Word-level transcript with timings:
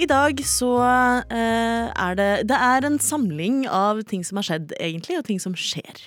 I 0.00 0.06
dag 0.08 0.38
så 0.48 0.70
eh, 0.80 1.88
er 1.90 2.14
det 2.16 2.30
Det 2.48 2.56
er 2.56 2.86
en 2.86 2.98
samling 3.02 3.66
av 3.68 4.00
ting 4.08 4.22
som 4.24 4.38
har 4.40 4.46
skjedd, 4.46 4.72
egentlig, 4.80 5.18
og 5.20 5.26
ting 5.28 5.40
som 5.42 5.56
skjer. 5.58 6.06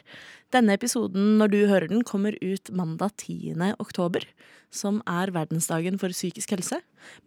Denne 0.53 0.73
episoden, 0.73 1.35
når 1.39 1.51
du 1.53 1.59
hører 1.69 1.89
den, 1.91 2.01
kommer 2.07 2.37
ut 2.41 2.71
mandag 2.73 3.13
10. 3.21 3.75
oktober, 3.77 4.25
som 4.73 5.01
er 5.09 5.33
verdensdagen 5.35 5.99
for 6.01 6.13
psykisk 6.15 6.55
helse. 6.55 6.79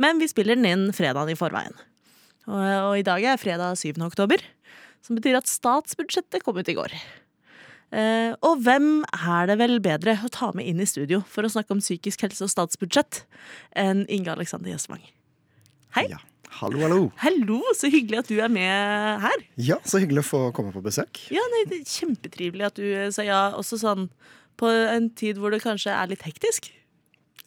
Men 0.03 0.19
vi 0.19 0.31
spiller 0.31 0.59
den 0.59 0.67
inn 0.67 0.91
fredagen 0.97 1.35
i 1.35 1.39
forveien. 1.39 1.77
Og, 2.49 2.59
og 2.59 2.95
i 2.99 3.07
dag 3.07 3.23
er 3.23 3.41
fredag 3.41 3.79
7. 3.79 3.95
oktober, 4.03 4.43
som 5.05 5.19
betyr 5.19 5.39
at 5.39 5.51
statsbudsjettet 5.51 6.43
kom 6.43 6.59
ut 6.59 6.71
i 6.71 6.77
går. 6.79 6.95
Uh, 7.89 8.35
og 8.45 8.65
hvem 8.67 9.07
er 9.17 9.47
det 9.49 9.55
vel 9.63 9.79
bedre 9.81 10.19
å 10.21 10.29
ta 10.33 10.51
med 10.57 10.67
inn 10.69 10.83
i 10.83 10.89
studio 10.89 11.23
for 11.25 11.47
å 11.47 11.53
snakke 11.53 11.73
om 11.73 11.81
psykisk 11.81 12.27
helse 12.27 12.45
og 12.45 12.53
statsbudsjett 12.53 13.23
enn 13.81 14.03
Inge 14.13 14.35
Alexander 14.35 14.75
Gjessvang? 14.75 15.01
Hei. 15.97 16.05
Ja. 16.11 16.21
Hallo, 16.59 16.81
hallo. 16.81 17.01
Hallo, 17.21 17.59
så 17.77 17.91
hyggelig 17.93 18.23
at 18.23 18.31
du 18.33 18.39
er 18.41 18.49
med 18.51 19.21
her. 19.23 19.43
Ja, 19.61 19.77
Så 19.85 20.01
hyggelig 20.03 20.25
å 20.25 20.29
få 20.29 20.41
komme 20.57 20.73
på 20.75 20.83
besøk. 20.83 21.21
Ja, 21.35 21.45
nei, 21.53 21.65
det 21.69 21.83
er 21.83 21.91
Kjempetrivelig 21.93 22.67
at 22.71 22.81
du 22.81 22.87
sa 23.15 23.23
ja, 23.27 23.41
også 23.59 23.79
sånn 23.81 24.09
på 24.59 24.67
en 24.67 25.11
tid 25.15 25.39
hvor 25.39 25.53
det 25.55 25.61
kanskje 25.63 25.93
er 25.95 26.11
litt 26.11 26.25
hektisk. 26.27 26.73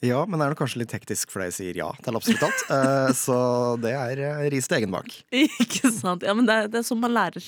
Ja, 0.01 0.23
men 0.25 0.39
det 0.39 0.45
er 0.47 0.53
nok 0.55 0.61
kanskje 0.63 0.79
litt 0.81 0.93
hektisk 0.95 1.29
for 1.33 1.43
deg 1.43 1.51
sier 1.53 1.77
ja 1.77 1.91
til 2.01 2.15
absolutt 2.17 2.45
alt. 2.47 2.61
Eh, 2.73 3.11
så 3.17 3.35
det 3.83 3.91
er 3.93 4.21
eh, 4.25 4.45
ris 4.53 4.65
til 4.71 4.79
egen 4.79 4.93
bak. 4.95 5.11
Ikke 5.43 5.91
sant? 5.93 6.23
Ja, 6.25 6.33
men 6.37 6.47
det, 6.49 6.55
er- 6.63 6.71
det 6.73 6.79
er 6.81 6.87
sånn 6.87 7.01
man 7.03 7.13
lærer. 7.13 7.45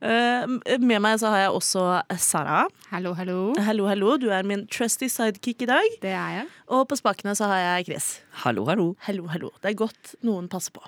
Eh, 0.00 0.46
med 0.78 1.00
meg 1.02 1.18
så 1.22 1.30
har 1.34 1.44
jeg 1.44 1.54
også 1.54 1.84
Sara. 2.22 2.64
Hallo, 2.90 3.12
hallo. 3.18 3.38
Hallo, 3.62 3.86
hallo. 3.90 4.16
Du 4.22 4.28
er 4.34 4.46
min 4.46 4.64
trusty 4.70 5.06
sidekick 5.10 5.62
i 5.66 5.70
dag. 5.70 5.86
Det 6.02 6.10
er 6.14 6.36
jeg. 6.40 6.48
Og 6.74 6.84
på 6.90 6.98
spakene 6.98 7.34
så 7.38 7.46
har 7.50 7.62
jeg 7.62 7.88
Chris. 7.92 8.08
Hallo, 8.44 8.66
hallo. 8.70 8.92
Hallo, 9.06 9.26
hallo. 9.30 9.52
Det 9.62 9.72
er 9.72 9.78
godt 9.84 10.16
noen 10.26 10.50
passer 10.50 10.74
på. 10.74 10.82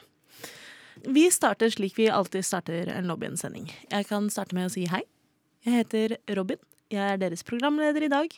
Vi 1.06 1.28
starter 1.33 1.70
slik 1.72 1.94
vi 1.97 2.11
alltid 2.12 2.44
starter 2.44 2.91
en 2.92 3.06
lobbyen-sending. 3.09 3.70
Jeg 3.94 4.06
kan 4.11 4.27
starte 4.31 4.55
med 4.59 4.69
å 4.69 4.75
si 4.75 4.89
hei. 4.91 5.05
Jeg 5.65 5.78
heter 5.84 6.17
Robin. 6.37 6.59
Jeg 6.91 7.15
er 7.15 7.19
deres 7.23 7.45
programleder 7.47 8.03
i 8.03 8.11
dag. 8.11 8.33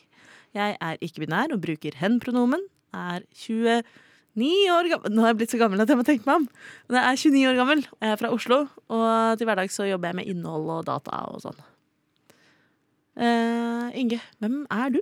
Jeg 0.53 0.75
er 0.77 0.99
ikke-binær 1.01 1.55
og 1.55 1.61
bruker 1.63 1.95
hen-pronomen. 1.97 2.61
Er 2.93 3.23
29 3.33 4.49
år 4.69 4.89
gammel 4.91 5.13
Nå 5.15 5.23
har 5.23 5.31
jeg 5.31 5.37
blitt 5.39 5.53
så 5.55 5.59
gammel 5.61 5.81
at 5.81 5.89
jeg 5.89 5.97
må 5.97 6.05
tenke 6.05 6.27
meg 6.29 6.43
om. 6.43 6.45
Men 6.85 6.99
jeg 6.99 7.07
er 7.07 7.21
29 7.23 7.47
år 7.49 7.57
gammel. 7.57 7.81
Jeg 7.97 8.11
er 8.13 8.19
fra 8.21 8.29
Oslo, 8.35 8.59
og 8.93 9.39
til 9.39 9.49
hverdags 9.49 9.77
så 9.79 9.87
jobber 9.89 10.11
jeg 10.11 10.19
med 10.19 10.29
innhold 10.29 10.69
og 10.69 10.85
data 10.85 11.23
og 11.31 11.41
sånn. 11.41 11.57
Uh, 13.17 13.89
Inge, 13.97 14.21
hvem 14.41 14.63
er 14.73 14.93
du? 14.93 15.01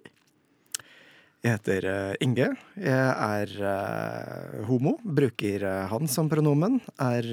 Jeg 1.42 1.58
heter 1.58 1.86
eh, 1.90 2.16
Inge. 2.22 2.52
Jeg 2.78 3.14
er 3.26 3.54
eh, 3.66 4.60
homo. 4.68 4.92
Bruker 5.02 5.64
han 5.90 6.06
som 6.06 6.30
pronomen. 6.30 6.78
Er 7.02 7.26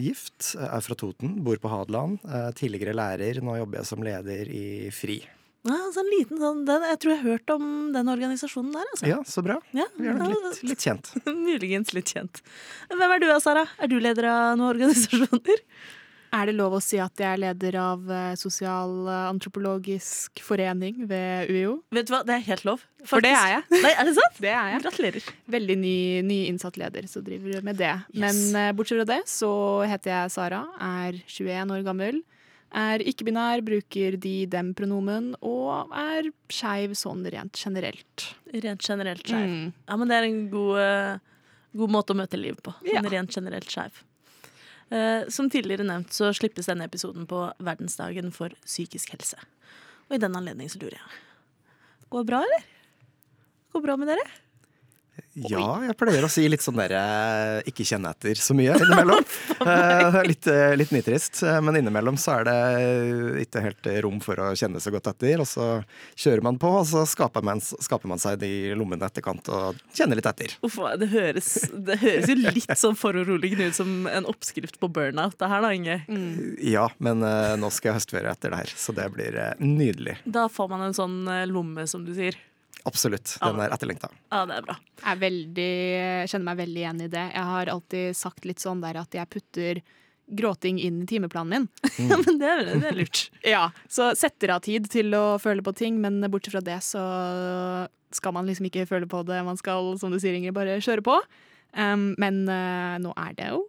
gift. 0.00 0.54
Er 0.56 0.80
fra 0.80 0.96
Toten. 0.96 1.34
Bor 1.44 1.60
på 1.60 1.68
Hadeland. 1.68 2.16
tidligere 2.56 2.96
lærer. 2.96 3.42
Nå 3.44 3.58
jobber 3.60 3.82
jeg 3.82 3.90
som 3.92 4.08
leder 4.08 4.48
i 4.48 4.64
FRI. 4.88 5.20
Ja, 5.68 5.78
så 5.94 6.02
en 6.02 6.10
liten 6.10 6.40
sånn, 6.42 6.64
den, 6.66 6.82
jeg 6.90 6.98
tror 7.02 7.12
jeg 7.12 7.20
har 7.20 7.36
hørt 7.36 7.52
om 7.54 7.66
den 7.94 8.10
organisasjonen 8.10 8.72
der. 8.74 8.88
Altså. 8.94 9.06
Ja, 9.06 9.20
så 9.28 9.44
bra. 9.46 9.60
Ja, 9.76 9.86
Vi 9.94 10.08
er 10.10 10.18
nok 10.18 10.34
litt, 10.34 10.62
litt 10.72 10.82
kjent. 10.82 11.12
Muligens 11.46 11.94
litt 11.94 12.10
kjent. 12.10 12.42
Hvem 12.90 13.14
er 13.14 13.22
du 13.22 13.28
Sara? 13.44 13.68
Er 13.78 13.92
du 13.92 14.00
leder 14.02 14.26
av 14.32 14.56
noen 14.58 14.72
organisasjoner? 14.72 15.62
Er 16.32 16.48
det 16.48 16.54
lov 16.56 16.78
å 16.78 16.80
si 16.80 16.96
at 17.02 17.20
jeg 17.20 17.28
er 17.28 17.40
leder 17.42 17.76
av 17.76 18.06
eh, 18.08 18.32
Sosialantropologisk 18.40 20.40
forening 20.40 21.02
ved 21.06 21.50
UiO? 21.52 21.74
Vet 21.92 22.08
du 22.08 22.14
hva, 22.14 22.22
det 22.24 22.38
er 22.38 22.46
helt 22.46 22.64
lov. 22.66 22.86
For 23.06 23.20
det 23.22 23.34
er 23.36 23.58
jeg. 23.58 23.66
Nei, 23.84 23.92
er 23.92 24.08
det 24.08 24.14
sant? 24.16 24.38
Det 24.40 24.50
er 24.50 24.70
jeg. 24.72 24.82
Gratulerer. 24.86 25.26
Veldig 25.52 25.76
ny, 25.82 25.96
ny 26.24 26.38
innsatt 26.48 26.78
leder 26.80 27.06
som 27.10 27.26
driver 27.26 27.60
med 27.68 27.76
det. 27.78 27.92
Yes. 28.16 28.22
Men 28.24 28.40
eh, 28.62 28.70
bortsett 28.78 29.02
fra 29.02 29.08
det 29.12 29.20
så 29.30 29.52
heter 29.92 30.14
jeg 30.14 30.32
Sara, 30.34 30.62
er 30.88 31.20
21 31.26 31.76
år 31.76 31.84
gammel. 31.86 32.22
Er 32.72 33.02
ikke-binær, 33.04 33.60
bruker 33.66 34.16
de-dem-pronomen 34.16 35.34
og 35.44 35.90
er 35.92 36.30
skeiv 36.52 36.94
sånn 36.96 37.20
rent 37.34 37.58
generelt. 37.60 38.30
Rent 38.54 38.86
generelt 38.86 39.26
skeiv. 39.28 39.50
Mm. 39.50 39.66
Ja, 39.90 39.98
men 40.00 40.08
det 40.08 40.16
er 40.16 40.28
en 40.28 40.38
god, 40.52 40.78
eh, 40.80 41.42
god 41.82 41.92
måte 41.92 42.14
å 42.14 42.18
møte 42.22 42.40
livet 42.40 42.62
på. 42.64 42.72
Ja. 42.88 43.02
Sånn 43.02 43.10
rent 43.12 43.36
generelt 43.36 43.68
skeiv. 43.68 44.00
Eh, 44.92 45.28
som 45.28 45.50
tidligere 45.52 45.84
nevnt 45.88 46.16
så 46.16 46.32
slippes 46.36 46.68
denne 46.68 46.88
episoden 46.88 47.28
på 47.28 47.44
verdensdagen 47.60 48.32
for 48.32 48.56
psykisk 48.64 49.12
helse. 49.14 49.36
Og 50.08 50.16
i 50.16 50.22
den 50.24 50.36
anledning 50.36 50.68
så 50.72 50.80
lurer 50.80 50.98
jeg 50.98 51.20
Går 52.12 52.24
det 52.24 52.28
bra, 52.28 52.40
eller? 52.44 52.64
Går 53.72 53.80
det 53.80 53.86
bra 53.86 53.96
med 53.96 54.10
dere? 54.12 54.24
Ja, 55.32 55.66
jeg 55.86 55.96
pleier 55.96 56.26
å 56.26 56.28
si 56.28 56.44
litt 56.50 56.60
sånn 56.64 56.76
derre 56.76 57.62
ikke 57.68 57.86
kjenne 57.88 58.10
etter 58.12 58.36
så 58.36 58.56
mye 58.56 58.76
innimellom. 58.78 59.24
Eh, 59.62 60.16
litt, 60.26 60.46
eh, 60.50 60.72
litt 60.74 60.90
nitrist, 60.90 61.38
eh, 61.46 61.60
men 61.62 61.76
innimellom 61.78 62.16
så 62.18 62.32
er 62.40 62.48
det 62.48 62.54
ikke 63.44 63.60
helt 63.62 63.86
rom 64.02 64.16
for 64.24 64.40
å 64.42 64.48
kjenne 64.58 64.80
så 64.82 64.90
godt 64.90 65.06
etter. 65.12 65.38
Og 65.44 65.46
så 65.46 65.66
kjører 66.18 66.42
man 66.42 66.58
på, 66.60 66.70
og 66.80 66.88
så 66.88 67.04
skaper 67.06 67.44
man, 67.46 67.62
skaper 67.62 68.10
man 68.10 68.20
seg 68.22 68.40
de 68.42 68.50
lommene 68.78 69.06
etterkant 69.06 69.46
og 69.54 69.78
kjenner 69.94 70.18
litt 70.18 70.28
etter. 70.28 70.56
Uff, 70.66 70.80
det, 70.98 71.08
høres, 71.14 71.52
det 71.70 72.00
høres 72.02 72.32
jo 72.32 72.36
litt 72.40 72.74
sånn 72.78 72.98
foruroligende 72.98 73.70
ut 73.70 73.78
som 73.78 74.08
en 74.10 74.26
oppskrift 74.28 74.80
på 74.82 74.90
burnout, 74.92 75.38
det 75.38 75.52
her 75.52 75.62
da, 75.64 75.72
Inge. 75.78 76.00
Ja, 76.58 76.88
men 76.98 77.22
eh, 77.26 77.54
nå 77.60 77.70
skal 77.70 77.92
jeg 77.92 78.02
høstføre 78.02 78.34
etter 78.34 78.52
det 78.52 78.64
her, 78.64 78.74
så 78.76 78.94
det 78.96 79.08
blir 79.14 79.38
eh, 79.38 79.54
nydelig. 79.62 80.18
Da 80.24 80.48
får 80.52 80.72
man 80.74 80.88
en 80.88 80.96
sånn 80.96 81.20
eh, 81.30 81.46
lomme, 81.50 81.86
som 81.90 82.02
du 82.06 82.12
sier. 82.16 82.38
Absolutt. 82.88 83.36
Den 83.40 83.60
er 83.62 83.74
etterlengta. 83.74 84.10
Ja, 84.32 84.44
det 84.48 84.58
er 84.58 84.66
bra. 84.66 84.76
Jeg 84.98 85.08
er 85.12 85.20
veldig, 85.22 85.72
kjenner 86.32 86.46
meg 86.50 86.62
veldig 86.62 86.80
igjen 86.82 87.02
i 87.04 87.10
det. 87.12 87.26
Jeg 87.34 87.50
har 87.52 87.70
alltid 87.72 88.16
sagt 88.18 88.48
litt 88.48 88.62
sånn 88.62 88.82
der 88.82 88.98
at 89.02 89.14
jeg 89.14 89.30
putter 89.30 89.82
gråting 90.32 90.78
inn 90.80 91.02
i 91.02 91.06
timeplanen 91.06 91.50
min. 91.52 91.68
Ja, 92.10 92.18
men 92.18 92.38
det 92.40 92.52
det 92.68 92.90
er 92.90 92.96
lurt. 92.96 93.24
Ja, 93.46 93.64
så 93.90 94.12
setter 94.18 94.56
av 94.56 94.62
tid 94.64 94.88
til 94.92 95.14
å 95.18 95.38
føle 95.42 95.64
på 95.64 95.74
ting, 95.76 96.00
men 96.02 96.22
bortsett 96.32 96.56
fra 96.56 96.64
det 96.64 96.80
så 96.86 97.02
skal 98.12 98.34
man 98.36 98.48
liksom 98.48 98.68
ikke 98.68 98.86
føle 98.88 99.08
på 99.08 99.22
det. 99.28 99.40
Man 99.46 99.58
skal, 99.60 99.94
som 100.00 100.12
du 100.12 100.18
sier, 100.20 100.36
Ingrid, 100.36 100.54
bare 100.56 100.80
kjøre 100.84 101.04
på. 101.04 101.16
Um, 101.72 102.12
men 102.20 102.42
uh, 102.50 102.98
nå 103.00 103.14
er 103.16 103.36
det 103.38 103.48
jo 103.54 103.62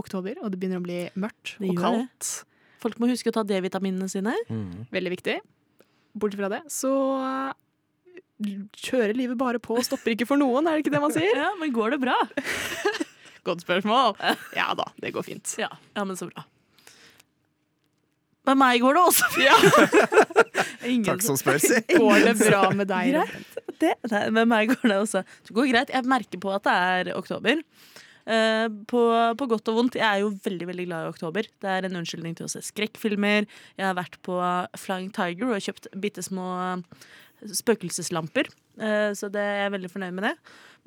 oktober, 0.00 0.36
og 0.40 0.52
det 0.52 0.60
begynner 0.60 0.80
å 0.80 0.84
bli 0.84 1.00
mørkt 1.20 1.56
og 1.60 1.78
kaldt. 1.78 2.28
det. 2.28 2.46
Folk 2.80 3.00
må 3.00 3.10
huske 3.10 3.28
å 3.28 3.34
ta 3.36 3.44
D-vitaminene 3.44 4.08
sine. 4.08 4.32
Mm. 4.48 4.86
Veldig 4.92 5.12
viktig. 5.12 5.40
Bortsett 6.16 6.40
fra 6.40 6.50
det 6.52 6.62
så 6.72 6.92
kjører 8.80 9.14
livet 9.16 9.38
bare 9.40 9.60
på 9.62 9.76
og 9.78 9.84
stopper 9.86 10.14
ikke 10.14 10.28
for 10.28 10.40
noen, 10.40 10.66
er 10.68 10.78
det 10.78 10.86
ikke 10.86 10.94
det 10.94 11.02
man 11.02 11.14
sier? 11.14 11.34
Ja, 11.44 11.50
men 11.60 11.74
går 11.74 11.96
det 11.96 12.00
bra? 12.04 12.16
Godt 13.48 13.64
spørsmål. 13.66 14.16
Ja 14.60 14.72
da, 14.78 14.88
det 15.00 15.14
går 15.16 15.26
fint. 15.26 15.54
Ja, 15.60 15.70
ja 15.96 16.06
men 16.06 16.18
så 16.18 16.30
bra. 16.30 16.46
Med 18.48 18.56
meg 18.56 18.80
går 18.82 18.96
det 18.96 19.02
også 19.04 19.26
fint! 19.34 20.60
Ingen 20.88 21.04
Takk 21.04 21.22
som 21.22 21.36
spør, 21.36 21.60
si. 21.60 21.76
Går 21.92 22.24
det 22.24 22.34
bra 22.40 22.62
med 22.72 22.88
deg? 22.88 23.12
Greit. 23.12 23.58
Det, 23.80 23.92
nei, 24.10 24.22
med 24.32 24.48
meg 24.48 24.72
går 24.72 24.88
det 24.88 24.96
også. 24.96 25.22
Det 25.46 25.56
går 25.56 25.68
greit. 25.70 25.92
Jeg 25.92 26.08
merker 26.08 26.40
på 26.40 26.52
at 26.56 26.64
det 26.64 26.72
er 26.72 27.10
oktober. 27.16 27.60
Eh, 28.30 28.66
på, 28.88 29.00
på 29.36 29.48
godt 29.52 29.70
og 29.72 29.78
vondt. 29.78 29.98
Jeg 30.00 30.08
er 30.08 30.24
jo 30.24 30.32
veldig 30.44 30.68
veldig 30.72 30.86
glad 30.88 31.06
i 31.06 31.12
oktober. 31.12 31.48
Det 31.62 31.70
er 31.72 31.86
en 31.86 32.00
unnskyldning 32.00 32.36
til 32.38 32.48
å 32.48 32.52
se 32.52 32.64
skrekkfilmer. 32.64 33.48
Jeg 33.76 33.86
har 33.86 33.96
vært 33.98 34.18
på 34.26 34.36
Flying 34.80 35.12
Tiger 35.16 35.52
og 35.52 35.64
kjøpt 35.68 35.90
bitte 36.00 36.24
små 36.24 36.48
spøkelseslamper. 37.46 38.50
Eh, 38.80 39.10
så 39.16 39.30
det 39.32 39.42
er 39.42 39.64
jeg 39.64 39.74
veldig 39.76 39.92
fornøyd 39.92 40.16
med 40.16 40.28
det. 40.30 40.34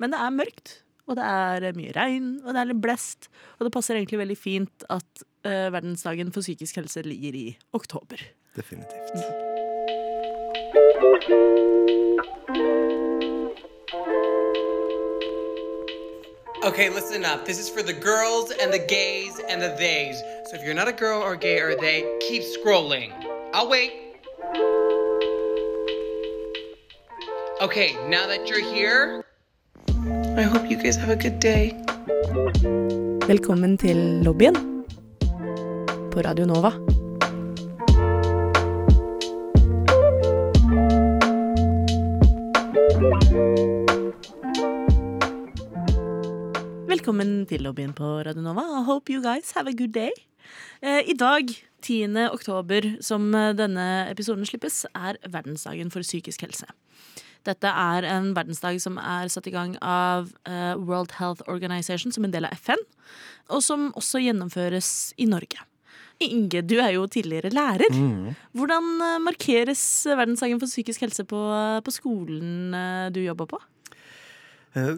Men 0.02 0.14
det 0.14 0.20
er 0.20 0.36
mørkt, 0.38 0.76
og 1.08 1.18
det 1.18 1.24
er 1.24 1.78
mye 1.78 1.94
regn, 1.96 2.30
og 2.44 2.54
det 2.54 2.62
er 2.62 2.70
litt 2.72 2.82
blest. 2.84 3.28
Og 3.58 3.68
det 3.68 3.74
passer 3.74 3.98
egentlig 3.98 4.22
veldig 4.22 4.38
fint 4.38 4.86
at 4.92 5.24
eh, 5.46 5.68
verdensdagen 5.74 6.32
for 6.34 6.44
psykisk 6.44 6.80
helse 6.80 7.04
ligger 7.06 7.36
i 7.38 7.46
oktober. 7.76 8.22
Definitivt. 8.56 9.18
Okay, 16.64 16.88
listen 16.88 17.26
up. 17.26 17.44
This 17.44 17.58
is 17.58 17.68
for 17.68 17.82
the 17.82 17.92
girls 17.92 18.50
and 18.50 18.72
the 18.72 18.78
gays 18.78 19.38
and 19.50 19.60
the 19.60 19.76
theys. 19.76 20.16
So 20.48 20.56
if 20.56 20.64
you're 20.64 20.72
not 20.72 20.88
a 20.88 20.92
girl 20.92 21.20
or 21.20 21.36
gay 21.36 21.60
or 21.60 21.76
they, 21.76 22.18
keep 22.26 22.42
scrolling. 22.42 23.12
I'll 23.52 23.68
wait. 23.68 24.03
Okay, 27.60 27.94
now 28.08 28.26
that 28.26 28.48
you're 28.48 28.64
here, 28.74 29.24
I 30.36 30.42
hope 30.42 30.68
you 30.68 30.76
guys 30.76 30.96
have 30.96 31.10
a 31.10 31.16
good 31.16 31.38
day. 31.38 31.70
Velkommen 33.26 33.78
til 33.78 33.96
lobbyen 34.26 34.56
på 36.10 36.20
Radio 36.26 36.46
Nova. 36.50 36.72
Velkommen 46.88 47.46
til 47.46 47.62
lobbyen 47.62 47.92
på 47.94 48.04
Radio 48.26 48.42
Nova. 48.42 48.66
I 48.80 48.84
hope 48.84 49.12
you 49.12 49.22
guys 49.22 49.52
have 49.54 49.68
a 49.68 49.72
good 49.72 49.94
day. 49.94 50.10
Eh, 50.82 51.06
I 51.06 51.14
dag, 51.14 51.46
10. 51.82 52.16
oktober, 52.32 52.96
som 53.00 53.34
eh, 53.34 53.54
denne 53.54 54.10
episoden 54.10 54.46
slippes, 54.46 54.86
er 54.94 55.16
verdensdagen 55.28 55.90
for 55.90 56.02
psykisk 56.02 56.40
helse. 56.40 56.66
Dette 57.44 57.68
er 57.68 58.06
en 58.08 58.32
verdensdag 58.36 58.80
som 58.82 58.96
er 59.00 59.28
satt 59.32 59.48
i 59.50 59.54
gang 59.54 59.76
av 59.84 60.30
eh, 60.48 60.72
World 60.80 61.16
Health 61.18 61.44
Organization 61.50 62.14
som 62.14 62.24
en 62.24 62.34
del 62.34 62.48
av 62.48 62.56
FN, 62.56 62.80
og 63.52 63.62
som 63.64 63.90
også 63.98 64.22
gjennomføres 64.24 65.12
i 65.20 65.28
Norge. 65.28 65.60
Inge, 66.22 66.62
du 66.62 66.76
er 66.78 66.94
jo 66.94 67.06
tidligere 67.10 67.50
lærer. 67.52 67.92
Hvordan 68.54 68.90
eh, 69.02 69.20
markeres 69.24 69.84
verdensdagen 70.08 70.62
for 70.62 70.70
psykisk 70.70 71.04
helse 71.04 71.26
på, 71.28 71.40
på 71.84 71.94
skolen 71.94 72.74
eh, 72.78 73.06
du 73.14 73.20
jobber 73.24 73.50
på? 73.50 73.60
Eh, 74.78 74.96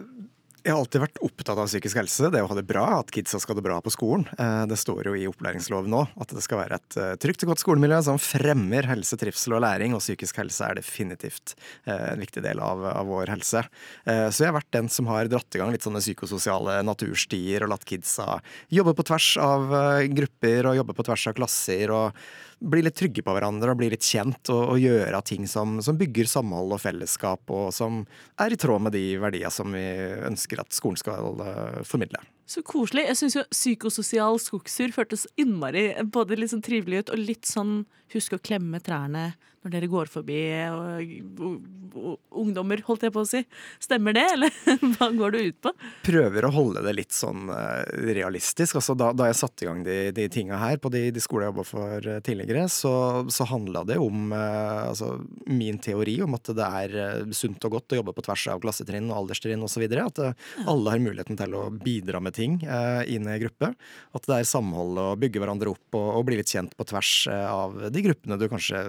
Jeg 0.67 0.73
har 0.75 0.81
alltid 0.83 0.99
vært 0.99 1.19
opptatt 1.23 1.59
av 1.61 1.69
psykisk 1.69 1.95
helse. 1.95 2.27
Det 2.27 2.41
å 2.43 2.47
ha 2.49 2.55
det 2.57 2.65
bra, 2.67 2.81
at 2.97 3.11
kidsa 3.15 3.39
skal 3.39 3.55
ha 3.55 3.61
det 3.61 3.65
bra 3.69 3.77
på 3.79 3.91
skolen. 3.93 4.25
Eh, 4.35 4.65
Det 4.67 4.75
står 4.75 5.07
jo 5.07 5.13
i 5.15 5.23
opplæringsloven 5.29 5.93
nå 5.93 6.01
at 6.19 6.33
det 6.35 6.41
skal 6.43 6.59
være 6.59 6.75
et 6.75 6.97
eh, 6.99 7.13
trygt 7.23 7.45
og 7.45 7.53
godt 7.53 7.61
skolemiljø 7.63 8.01
som 8.03 8.19
fremmer 8.19 8.83
helse, 8.89 9.15
trivsel 9.15 9.55
og 9.55 9.63
læring, 9.63 9.95
og 9.95 10.03
psykisk 10.03 10.41
helse 10.41 10.67
er 10.67 10.75
definitivt 10.75 11.53
eh, 11.87 12.09
en 12.11 12.19
viktig 12.19 12.43
del 12.43 12.59
av, 12.59 12.83
av 12.83 13.07
vår 13.07 13.31
helse. 13.31 13.63
Så 14.07 14.43
jeg 14.43 14.49
har 14.49 14.57
vært 14.57 14.75
den 14.75 14.89
som 14.91 15.07
har 15.07 15.29
dratt 15.31 15.55
i 15.55 15.61
gang 15.61 15.71
litt 15.71 15.85
sånne 15.85 16.01
psykososiale 16.03 16.81
naturstier 16.83 17.63
og 17.63 17.71
latt 17.71 17.87
kidsa 17.87 18.41
jobbe 18.73 18.93
på 18.97 19.07
tvers 19.07 19.29
av 19.39 19.71
grupper 20.19 20.67
og 20.67 20.77
jobbe 20.81 20.97
på 20.97 21.07
tvers 21.07 21.25
av 21.31 21.37
klasser. 21.39 21.95
og 21.95 22.27
bli 22.59 22.81
litt 22.85 22.97
trygge 22.97 23.23
på 23.25 23.33
hverandre 23.35 23.73
og 23.73 23.79
bli 23.79 23.91
litt 23.93 24.05
kjent 24.05 24.51
og, 24.53 24.63
og 24.73 24.81
gjøre 24.81 25.21
ting 25.25 25.45
som, 25.49 25.77
som 25.83 25.99
bygger 25.99 26.29
samhold 26.29 26.73
og 26.77 26.81
fellesskap, 26.81 27.43
og 27.53 27.69
som 27.75 28.01
er 28.41 28.53
i 28.53 28.59
tråd 28.59 28.87
med 28.87 28.97
de 28.97 29.05
verdier 29.21 29.53
som 29.53 29.75
vi 29.75 29.85
ønsker 30.27 30.63
at 30.63 30.73
skolen 30.75 30.99
skal 30.99 31.43
eh, 31.45 31.79
formidle. 31.87 32.23
Så 32.47 32.63
koselig. 32.63 33.03
Jeg 33.09 33.19
syns 33.19 33.35
jo 33.35 33.43
psykososial 33.51 34.39
skogstur 34.39 34.93
føltes 34.95 35.27
innmari 35.39 35.89
både 36.07 36.37
litt 36.39 36.53
sånn 36.53 36.63
trivelig 36.63 37.03
ut 37.03 37.13
og 37.13 37.19
litt 37.19 37.49
sånn 37.49 37.81
husk 38.13 38.37
å 38.37 38.43
klemme 38.43 38.79
trærne 38.83 39.33
når 39.67 39.73
dere 39.73 39.89
går 39.91 40.09
forbi 40.11 40.39
og, 40.71 41.41
og, 41.43 41.55
og 41.97 42.41
ungdommer, 42.43 42.81
holdt 42.87 43.07
jeg 43.07 43.13
på 43.13 43.23
å 43.23 43.27
si. 43.27 43.41
Stemmer 43.83 44.15
det, 44.15 44.23
eller 44.35 44.53
hva 44.95 45.09
går 45.17 45.33
det 45.35 45.41
ut 45.49 45.57
på? 45.67 45.73
Prøver 46.05 46.47
å 46.47 46.51
holde 46.55 46.83
det 46.85 46.93
litt 46.95 47.15
sånn 47.15 47.49
eh, 47.51 47.83
realistisk. 48.15 48.77
Altså, 48.79 48.95
da, 48.97 49.11
da 49.17 49.27
jeg 49.27 49.39
satte 49.41 49.65
i 49.65 49.69
gang 49.69 49.83
de, 49.85 49.97
de 50.15 50.27
tinga 50.31 50.59
her 50.61 50.79
på 50.81 50.91
de, 50.93 51.07
de 51.11 51.23
skolene 51.23 51.49
jeg 51.49 51.53
jobba 51.53 51.67
for 51.67 52.09
eh, 52.13 52.21
tidligere, 52.23 52.67
så, 52.71 52.93
så 53.33 53.47
handla 53.49 53.83
det 53.89 53.99
om 54.01 54.31
eh, 54.35 54.83
altså, 54.87 55.11
min 55.51 55.81
teori 55.83 56.19
om 56.23 56.37
at 56.37 56.53
det 56.57 56.69
er 56.81 57.27
sunt 57.35 57.67
og 57.67 57.77
godt 57.77 57.97
å 57.97 58.01
jobbe 58.01 58.15
på 58.15 58.27
tvers 58.29 58.47
av 58.53 58.63
klassetrinn 58.63 59.11
og 59.11 59.23
alderstrinn 59.23 59.65
osv. 59.67 59.83
At 59.97 60.23
alle 60.63 60.93
har 60.95 61.03
muligheten 61.03 61.39
til 61.39 61.57
å 61.57 61.67
bidra 61.73 62.21
med 62.23 62.36
ting 62.37 62.57
eh, 62.63 63.03
inn 63.13 63.27
i 63.29 63.37
gruppe. 63.41 63.73
At 64.15 64.27
det 64.29 64.39
er 64.39 64.49
samhold 64.49 64.99
og 65.01 65.21
bygge 65.21 65.41
hverandre 65.41 65.73
opp 65.73 65.97
og, 65.97 66.09
og 66.19 66.27
bli 66.29 66.39
litt 66.39 66.53
kjent 66.53 66.75
på 66.77 66.87
tvers 66.87 67.13
eh, 67.31 67.47
av 67.49 67.89
de 67.93 68.05
gruppene 68.05 68.39
du 68.39 68.47
kanskje 68.51 68.83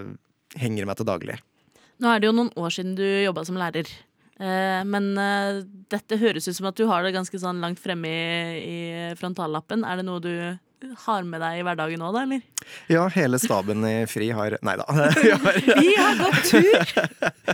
henger 0.58 0.88
med 0.88 1.00
til 1.00 1.08
daglig. 1.08 1.38
Nå 1.98 2.12
er 2.12 2.20
det 2.20 2.28
jo 2.28 2.36
noen 2.36 2.52
år 2.60 2.74
siden 2.74 2.94
du 2.98 3.04
jobba 3.04 3.44
som 3.48 3.58
lærer. 3.58 3.90
Eh, 4.38 4.80
men 4.86 5.10
dette 5.90 6.20
høres 6.20 6.46
ut 6.46 6.56
som 6.60 6.70
at 6.70 6.78
du 6.78 6.86
har 6.90 7.02
det 7.04 7.16
ganske 7.16 7.42
sånn 7.42 7.62
langt 7.64 7.82
fremme 7.82 8.12
i, 8.12 8.56
i 8.62 8.80
frontallappen. 9.18 9.84
Er 9.84 10.00
det 10.00 10.06
noe 10.06 10.22
du 10.22 10.32
har 11.04 11.22
med 11.26 11.42
deg 11.42 11.60
i 11.60 11.62
hverdagen 11.66 12.00
nå, 12.02 12.10
da, 12.14 12.22
eller? 12.26 12.42
Ja, 12.90 13.06
hele 13.12 13.38
staben 13.40 13.84
i 13.88 13.94
FRI 14.10 14.28
har 14.36 14.56
Nei 14.66 14.74
da. 14.80 14.86
Vi 15.22 15.30
har 15.32 15.58
Vi 15.80 15.94
har 15.98 16.18
gått 16.20 16.50
tur! 16.50 16.92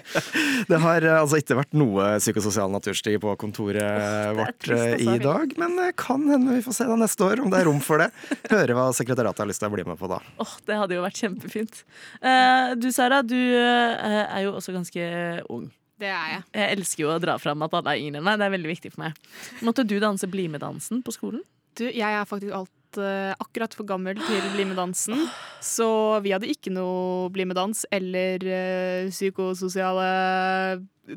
Det 0.71 0.79
har 0.81 1.05
eh, 1.07 1.19
altså 1.21 1.39
ikke 1.41 1.57
vært 1.59 1.77
noe 1.77 2.09
psykososial 2.23 2.73
natursti 2.73 3.15
på 3.21 3.35
kontoret 3.41 4.35
vårt 4.37 4.59
trist, 4.65 4.75
eh, 4.75 4.95
altså. 4.97 5.15
i 5.15 5.23
dag, 5.23 5.55
men 5.61 5.79
det 5.81 5.91
kan 6.01 6.25
hende 6.31 6.57
vi 6.59 6.65
får 6.65 6.77
se 6.79 6.89
det 6.89 6.99
neste 7.01 7.27
år 7.27 7.45
om 7.45 7.53
det 7.53 7.61
er 7.63 7.69
rom 7.69 7.81
for 7.85 8.03
det. 8.03 8.11
Høre 8.51 8.77
hva 8.77 8.89
sekretariatet 8.97 9.45
har 9.45 9.51
lyst 9.51 9.63
til 9.65 9.71
å 9.71 9.75
bli 9.77 9.87
med 9.89 10.01
på 10.01 10.11
da. 10.11 10.21
Åh, 10.43 10.55
Det 10.67 10.79
hadde 10.81 10.99
jo 10.99 11.05
vært 11.05 11.23
kjempefint. 11.25 11.81
Eh, 12.21 12.75
du 12.81 12.91
Sara, 12.95 13.23
du 13.25 13.39
eh, 13.39 14.21
er 14.25 14.47
jo 14.47 14.55
også 14.59 14.75
ganske 14.77 15.09
ung. 15.53 15.69
Det 16.01 16.11
er 16.11 16.31
jeg. 16.33 16.45
Jeg 16.59 16.79
elsker 16.79 17.05
jo 17.05 17.13
å 17.15 17.19
dra 17.23 17.37
fram 17.41 17.63
at 17.65 17.75
alle 17.79 17.95
er 17.95 18.03
yngre 18.03 18.21
enn 18.21 18.27
meg. 18.27 18.41
Det 18.41 18.49
er 18.49 18.55
veldig 18.57 18.73
viktig 18.73 18.95
for 18.95 19.07
meg. 19.07 19.21
Måtte 19.65 19.85
du 19.87 19.97
danse 20.03 20.29
BlimE-dansen 20.31 21.05
på 21.07 21.15
skolen? 21.15 21.45
Du, 21.79 21.87
jeg 21.87 22.03
er 22.07 22.27
faktisk 22.29 22.55
alt 22.55 22.73
eh, 23.01 23.35
akkurat 23.41 23.75
for 23.77 23.87
gammel 23.89 24.19
til 24.21 24.49
BlimE-dansen, 24.55 25.27
så 25.65 25.89
vi 26.25 26.33
hadde 26.35 26.51
ikke 26.51 26.73
noe 26.75 27.31
BlimE-dans 27.35 27.85
eller 27.95 28.45
eh, 28.45 29.13
psykososiale 29.13 30.09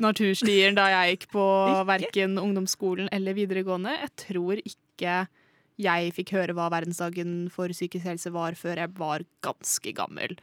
naturstier 0.03 0.75
da 0.75 0.89
jeg 0.91 1.15
gikk 1.15 1.29
på 1.35 1.47
verken 1.87 2.37
ungdomsskolen 2.41 3.09
eller 3.15 3.37
videregående. 3.37 3.95
Jeg 4.01 4.13
tror 4.27 4.61
ikke 4.63 5.17
jeg 5.77 6.13
fikk 6.17 6.33
høre 6.33 6.55
hva 6.57 6.71
verdensdagen 6.73 7.47
for 7.53 7.71
psykisk 7.71 8.07
helse 8.09 8.33
var 8.33 8.57
før 8.57 8.81
jeg 8.81 8.93
var 8.97 9.25
ganske 9.45 9.93
gammel. 9.95 10.35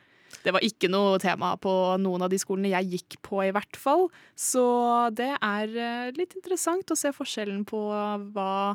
Det 0.42 0.52
var 0.54 0.64
ikke 0.66 0.90
noe 0.90 1.18
tema 1.22 1.52
på 1.60 1.72
noen 2.02 2.24
av 2.26 2.32
de 2.32 2.40
skolene 2.40 2.72
jeg 2.72 2.96
gikk 2.96 3.18
på, 3.24 3.42
i 3.46 3.52
hvert 3.54 3.78
fall. 3.78 4.08
Så 4.34 4.64
det 5.14 5.30
er 5.36 5.76
eh, 5.76 6.10
litt 6.16 6.34
interessant 6.38 6.90
å 6.90 6.98
se 6.98 7.12
forskjellen 7.14 7.62
på 7.68 7.80
hva 8.34 8.74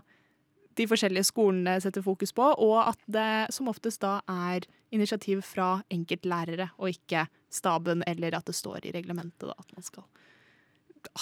de 0.80 0.88
forskjellige 0.88 1.28
skolene 1.28 1.76
setter 1.84 2.04
fokus 2.06 2.32
på, 2.36 2.46
og 2.56 2.78
at 2.88 3.02
det 3.12 3.52
som 3.56 3.68
oftest 3.72 4.02
da 4.04 4.20
er 4.32 4.66
initiativ 4.96 5.44
fra 5.46 5.82
enkeltlærere, 5.92 6.72
og 6.80 6.96
ikke 6.96 7.28
staben, 7.52 8.04
eller 8.08 8.38
at 8.38 8.48
det 8.48 8.56
står 8.58 8.88
i 8.88 8.96
reglementet 8.96 9.50
da, 9.50 9.58
at 9.58 9.76
man 9.76 9.86
skal 9.86 10.08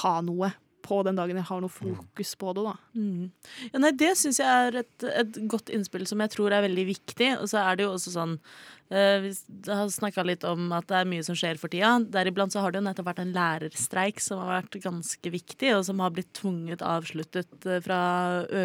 ha 0.04 0.13
noe 0.25 0.51
på 0.88 1.01
den 1.06 1.18
dagen 1.19 1.38
jeg 1.39 1.48
har 1.50 1.62
noe 1.63 1.74
fokus 1.74 2.34
på 2.39 2.54
det. 2.56 2.63
da. 2.63 2.74
Mm. 2.95 3.28
Ja, 3.74 3.81
nei, 3.84 3.92
det 4.00 4.13
syns 4.19 4.39
jeg 4.42 4.48
er 4.48 4.80
et, 4.84 5.06
et 5.10 5.39
godt 5.51 5.72
innspill 5.74 6.07
som 6.10 6.24
jeg 6.24 6.34
tror 6.34 6.56
er 6.56 6.66
veldig 6.66 6.88
viktig. 6.94 7.30
Og 7.42 7.51
så 7.51 7.62
er 7.63 7.78
det 7.78 7.88
jo 7.88 7.94
også 7.98 8.13
sånn 8.16 8.38
uh, 8.38 9.18
Vi 9.25 9.34
har 9.68 9.92
snakka 9.94 10.25
litt 10.28 10.48
om 10.48 10.72
at 10.78 10.88
det 10.89 11.01
er 11.01 11.12
mye 11.12 11.28
som 11.28 11.38
skjer 11.38 11.60
for 11.62 11.74
tida. 11.74 11.98
Deriblant 12.16 12.56
så 12.56 12.63
har 12.63 12.74
det 12.74 12.81
jo 12.81 12.88
nettopp 12.88 13.12
vært 13.12 13.24
en 13.25 13.36
lærerstreik 13.36 14.24
som 14.24 14.44
har 14.44 14.62
vært 14.62 14.80
ganske 14.88 15.34
viktig, 15.38 15.75
og 15.75 15.86
som 15.89 16.04
har 16.04 16.16
blitt 16.16 16.34
tvunget 16.38 16.86
avsluttet 16.86 17.68
eh, 17.68 17.81
fra 17.83 18.01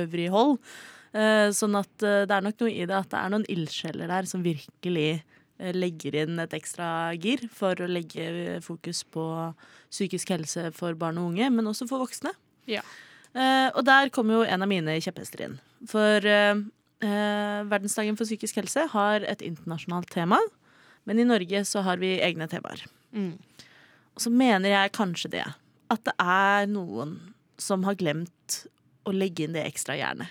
øvrig 0.01 0.31
hold. 0.33 0.59
Uh, 1.13 1.51
sånn 1.53 1.77
at 1.77 1.93
uh, 2.07 2.23
det 2.25 2.33
er 2.33 2.47
nok 2.47 2.63
noe 2.63 2.73
i 2.73 2.87
det 2.89 2.96
at 2.96 3.11
det 3.13 3.19
er 3.20 3.32
noen 3.35 3.49
ildsjeler 3.53 4.08
der 4.08 4.29
som 4.31 4.44
virkelig 4.46 5.11
legger 5.71 6.17
inn 6.25 6.41
et 6.43 6.55
ekstra 6.57 7.13
gir 7.15 7.45
for 7.55 7.79
å 7.79 7.89
legge 7.91 8.25
eh, 8.27 8.61
fokus 8.65 9.05
på 9.05 9.25
psykisk 9.93 10.33
helse 10.35 10.71
for 10.77 10.99
barn 10.99 11.21
og 11.21 11.33
unge, 11.33 11.51
men 11.55 11.69
også 11.71 11.87
for 11.91 12.03
voksne. 12.03 12.33
Ja. 12.71 12.83
Eh, 13.33 13.69
og 13.73 13.85
der 13.87 14.11
kommer 14.13 14.41
jo 14.41 14.49
en 14.49 14.65
av 14.65 14.71
mine 14.71 14.99
kjepphester 15.03 15.47
inn. 15.47 15.57
For 15.89 16.27
eh, 16.29 16.65
eh, 17.05 17.61
verdensdagen 17.71 18.19
for 18.19 18.29
psykisk 18.29 18.61
helse 18.61 18.89
har 18.93 19.27
et 19.29 19.45
internasjonalt 19.45 20.11
tema, 20.13 20.41
men 21.09 21.19
i 21.19 21.27
Norge 21.27 21.65
så 21.69 21.83
har 21.87 22.03
vi 22.03 22.17
egne 22.23 22.49
temaer. 22.51 22.85
Mm. 23.15 23.37
Og 24.13 24.25
så 24.27 24.31
mener 24.33 24.75
jeg 24.75 24.97
kanskje 24.97 25.33
det. 25.39 25.47
At 25.93 26.05
det 26.09 26.15
er 26.21 26.69
noen 26.71 27.19
som 27.61 27.85
har 27.87 27.99
glemt 28.01 28.63
å 29.09 29.15
legge 29.15 29.47
inn 29.47 29.57
det 29.57 29.67
ekstra 29.67 29.97
jernet 29.99 30.31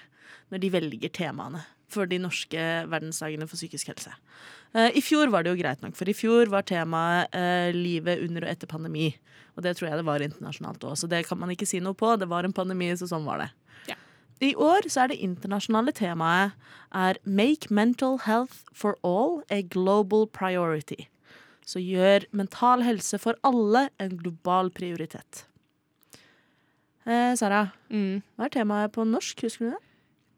når 0.51 0.63
de 0.63 0.69
velger 0.73 1.11
temaene 1.15 1.61
for 1.91 2.07
de 2.09 2.17
norske 2.23 2.63
verdensdagene 2.91 3.47
for 3.49 3.59
psykisk 3.59 3.91
helse. 3.91 4.13
Eh, 4.73 4.89
I 4.97 5.03
fjor 5.03 5.29
var 5.33 5.43
det 5.43 5.51
jo 5.53 5.59
greit 5.61 5.81
nok, 5.83 5.95
for 5.99 6.09
i 6.09 6.15
fjor 6.15 6.49
var 6.51 6.63
temaet 6.67 7.33
eh, 7.35 7.69
livet 7.75 8.23
under 8.23 8.47
og 8.47 8.53
etter 8.53 8.71
pandemi. 8.71 9.09
Og 9.57 9.65
det 9.65 9.75
tror 9.77 9.89
jeg 9.89 9.99
det 9.99 10.07
var 10.07 10.23
internasjonalt 10.23 10.83
òg, 10.87 10.95
så 10.97 11.09
det 11.11 11.25
kan 11.27 11.37
man 11.41 11.51
ikke 11.51 11.67
si 11.67 11.81
noe 11.83 11.97
på. 11.97 12.13
Det 12.21 12.29
var 12.31 12.47
en 12.47 12.55
pandemi, 12.55 12.87
så 12.95 13.09
sånn 13.11 13.27
var 13.27 13.43
det. 13.43 13.49
Ja. 13.91 13.97
I 14.41 14.53
år 14.55 14.87
så 14.89 15.03
er 15.03 15.11
det 15.11 15.19
internasjonale 15.21 15.91
temaet 15.93 16.55
er 16.95 17.19
Make 17.27 17.67
mental 17.69 18.17
health 18.23 18.63
for 18.71 18.95
all 19.03 19.41
a 19.51 19.61
global 19.61 20.25
priority. 20.27 21.07
Så 21.67 21.79
gjør 21.83 22.25
mental 22.35 22.81
helse 22.87 23.19
for 23.21 23.35
alle 23.47 23.89
en 24.01 24.15
global 24.17 24.71
prioritet. 24.73 25.43
Eh, 27.05 27.33
Sara, 27.35 27.71
Mm. 27.89 28.21
hva 28.37 28.45
er 28.45 28.49
temaet 28.49 28.91
på 28.93 29.03
norsk? 29.07 29.41
Husker 29.41 29.65
du 29.65 29.71
det? 29.71 29.79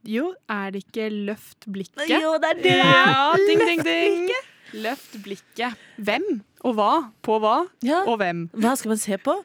Jo, 0.07 0.33
er 0.51 0.71
det 0.75 0.83
ikke 0.85 1.05
løft 1.29 1.67
blikket? 1.71 2.09
Jo, 2.11 2.33
det 2.43 2.49
er 2.57 2.59
det! 2.63 2.73
Ja, 2.79 3.29
ding, 3.47 3.61
ding, 3.63 3.83
ding. 3.87 4.25
Løft 4.83 5.15
blikket. 5.23 5.77
Hvem 6.01 6.25
og 6.65 6.75
hva? 6.79 6.89
På 7.23 7.37
hva? 7.43 7.55
Ja. 7.85 8.01
Og 8.09 8.17
hvem? 8.19 8.45
Hva 8.57 8.73
skal 8.79 8.93
man 8.95 8.99
se 9.01 9.17
på? 9.21 9.35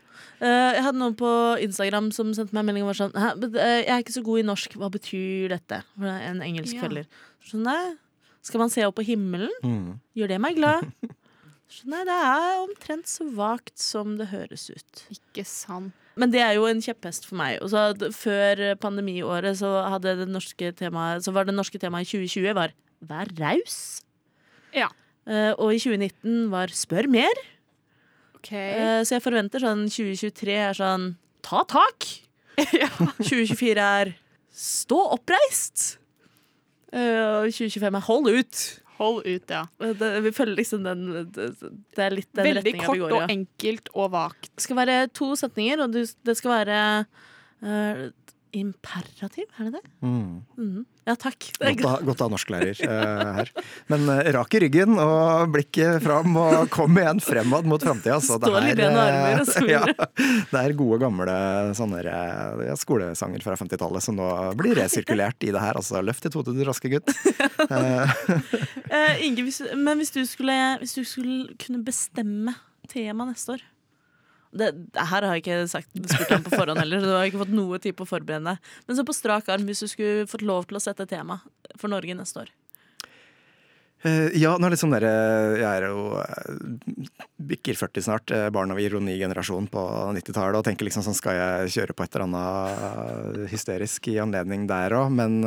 Eh, 0.40 0.70
jeg 0.78 0.82
hadde 0.86 0.98
noen 1.02 1.16
på 1.18 1.30
Instagram 1.62 2.08
som 2.14 2.30
sendte 2.34 2.54
meg 2.56 2.62
en 2.62 2.68
melding 2.70 2.86
og 2.86 2.92
var 2.92 2.98
sånn 3.00 3.14
Hæ, 3.18 3.30
eh, 3.58 3.80
Jeg 3.84 3.92
er 3.92 4.02
ikke 4.04 4.14
så 4.16 4.22
god 4.26 4.38
i 4.40 4.46
norsk, 4.46 4.76
hva 4.80 4.88
betyr 4.94 5.48
dette? 5.52 5.80
For 5.96 6.06
det 6.06 6.14
er 6.14 6.26
En 6.30 6.42
engelsk 6.46 6.74
Ja. 6.78 6.82
følger. 6.86 7.06
Så 7.44 7.58
nei, 7.60 7.94
skal 8.42 8.62
man 8.62 8.70
se 8.72 8.86
opp 8.86 8.96
på 8.98 9.04
himmelen? 9.06 9.50
Mm. 9.62 10.00
Gjør 10.16 10.28
det 10.32 10.40
meg 10.40 10.56
glad? 10.56 10.88
Så 11.68 11.84
nei, 11.84 12.00
det 12.08 12.14
er 12.16 12.62
omtrent 12.64 13.10
så 13.12 13.26
vagt 13.36 13.76
som 13.76 14.14
det 14.16 14.30
høres 14.30 14.70
ut. 14.72 15.02
Ikke 15.12 15.44
sant. 15.44 15.92
Men 16.18 16.32
det 16.34 16.40
er 16.42 16.56
jo 16.56 16.66
en 16.66 16.80
kjepphest 16.82 17.28
for 17.28 17.38
meg. 17.38 17.60
Og 17.62 17.70
så 17.70 17.92
d- 17.94 18.10
før 18.14 18.62
pandemiåret 18.82 19.60
så, 19.60 19.70
hadde 19.94 20.16
det 20.18 20.28
norske 20.30 20.72
temaet, 20.74 21.22
så 21.24 21.34
var 21.34 21.46
det 21.46 21.54
norske 21.54 21.78
temaet 21.78 22.08
i 22.08 22.18
2020 22.18 22.54
var 22.58 22.74
'vær 23.06 23.30
raus'. 23.38 24.02
Ja. 24.74 24.88
Uh, 25.28 25.52
og 25.60 25.74
i 25.74 25.78
2019 25.78 26.50
var 26.50 26.72
Spør 26.74 27.06
mer. 27.08 27.38
Okay. 28.40 28.74
Uh, 28.74 29.04
så 29.04 29.18
jeg 29.18 29.22
forventer 29.22 29.62
sånn 29.62 29.86
2023 29.88 30.56
er 30.56 30.74
sånn 30.74 31.16
ta 31.44 31.62
tak. 31.68 32.06
2024 33.22 33.78
er 33.78 34.14
stå 34.50 34.98
oppreist. 35.14 35.98
Og 36.92 37.46
uh, 37.46 37.50
2025 37.52 37.94
er 38.00 38.06
hold 38.08 38.30
ut. 38.40 38.62
Hold 38.98 39.26
ut, 39.26 39.50
ja. 39.50 39.64
Eh, 39.80 39.94
Det, 39.98 40.10
vi 40.24 40.32
følger 40.34 40.56
liksom 40.58 40.84
den 40.86 41.04
Det, 41.32 41.48
det 41.96 42.04
er 42.04 42.14
litt 42.16 42.30
den 42.34 42.48
Veldig 42.48 42.62
retninga 42.64 42.78
vi 42.78 42.86
går 42.86 42.94
i. 42.94 42.98
Veldig 42.98 43.10
kort 43.14 43.22
og 43.22 43.34
enkelt 43.36 43.90
og 43.94 44.10
vagt. 44.14 44.50
Det 44.54 44.66
skal 44.66 44.80
være 44.80 44.96
to 45.14 45.32
setninger, 45.38 45.82
og 45.84 45.92
det 45.94 46.36
skal 46.38 46.54
være 46.56 46.78
uh, 47.62 48.08
imperativ, 48.52 49.44
er 49.58 49.68
det 49.68 49.78
det? 49.78 49.90
Mm. 50.02 50.42
Mhm. 50.56 50.86
Ja, 51.08 51.14
takk. 51.16 51.46
Godt 51.56 52.20
å 52.20 52.26
ha- 52.26 52.28
norsklærer 52.28 52.80
uh, 52.84 53.28
her. 53.38 53.50
Men 53.88 54.04
uh, 54.10 54.18
rak 54.36 54.52
i 54.58 54.60
ryggen 54.66 54.98
og 55.00 55.48
blikket 55.54 56.02
fram 56.04 56.36
og 56.36 56.66
kom 56.74 56.98
igjen 57.00 57.22
fremad 57.24 57.68
mot 57.68 57.80
framtida. 57.80 58.18
Stål 58.20 58.66
i 58.68 58.74
ben 58.76 58.92
og 58.92 59.00
armer 59.00 59.38
eh, 59.38 59.40
og 59.40 59.48
så 59.48 59.62
ja, 59.64 59.80
det 60.52 60.60
er 60.60 60.74
gode, 60.76 60.98
gamle 61.00 61.38
sånne 61.78 62.02
ja, 62.04 62.76
skolesanger 62.76 63.46
fra 63.46 63.56
50-tallet 63.56 64.04
som 64.04 64.18
nå 64.18 64.28
blir 64.60 64.76
resirkulert 64.82 65.48
i 65.48 65.54
det 65.54 65.64
her. 65.64 65.80
Altså 65.80 66.02
løft 66.04 66.28
i 66.28 66.32
tode, 66.34 66.52
du 66.56 66.64
raske 66.68 66.92
gutt. 66.92 67.08
Eh, 68.88 69.18
Inge, 69.26 69.42
hvis, 69.44 69.58
men 69.76 70.00
hvis 70.00 70.10
du, 70.14 70.22
skulle, 70.26 70.54
hvis 70.80 70.94
du 70.96 71.02
skulle 71.06 71.52
kunne 71.60 71.82
bestemme 71.84 72.54
tema 72.88 73.26
neste 73.28 73.56
år 73.58 73.64
det, 74.50 74.70
det 74.94 75.08
her 75.10 75.26
har 75.26 75.36
jeg 75.36 75.44
ikke 75.44 75.58
sagt, 75.70 75.90
spurt 75.92 76.36
om 76.38 76.46
på 76.46 76.54
forhånd 76.54 76.80
heller, 76.80 77.02
du 77.04 77.10
har 77.12 77.26
ikke 77.28 77.42
fått 77.42 77.52
noe 77.54 77.80
tid 77.82 77.96
på 77.98 78.06
å 78.06 78.12
forberede 78.12 78.54
deg. 78.54 78.70
Men 78.88 78.98
så 78.98 79.04
på 79.04 79.16
strak 79.16 79.50
arm, 79.52 79.66
hvis 79.68 79.84
du 79.84 79.90
skulle 79.90 80.30
fått 80.30 80.46
lov 80.46 80.68
til 80.68 80.80
å 80.80 80.82
sette 80.82 81.08
tema 81.10 81.40
for 81.76 81.92
Norge 81.92 82.16
neste 82.16 82.46
år. 82.46 82.54
Uh, 84.06 84.30
Ja, 84.38 84.52
nå 84.54 84.68
er 84.68 84.74
det 84.74 84.78
sånn 84.78 84.94
der, 84.94 85.04
eh, 85.08 85.56
jeg 85.58 85.66
er 85.66 85.88
jo 85.90 86.20
uh, 86.22 87.22
bikker 87.50 87.74
40 87.74 88.04
snart, 88.06 88.30
uh, 88.30 88.46
barn 88.54 88.70
av 88.70 88.78
ironi-generasjon 88.78 89.66
på 89.72 89.84
90-tallet, 90.14 90.60
og 90.60 90.68
tenker 90.68 90.86
liksom 90.86 91.02
sånn 91.02 91.18
skal 91.18 91.34
jeg 91.34 91.74
kjøre 91.74 91.96
på 91.98 92.06
et 92.06 92.14
eller 92.14 92.28
annet 92.28 93.50
hysterisk 93.50 94.06
i 94.12 94.20
anledning 94.22 94.68
der 94.70 94.94
òg, 94.94 95.10
men 95.18 95.40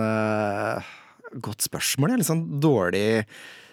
godt 1.39 1.63
spørsmål. 1.63 2.11
Jeg 2.11 2.17
er 2.17 2.21
litt 2.25 2.31
sånn 2.33 2.47
dårlig 2.59 3.05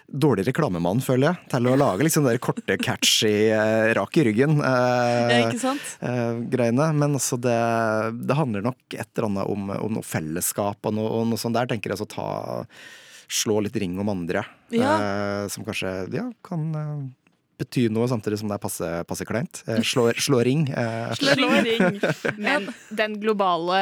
Dårlig 0.09 0.47
reklamemann, 0.47 1.01
føler 1.05 1.29
jeg, 1.29 1.49
til 1.51 1.67
å 1.69 1.75
lage 1.77 2.05
liksom 2.05 2.25
det 2.25 2.33
der 2.33 2.41
korte, 2.41 2.77
catchy, 2.81 3.51
eh, 3.53 3.89
rak 3.93 4.17
i 4.17 4.23
ryggen. 4.25 4.57
eh, 4.65 5.51
eh, 6.09 6.39
greiene. 6.49 6.87
Men 6.97 7.13
altså 7.19 7.37
det, 7.37 7.57
det 8.25 8.37
handler 8.39 8.65
nok 8.65 8.97
et 8.97 9.05
eller 9.13 9.29
annet 9.29 9.51
om, 9.53 9.69
om 9.75 9.99
noe 9.99 10.05
fellesskap 10.05 10.89
og 10.89 10.97
noe, 10.97 11.11
og 11.19 11.29
noe 11.29 11.41
sånt 11.41 11.59
der, 11.59 11.69
tenker 11.69 11.93
jeg. 11.93 11.99
Altså 11.99 12.09
ta 12.09 12.65
Slå 13.29 13.59
litt 13.61 13.75
ring 13.77 13.93
om 14.01 14.09
andre. 14.09 14.41
Ja. 14.73 14.95
Eh, 14.97 15.47
som 15.53 15.61
kanskje 15.61 15.91
ja, 16.17 16.23
kan 16.41 16.71
eh, 17.59 17.65
bety 17.65 17.85
noe, 17.93 18.07
samtidig 18.09 18.39
som 18.41 18.49
det 18.51 18.57
er 18.57 18.63
passe, 18.63 18.89
passe 19.09 19.27
kleint. 19.27 19.61
Eh, 19.67 19.81
slå, 19.83 20.07
slå 20.15 20.39
ring. 20.47 20.67
Eh, 20.71 21.11
Slå 21.19 21.49
ring. 21.65 21.99
Men 22.39 22.69
den 22.95 23.17
globale 23.21 23.79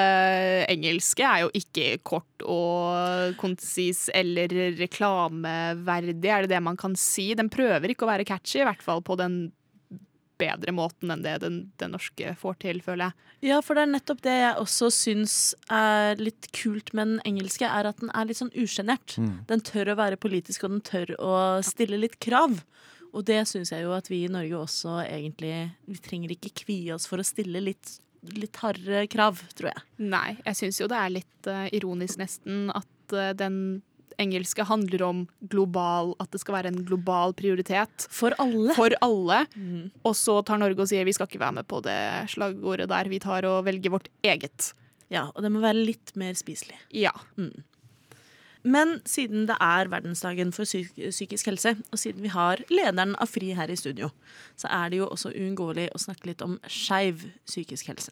engelske 0.68 1.26
er 1.26 1.46
jo 1.46 1.52
ikke 1.58 1.98
kort 2.08 2.46
og 2.46 3.38
konsis 3.42 4.08
eller 4.16 4.52
reklameverdig, 4.80 6.32
er 6.32 6.46
det 6.46 6.56
det 6.56 6.64
man 6.64 6.78
kan 6.80 6.98
si? 6.98 7.32
Den 7.38 7.52
prøver 7.54 7.94
ikke 7.94 8.08
å 8.08 8.12
være 8.12 8.28
catchy, 8.28 8.62
i 8.62 8.68
hvert 8.68 8.84
fall 8.84 9.04
på 9.06 9.18
den 9.20 9.48
bedre 10.38 10.74
måten 10.76 11.10
enn 11.14 11.24
det 11.26 11.40
den, 11.42 11.56
den 11.82 11.96
norske 11.96 12.36
får 12.38 12.60
til, 12.62 12.82
føler 12.86 13.10
jeg. 13.10 13.24
Ja, 13.50 13.60
for 13.66 13.78
det 13.78 13.86
er 13.86 13.92
nettopp 13.92 14.22
det 14.26 14.34
jeg 14.34 14.62
også 14.64 14.90
syns 14.94 15.34
er 15.74 16.18
litt 16.22 16.50
kult 16.58 16.90
med 16.98 17.14
den 17.14 17.20
engelske, 17.30 17.66
er 17.70 17.90
at 17.90 18.00
den 18.02 18.12
er 18.14 18.30
litt 18.30 18.40
sånn 18.40 18.54
usjenert. 18.58 19.18
Den 19.50 19.62
tør 19.66 19.94
å 19.94 19.98
være 20.00 20.18
politisk, 20.22 20.66
og 20.66 20.74
den 20.76 20.84
tør 20.86 21.14
å 21.22 21.34
stille 21.66 22.00
litt 22.02 22.18
krav. 22.24 22.60
Og 23.14 23.26
det 23.28 23.40
syns 23.50 23.72
jeg 23.74 23.86
jo 23.86 23.94
at 23.96 24.10
vi 24.12 24.24
i 24.26 24.32
Norge 24.32 24.60
også 24.60 25.00
egentlig 25.06 25.54
Vi 25.88 25.98
trenger 26.04 26.34
ikke 26.36 26.54
kvie 26.64 26.94
oss 26.96 27.08
for 27.10 27.22
å 27.22 27.26
stille 27.26 27.62
litt, 27.64 27.98
litt 28.36 28.60
hardere 28.62 29.06
krav, 29.12 29.42
tror 29.58 29.72
jeg. 29.72 29.86
Nei, 30.04 30.38
jeg 30.44 30.60
syns 30.62 30.82
jo 30.82 30.90
det 30.92 31.00
er 31.00 31.14
litt 31.20 31.52
uh, 31.52 31.68
ironisk 31.76 32.20
nesten 32.22 32.68
at 32.76 33.16
uh, 33.16 33.32
den 33.38 33.82
engelske 34.18 34.66
handler 34.66 35.04
om 35.06 35.20
global 35.52 36.16
At 36.24 36.32
det 36.34 36.42
skal 36.42 36.58
være 36.58 36.72
en 36.74 36.82
global 36.88 37.36
prioritet. 37.38 38.08
For 38.10 38.36
alle. 38.42 38.74
For 38.78 38.96
alle. 39.06 39.44
Mm. 39.56 39.88
Og 40.02 40.18
så 40.18 40.40
tar 40.46 40.62
Norge 40.62 40.84
og 40.84 40.90
sier 40.90 41.08
vi 41.08 41.16
skal 41.16 41.30
ikke 41.30 41.44
være 41.44 41.60
med 41.60 41.70
på 41.70 41.82
det 41.86 42.00
slagordet 42.34 42.90
der. 42.92 43.12
Vi 43.14 43.22
tar 43.24 43.48
og 43.50 43.64
velger 43.68 43.94
vårt 43.94 44.12
eget. 44.26 44.72
Ja, 45.14 45.30
og 45.34 45.44
det 45.46 45.54
må 45.54 45.64
være 45.64 45.86
litt 45.88 46.16
mer 46.20 46.36
spiselig. 46.36 46.80
Ja. 46.92 47.14
Men 48.68 48.98
siden 49.08 49.46
det 49.48 49.56
er 49.64 49.90
verdensdagen 49.92 50.52
for 50.56 50.68
psykisk 50.68 51.48
helse, 51.48 51.76
og 51.92 52.02
siden 52.02 52.26
vi 52.26 52.32
har 52.34 52.62
lederen 52.74 53.16
av 53.16 53.32
FRI 53.32 53.54
her 53.56 53.72
i 53.72 53.78
studio, 53.80 54.12
så 54.60 54.68
er 54.74 54.92
det 54.92 55.00
jo 55.00 55.08
også 55.08 55.32
uunngåelig 55.32 55.88
å 55.96 56.02
snakke 56.04 56.32
litt 56.32 56.44
om 56.44 56.58
skeiv 56.68 57.30
psykisk 57.48 57.94
helse. 57.94 58.12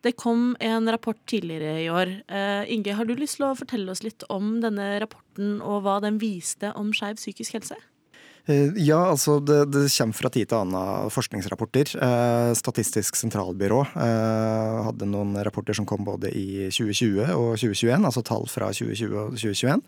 Det 0.00 0.14
kom 0.16 0.54
en 0.64 0.88
rapport 0.88 1.18
tidligere 1.28 1.74
i 1.82 1.90
år. 1.92 2.12
Uh, 2.32 2.64
Inge, 2.72 2.94
har 2.96 3.04
du 3.04 3.12
lyst 3.18 3.36
til 3.36 3.50
å 3.50 3.56
fortelle 3.58 3.92
oss 3.92 4.00
litt 4.04 4.24
om 4.32 4.54
denne 4.64 4.94
rapporten, 5.02 5.58
og 5.60 5.82
hva 5.84 5.98
den 6.00 6.16
viste 6.22 6.72
om 6.78 6.94
skeiv 6.96 7.20
psykisk 7.20 7.58
helse? 7.58 7.76
Eh, 8.50 8.70
Ja, 8.80 8.98
altså 9.10 9.38
det, 9.44 9.58
det 9.74 9.86
kommer 9.94 10.16
fra 10.16 10.30
tid 10.32 10.48
til 10.50 10.58
annen 10.58 11.10
forskningsrapporter. 11.12 11.92
Eh, 12.02 12.52
Statistisk 12.58 13.18
sentralbyrå 13.18 13.80
eh, 13.92 14.78
hadde 14.86 15.08
noen 15.08 15.36
rapporter 15.44 15.76
som 15.76 15.86
kom 15.88 16.04
både 16.06 16.30
i 16.34 16.68
2020 16.72 17.30
og 17.34 17.58
2021, 17.60 18.06
altså 18.08 18.22
tall 18.26 18.46
fra 18.50 18.70
2020 18.74 19.18
og 19.20 19.36
2021, 19.36 19.84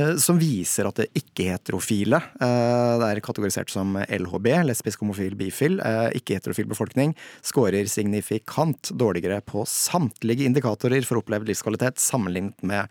eh, 0.00 0.12
som 0.22 0.40
viser 0.40 0.88
at 0.88 1.00
det 1.00 1.08
ikke-heterofile, 1.22 2.20
eh, 2.42 2.92
det 3.02 3.08
er 3.08 3.22
kategorisert 3.24 3.72
som 3.72 3.96
LHB, 4.02 4.50
lesbisk, 4.68 5.04
homofil, 5.04 5.36
bifil, 5.38 5.78
eh, 5.80 6.10
ikke-heterofil 6.18 6.68
befolkning, 6.70 7.14
scorer 7.46 7.88
signifikant 7.90 8.92
dårligere 8.98 9.40
på 9.46 9.64
samtlige 9.68 10.48
indikatorer 10.48 11.06
for 11.08 11.22
opplevd 11.22 11.48
livskvalitet 11.48 12.02
sammenlignet 12.02 12.58
med 12.66 12.90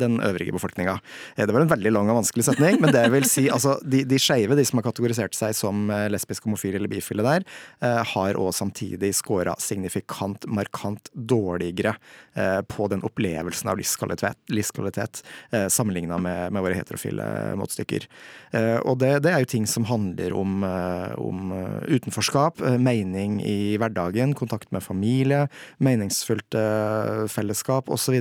den 0.00 0.18
øvrige 0.24 0.52
befolkninga. 0.54 0.96
Det 1.36 1.52
var 1.52 1.62
en 1.62 1.70
veldig 1.70 1.90
lang 1.92 2.10
og 2.10 2.18
vanskelig 2.20 2.44
setning, 2.46 2.78
men 2.82 2.92
det 2.94 3.04
vil 3.12 3.26
si 3.28 3.46
altså 3.52 3.76
de, 3.84 4.02
de 4.08 4.18
skeive, 4.20 4.57
de 4.58 4.66
som 4.68 4.80
har 4.80 4.86
kategorisert 4.88 5.36
seg 5.36 5.56
som 5.56 5.88
eh, 5.94 6.06
lesbisk, 6.12 6.46
homofil 6.48 6.78
eller 6.78 6.90
bifile 6.90 7.24
der, 7.26 7.46
eh, 7.84 8.00
har 8.12 8.38
òg 8.40 8.52
samtidig 8.56 9.12
scora 9.16 9.56
signifikant, 9.62 10.46
markant 10.50 11.10
dårligere 11.14 11.94
eh, 12.34 12.60
på 12.68 12.88
den 12.92 13.04
opplevelsen 13.06 13.70
av 13.70 13.80
livskvalitet, 13.80 14.38
livskvalitet 14.52 15.22
sammenligna 15.72 16.18
med, 16.20 16.52
med 16.54 16.64
våre 16.64 16.76
heterofile 16.76 17.24
måtstykker. 17.58 18.06
Eh, 18.56 18.78
og 18.82 18.98
det, 19.02 19.12
det 19.24 19.32
er 19.32 19.42
jo 19.42 19.50
ting 19.50 19.66
som 19.70 19.86
handler 19.88 20.34
om, 20.36 20.62
om 21.18 21.52
utenforskap, 21.88 22.60
mening 22.80 23.38
i 23.44 23.76
hverdagen, 23.80 24.34
kontakt 24.38 24.72
med 24.74 24.84
familie, 24.84 25.46
meningsfullt 25.82 26.58
eh, 26.58 27.24
fellesskap 27.30 27.90
osv. 27.92 28.18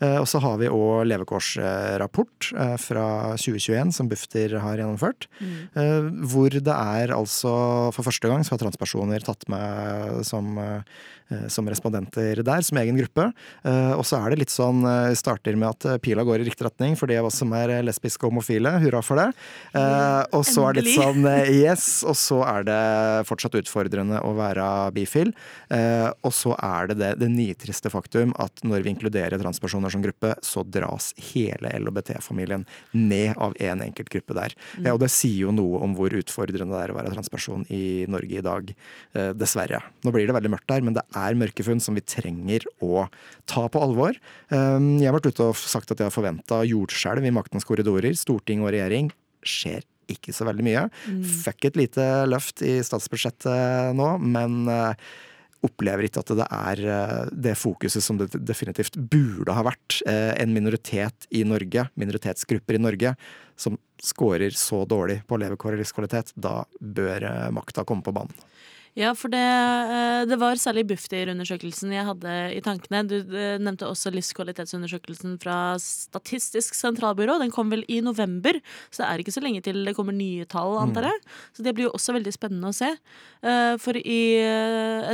Eh, 0.00 0.18
Og 0.20 0.26
så 0.30 0.38
har 0.42 0.56
vi 0.60 0.68
òg 0.70 1.06
levekårsrapport 1.10 2.52
eh, 2.56 2.76
fra 2.80 3.06
2021 3.36 3.92
som 3.96 4.08
Bufdir 4.10 4.56
har 4.62 4.78
gjennomført. 4.80 5.26
Mm. 5.40 6.24
Hvor 6.30 6.50
det 6.54 6.74
er 6.74 7.14
altså 7.14 7.52
for 7.94 8.06
første 8.06 8.28
gang 8.30 8.44
så 8.46 8.54
har 8.54 8.62
transpersoner 8.62 9.24
tatt 9.24 9.44
med 9.50 10.22
som, 10.26 10.56
eh, 10.58 11.46
som 11.52 11.66
respondenter 11.68 12.42
der, 12.46 12.62
som 12.64 12.78
egen 12.80 12.96
gruppe. 12.98 13.28
Eh, 13.64 13.92
Og 13.98 14.04
så 14.06 14.18
er 14.22 14.30
det 14.30 14.38
litt 14.44 14.54
sånn 14.54 14.84
eh, 14.86 15.14
Starter 15.18 15.56
med 15.58 15.68
at 15.74 15.84
eh, 15.86 15.98
pila 16.02 16.24
går 16.24 16.40
i 16.42 16.48
riktig 16.48 16.66
retning 16.68 16.96
for 16.98 17.06
de 17.10 17.18
av 17.18 17.26
oss 17.28 17.38
som 17.40 17.52
er 17.56 17.82
lesbiske 17.82 18.22
og 18.24 18.32
homofile. 18.32 18.76
Hurra 18.82 19.02
for 19.02 19.16
det. 19.20 19.28
Eh, 19.74 20.22
Og 20.32 20.44
så 20.46 20.68
er 20.68 20.78
det 20.78 20.84
litt 20.86 20.98
sånn 21.00 21.26
eh, 21.26 21.50
yes, 21.64 22.04
og 22.08 22.16
så 22.18 22.42
er 22.46 22.66
det 22.68 22.80
fortsatt 23.28 23.58
utfordrende 23.60 24.22
å 24.24 24.34
være 24.38 24.68
bifil. 24.96 25.34
Eh, 25.70 26.08
Og 26.22 26.32
så 26.34 26.54
er 26.58 26.88
det 26.92 26.98
det, 27.02 27.12
det 27.24 27.30
nitriste 27.34 27.90
faktum 27.92 28.32
at 28.38 28.62
når 28.62 28.82
vi 28.86 28.94
inkluderer 28.94 29.38
transpersoner 29.40 29.87
som 29.94 30.04
gruppe, 30.04 30.34
så 30.44 30.64
dras 30.66 31.12
hele 31.30 31.72
LHBT-familien 31.78 32.66
ned 32.92 33.36
av 33.36 33.56
én 33.56 33.78
en 33.78 33.86
enkelt 33.88 34.10
gruppe 34.12 34.36
der. 34.36 34.54
Ja, 34.82 34.94
og 34.94 35.02
det 35.02 35.10
sier 35.14 35.46
jo 35.46 35.54
noe 35.54 35.80
om 35.84 35.94
hvor 35.96 36.14
utfordrende 36.16 36.74
det 36.74 36.84
er 36.84 36.92
å 36.92 36.98
være 36.98 37.12
transperson 37.14 37.66
i 37.74 38.06
Norge 38.10 38.40
i 38.40 38.44
dag, 38.44 38.72
eh, 39.14 39.30
dessverre. 39.38 39.82
Nå 40.04 40.12
blir 40.14 40.28
det 40.28 40.36
veldig 40.36 40.52
mørkt 40.54 40.70
der, 40.70 40.84
men 40.84 40.96
det 40.98 41.04
er 41.16 41.38
mørke 41.38 41.66
funn 41.66 41.82
som 41.82 41.98
vi 41.98 42.04
trenger 42.04 42.66
å 42.84 43.06
ta 43.48 43.66
på 43.68 43.82
alvor. 43.82 44.18
Um, 44.50 44.98
Jeg 44.98 45.10
har 45.10 45.18
vært 45.18 45.30
ute 45.30 45.50
og 45.50 45.60
sagt 45.60 45.92
at 45.92 46.00
jeg 46.00 46.08
har 46.08 46.14
forventa 46.14 46.62
jordskjelv 46.66 47.24
i 47.24 47.34
maktens 47.34 47.66
korridorer, 47.68 48.16
storting 48.18 48.64
og 48.64 48.72
regjering. 48.74 49.12
Skjer 49.46 49.86
ikke 50.08 50.32
så 50.32 50.46
veldig 50.48 50.64
mye. 50.64 50.86
Fikk 51.44 51.68
et 51.68 51.78
lite 51.78 52.04
løft 52.26 52.62
i 52.64 52.78
statsbudsjettet 52.84 53.96
nå, 53.96 54.14
men 54.24 54.62
eh, 54.72 55.08
opplever 55.66 56.06
ikke 56.06 56.22
at 56.22 56.32
det 56.38 56.46
er 56.46 56.82
eh, 56.86 57.30
det 57.32 57.54
fokuset 57.58 58.04
som 58.04 58.18
det 58.20 58.30
definitivt 58.46 58.98
burde 59.10 59.54
ha 59.56 59.64
vært. 59.66 60.00
Eh, 60.06 60.34
En 60.38 60.54
minoritet 60.54 61.26
i 61.34 61.44
Norge, 61.44 61.88
minoritetsgrupper 61.98 62.78
i 62.78 62.82
Norge, 62.82 63.14
som 63.58 63.78
scorer 64.02 64.54
så 64.54 64.84
dårlig 64.86 65.22
på 65.26 65.38
levekår 65.40 65.74
og 65.74 65.82
livskvalitet, 65.82 66.32
da 66.38 66.62
bør 66.80 67.26
eh, 67.26 67.48
makta 67.54 67.86
komme 67.88 68.06
på 68.06 68.14
banen. 68.14 68.34
Ja, 68.98 69.12
for 69.14 69.30
det, 69.30 69.38
eh, 69.38 70.24
det 70.26 70.36
var 70.40 70.58
særlig 70.58 70.82
Bufdir-undersøkelsen 70.90 71.92
jeg 71.94 72.06
hadde 72.08 72.32
i 72.50 72.62
tankene. 72.66 73.04
Du 73.06 73.14
eh, 73.30 73.54
nevnte 73.62 73.86
også 73.86 74.10
livskvalitetsundersøkelsen 74.10 75.36
fra 75.38 75.76
Statistisk 75.78 76.74
sentralbyrå. 76.74 77.36
Den 77.38 77.54
kom 77.54 77.70
vel 77.70 77.84
i 77.86 78.00
november, 78.02 78.58
så 78.90 79.04
det 79.04 79.08
er 79.08 79.22
ikke 79.22 79.36
så 79.36 79.44
lenge 79.44 79.62
til 79.62 79.84
det 79.86 79.94
kommer 79.94 80.16
nye 80.16 80.48
tall, 80.50 80.74
antar 80.82 81.06
jeg. 81.12 81.22
Så 81.54 81.62
det 81.62 81.76
blir 81.76 81.86
jo 81.86 81.94
også 81.94 82.16
veldig 82.18 82.34
spennende 82.34 82.72
å 82.72 82.74
se. 82.74 82.90
Eh, 83.46 83.76
For 83.78 83.94
i 83.94 84.20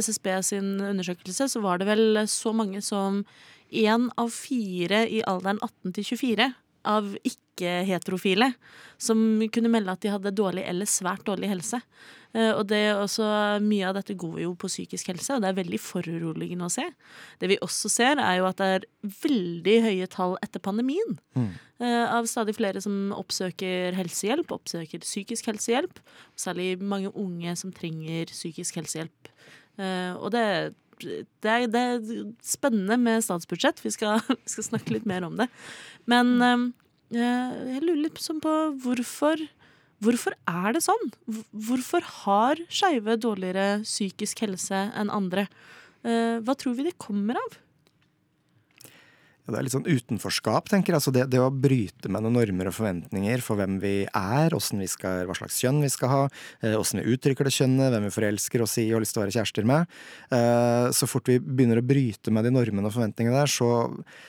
SSB 0.01 0.33
sin 0.49 0.79
undersøkelse 0.81 1.53
så 1.53 1.61
var 1.61 1.79
det 1.79 1.91
vel 1.93 2.25
så 2.25 2.57
mange 2.57 2.81
som 2.81 3.21
én 3.69 4.09
av 4.17 4.33
fire 4.33 5.05
i 5.13 5.21
alderen 5.29 5.61
18 5.61 5.93
til 5.93 6.13
24 6.17 6.55
av 6.85 7.15
ikke-heterofile 7.25 8.53
som 9.01 9.19
kunne 9.53 9.71
melde 9.73 9.93
at 9.93 10.03
de 10.05 10.13
hadde 10.13 10.33
dårlig 10.37 10.65
eller 10.69 10.89
svært 10.91 11.25
dårlig 11.27 11.51
helse. 11.51 11.81
Eh, 12.35 12.53
Og 12.55 12.67
det 12.71 12.81
er 12.91 12.99
også, 12.99 13.27
mye 13.63 13.89
av 13.89 13.95
dette 13.99 14.17
går 14.19 14.41
jo 14.43 14.55
på 14.59 14.71
psykisk 14.71 15.09
helse, 15.13 15.35
og 15.35 15.43
det 15.43 15.51
er 15.53 15.59
veldig 15.63 15.81
foruroligende 15.81 16.67
å 16.67 16.73
se. 16.73 16.87
Det 17.41 17.49
vi 17.49 17.59
også 17.63 17.91
ser, 17.91 18.19
er 18.19 18.39
jo 18.41 18.49
at 18.49 18.57
det 18.59 18.71
er 18.75 18.87
veldig 19.23 19.77
høye 19.89 20.07
tall 20.11 20.37
etter 20.43 20.61
pandemien. 20.61 21.19
Mm. 21.37 21.53
Av 21.85 22.27
stadig 22.31 22.55
flere 22.57 22.81
som 22.81 23.13
oppsøker 23.13 23.95
helsehjelp, 23.99 24.51
oppsøker 24.55 25.03
psykisk 25.03 25.47
helsehjelp. 25.51 25.99
Særlig 26.39 26.79
mange 26.81 27.11
unge 27.15 27.55
som 27.61 27.73
trenger 27.75 28.27
psykisk 28.33 28.77
helsehjelp. 28.81 29.31
Eh, 29.79 30.15
Og 30.15 30.31
det, 30.31 30.75
det, 31.03 31.51
er, 31.51 31.67
det 31.71 31.83
er 31.83 32.23
spennende 32.45 32.99
med 33.01 33.25
statsbudsjett. 33.25 33.83
Vi 33.85 33.93
skal, 33.95 34.23
vi 34.29 34.53
skal 34.53 34.69
snakke 34.71 34.97
litt 34.97 35.09
mer 35.09 35.27
om 35.27 35.37
det. 35.41 35.49
Men 36.11 36.35
eh, 36.45 36.65
jeg 37.15 37.83
lurer 37.83 38.07
litt 38.07 38.23
sånn 38.23 38.43
på 38.45 38.55
hvorfor 38.85 39.43
Hvorfor 40.05 40.35
er 40.51 40.75
det 40.75 40.83
sånn? 40.85 41.07
Hvorfor 41.65 42.05
har 42.25 42.59
skeive 42.69 43.15
dårligere 43.17 43.79
psykisk 43.87 44.43
helse 44.45 44.81
enn 44.99 45.09
andre? 45.09 45.47
Eh, 46.05 46.43
hva 46.45 46.53
tror 46.59 46.75
vi 46.77 46.85
det 46.89 46.99
kommer 47.01 47.39
av? 47.41 47.55
Det 49.45 49.59
er 49.59 49.67
litt 49.67 49.75
sånn 49.75 49.85
utenforskap, 49.85 50.71
tenker 50.73 50.95
jeg. 50.95 50.97
Altså 51.03 51.13
det, 51.13 51.27
det 51.29 51.41
å 51.43 51.51
bryte 51.53 52.09
med 52.09 52.25
noen 52.25 52.39
normer 52.39 52.71
og 52.71 52.77
forventninger 52.79 53.43
for 53.45 53.61
hvem 53.61 53.77
vi 53.83 53.95
er, 54.09 54.55
vi 54.55 54.89
skal, 54.89 55.27
hva 55.29 55.37
slags 55.37 55.59
kjønn 55.61 55.83
vi 55.85 55.91
skal 55.93 56.09
ha, 56.09 56.21
åssen 56.81 56.95
hvordan 56.95 57.05
vi 57.05 57.15
uttrykker 57.19 57.45
det 57.45 57.53
kjønnet, 57.53 57.91
hvem 57.93 58.07
vi 58.09 58.13
forelsker 58.15 58.65
oss 58.65 58.79
i 58.81 58.87
og 58.89 58.97
har 58.97 59.05
lyst 59.05 59.17
til 59.17 59.21
å 59.21 59.25
være 59.25 59.35
kjærester 59.37 59.69
med. 59.69 59.93
Eh, 60.33 60.87
Så 60.97 61.09
fort 61.11 61.29
vi 61.29 61.37
begynner 61.43 61.83
å 61.83 61.85
bryte 61.85 62.33
med 62.33 62.47
de 62.49 62.55
normene 62.55 62.89
og 62.89 62.95
forventningene 62.97 63.37
der, 63.37 63.53
så, 63.53 63.69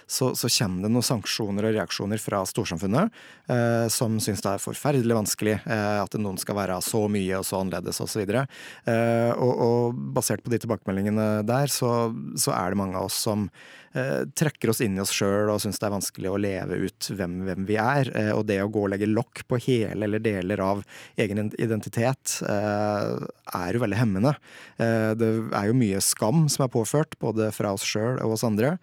så, 0.03 0.34
så 0.36 0.51
kommer 0.57 0.84
det 0.84 0.91
noen 0.91 1.07
sanksjoner 1.07 1.69
og 1.69 1.77
reaksjoner 1.77 2.22
fra 2.22 2.43
storsamfunnet 2.50 3.24
eh, 3.48 3.88
som 3.93 4.19
syns 4.19 4.43
det 4.43 4.51
er 4.51 4.63
forferdelig 4.63 5.15
vanskelig 5.15 5.55
eh, 5.62 6.01
at 6.01 6.19
noen 6.19 6.39
skal 6.41 6.60
være 6.60 6.81
så 6.84 7.05
mye 7.12 7.39
og 7.39 7.48
så 7.48 7.62
annerledes 7.62 8.01
osv. 8.03 8.25
Og, 8.25 8.36
så 8.36 9.31
og, 9.39 9.63
og 9.65 10.03
basert 10.15 10.43
på 10.43 10.51
de 10.51 10.60
tilbakemeldingene 10.63 11.45
der, 11.48 11.72
så, 11.72 12.12
så 12.39 12.55
er 12.55 12.74
det 12.74 12.79
mange 12.79 13.00
av 13.00 13.10
oss 13.10 13.17
som 13.27 13.48
eh, 13.95 14.25
trekker 14.38 14.72
oss 14.74 14.81
inn 14.84 14.98
i 14.98 15.04
oss 15.05 15.13
sjøl 15.15 15.51
og 15.53 15.62
syns 15.63 15.79
det 15.79 15.88
er 15.88 15.95
vanskelig 15.95 16.31
å 16.31 16.41
leve 16.41 16.79
ut 16.88 17.09
hvem, 17.15 17.38
hvem 17.47 17.67
vi 17.69 17.77
er. 17.81 18.12
Eh, 18.17 18.31
og 18.35 18.45
det 18.50 18.59
å 18.63 18.69
gå 18.71 18.85
og 18.85 18.91
legge 18.95 19.09
lokk 19.09 19.45
på 19.50 19.62
hele 19.67 20.09
eller 20.09 20.24
deler 20.24 20.62
av 20.65 20.83
egen 21.21 21.47
identitet 21.53 22.39
eh, 22.50 23.25
er 23.62 23.77
jo 23.77 23.83
veldig 23.85 24.01
hemmende. 24.01 24.35
Eh, 24.81 25.12
det 25.17 25.31
er 25.55 25.69
jo 25.69 25.79
mye 25.79 26.03
skam 26.03 26.45
som 26.51 26.65
er 26.65 26.74
påført, 26.74 27.17
både 27.21 27.51
fra 27.55 27.75
oss 27.77 27.85
sjøl 27.88 28.19
og 28.19 28.35
oss 28.35 28.45
andre. 28.47 28.75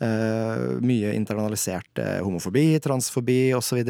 Eh, 0.00 0.60
mye 0.80 1.12
internalisert 1.12 1.98
eh, 2.00 2.22
homofobi, 2.24 2.80
transfobi 2.80 3.52
osv. 3.56 3.82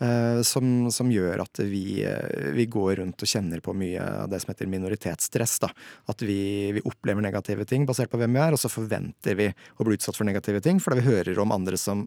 Uh, 0.00 0.40
som, 0.46 0.86
som 0.94 1.10
gjør 1.10 1.42
at 1.42 1.60
vi, 1.66 2.04
eh, 2.06 2.52
vi 2.54 2.68
går 2.70 3.00
rundt 3.00 3.24
og 3.24 3.32
kjenner 3.32 3.60
på 3.64 3.74
mye 3.74 4.04
av 4.22 4.30
det 4.30 4.40
som 4.44 4.52
heter 4.52 4.70
minoritetsstress. 4.70 5.58
Da. 5.64 5.72
At 6.10 6.22
vi, 6.22 6.70
vi 6.76 6.84
opplever 6.86 7.24
negative 7.24 7.66
ting 7.66 7.88
basert 7.88 8.12
på 8.12 8.20
hvem 8.20 8.38
vi 8.38 8.44
er, 8.44 8.54
og 8.54 8.62
så 8.62 8.70
forventer 8.70 9.38
vi 9.38 9.50
å 9.50 9.86
bli 9.86 9.98
utsatt 9.98 10.18
for 10.18 10.28
negative 10.28 10.62
ting 10.64 10.78
fordi 10.80 11.00
vi 11.00 11.10
hører 11.10 11.42
om 11.42 11.52
andre 11.54 11.78
som 11.80 12.06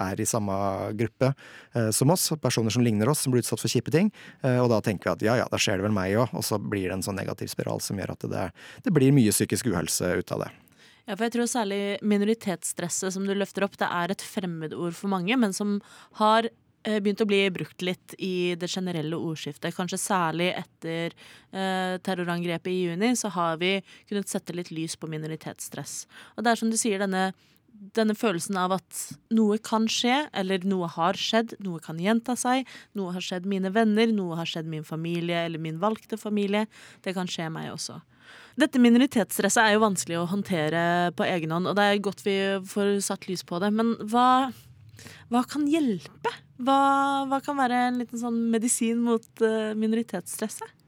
er 0.00 0.20
i 0.20 0.26
samme 0.26 0.54
gruppe 0.98 1.32
eh, 1.72 1.90
som 1.90 2.10
oss, 2.10 2.30
personer 2.42 2.70
som 2.70 2.84
ligner 2.84 3.08
oss, 3.08 3.24
som 3.24 3.32
blir 3.32 3.42
utsatt 3.42 3.60
for 3.60 3.72
kjipe 3.72 3.92
ting. 3.94 4.10
Eh, 4.42 4.58
og 4.60 4.70
da 4.72 4.80
tenker 4.84 5.10
vi 5.10 5.14
at 5.14 5.24
ja 5.26 5.38
ja, 5.42 5.48
da 5.50 5.60
skjer 5.60 5.80
det 5.80 5.86
vel 5.86 5.96
meg 5.96 6.16
òg, 6.18 6.34
og 6.36 6.44
så 6.46 6.58
blir 6.60 6.88
det 6.88 6.98
en 6.98 7.06
sånn 7.06 7.18
negativ 7.18 7.52
spiral 7.52 7.82
som 7.84 8.00
gjør 8.00 8.14
at 8.16 8.28
det, 8.32 8.48
det 8.86 8.94
blir 8.94 9.14
mye 9.14 9.34
psykisk 9.34 9.72
uhelse 9.72 10.14
ut 10.18 10.36
av 10.36 10.46
det. 10.46 10.52
Ja, 11.06 11.16
for 11.16 11.26
jeg 11.26 11.34
tror 11.34 11.48
særlig 11.50 11.82
minoritetsstresset 12.06 13.14
som 13.14 13.24
du 13.26 13.34
løfter 13.34 13.66
opp, 13.66 13.78
det 13.80 13.88
er 13.90 14.12
et 14.14 14.22
fremmedord 14.22 14.94
for 14.94 15.10
mange, 15.10 15.34
men 15.34 15.54
som 15.56 15.80
har 16.20 16.46
eh, 16.46 17.00
begynt 17.02 17.24
å 17.24 17.26
bli 17.26 17.40
brukt 17.54 17.82
litt 17.82 18.14
i 18.22 18.54
det 18.58 18.70
generelle 18.70 19.18
ordskiftet. 19.18 19.74
Kanskje 19.74 19.98
særlig 19.98 20.52
etter 20.54 21.10
eh, 21.10 21.96
terrorangrepet 22.06 22.70
i 22.70 22.84
juni, 22.84 23.16
så 23.18 23.32
har 23.34 23.58
vi 23.62 23.80
kunnet 24.10 24.30
sette 24.30 24.54
litt 24.54 24.70
lys 24.70 24.94
på 24.94 25.10
minoritetsstress. 25.10 26.04
Og 26.36 26.46
det 26.46 26.54
er 26.54 26.62
som 26.62 26.70
du 26.70 26.78
sier, 26.78 27.02
denne, 27.02 27.32
denne 27.98 28.14
følelsen 28.14 28.62
av 28.62 28.76
at 28.78 29.02
noe 29.34 29.58
kan 29.58 29.90
skje, 29.90 30.28
eller 30.38 30.62
noe 30.70 30.86
har 30.94 31.18
skjedd, 31.18 31.56
noe 31.66 31.82
kan 31.82 31.98
gjenta 31.98 32.38
seg, 32.38 32.62
noe 32.94 33.16
har 33.18 33.26
skjedd 33.26 33.50
mine 33.50 33.74
venner, 33.74 34.14
noe 34.14 34.38
har 34.38 34.46
skjedd 34.46 34.70
min 34.70 34.86
familie 34.86 35.48
eller 35.48 35.58
min 35.58 35.82
valgte 35.82 36.20
familie. 36.20 36.68
Det 37.02 37.18
kan 37.18 37.26
skje 37.26 37.50
meg 37.50 37.72
også. 37.74 37.98
Dette 38.60 38.80
minoritetsstresset 38.82 39.62
er 39.62 39.74
jo 39.74 39.84
vanskelig 39.86 40.18
å 40.20 40.28
håndtere 40.28 41.12
på 41.16 41.24
egen 41.24 41.54
hånd, 41.54 41.70
og 41.70 41.78
det 41.78 41.86
er 41.88 42.04
godt 42.04 42.24
vi 42.26 42.36
får 42.68 42.98
satt 43.06 43.28
lys 43.30 43.44
på 43.48 43.60
det. 43.62 43.72
Men 43.72 43.94
hva, 44.12 44.52
hva 45.32 45.42
kan 45.48 45.64
hjelpe? 45.70 46.34
Hva, 46.62 46.78
hva 47.30 47.40
kan 47.42 47.58
være 47.58 47.86
en 47.88 48.02
liten 48.02 48.20
sånn 48.20 48.38
medisin 48.52 49.00
mot 49.02 49.44
eh, 49.44 49.72
minoritetsstresset? 49.78 50.81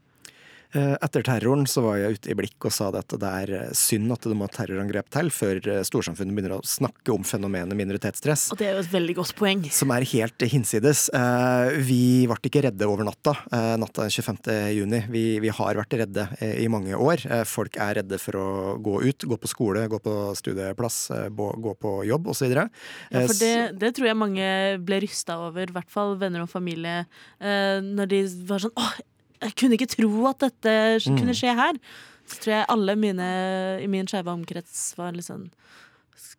Eh, 0.75 0.95
Etter 1.05 1.23
terroren 1.23 1.63
så 1.69 1.83
var 1.85 1.99
jeg 2.01 2.17
ute 2.17 2.31
i 2.33 2.35
blikk 2.35 2.67
og 2.67 2.73
sa 2.75 2.89
at 2.99 3.13
det 3.19 3.29
er 3.41 3.51
eh, 3.55 3.69
synd 3.77 4.11
at 4.11 4.25
det 4.27 4.35
må 4.35 4.47
terrorangrep 4.51 5.07
til 5.13 5.31
før 5.31 5.59
eh, 5.71 5.81
storsamfunnet 5.87 6.35
begynner 6.35 6.57
å 6.57 6.65
snakke 6.67 7.13
om 7.13 7.23
fenomenet 7.27 7.77
minoritetsstress. 7.79 8.49
Og 8.51 8.59
det 8.59 8.67
er 8.67 8.75
jo 8.75 8.83
et 8.83 8.91
veldig 8.91 9.15
godt 9.21 9.35
poeng. 9.39 9.63
Som 9.71 9.93
er 9.95 10.07
helt 10.11 10.45
hinsides. 10.51 11.07
Vi 11.87 12.25
ble 12.27 12.37
ikke 12.49 12.65
redde 12.65 12.87
over 12.89 13.05
natta, 13.07 13.33
natta 13.79 13.85
natta 13.85 14.07
25. 14.09 14.51
juni. 14.75 15.01
Vi, 15.11 15.23
vi 15.43 15.51
har 15.53 15.77
vært 15.79 15.95
redde 16.01 16.25
i 16.41 16.67
mange 16.71 16.97
år. 16.97 17.23
Folk 17.47 17.77
er 17.81 17.99
redde 17.99 18.19
for 18.21 18.37
å 18.39 18.47
gå 18.83 18.97
ut, 19.05 19.25
gå 19.29 19.37
på 19.39 19.49
skole, 19.51 19.85
gå 19.91 19.99
på 20.03 20.15
studieplass, 20.37 20.99
gå 21.31 21.75
på 21.81 21.95
jobb 22.09 22.31
osv. 22.33 22.51
Ja, 22.51 22.69
for 23.13 23.35
det, 23.39 23.55
det 23.81 23.93
tror 23.95 24.09
jeg 24.09 24.19
mange 24.19 24.47
ble 24.85 25.01
rysta 25.05 25.39
over, 25.47 25.69
i 25.69 25.75
hvert 25.75 25.91
fall 25.93 26.15
venner 26.21 26.45
og 26.45 26.51
familie, 26.51 27.05
når 27.39 28.11
de 28.11 28.23
var 28.49 28.65
sånn 28.65 28.75
åh, 28.81 28.95
jeg 29.41 29.55
kunne 29.59 29.77
ikke 29.77 29.89
tro 29.95 30.27
at 30.29 30.39
dette 30.39 30.75
Mm. 31.09 31.17
kunne 31.19 31.35
skje 31.35 31.55
her. 31.55 31.73
Så 32.27 32.39
tror 32.41 32.53
jeg 32.53 32.65
alle 32.69 32.95
mine 32.95 33.25
i 33.83 33.87
min 33.87 34.07
skeive 34.07 34.31
omkrets 34.31 34.95
var 34.97 35.11
litt 35.13 35.25
sånn 35.27 35.51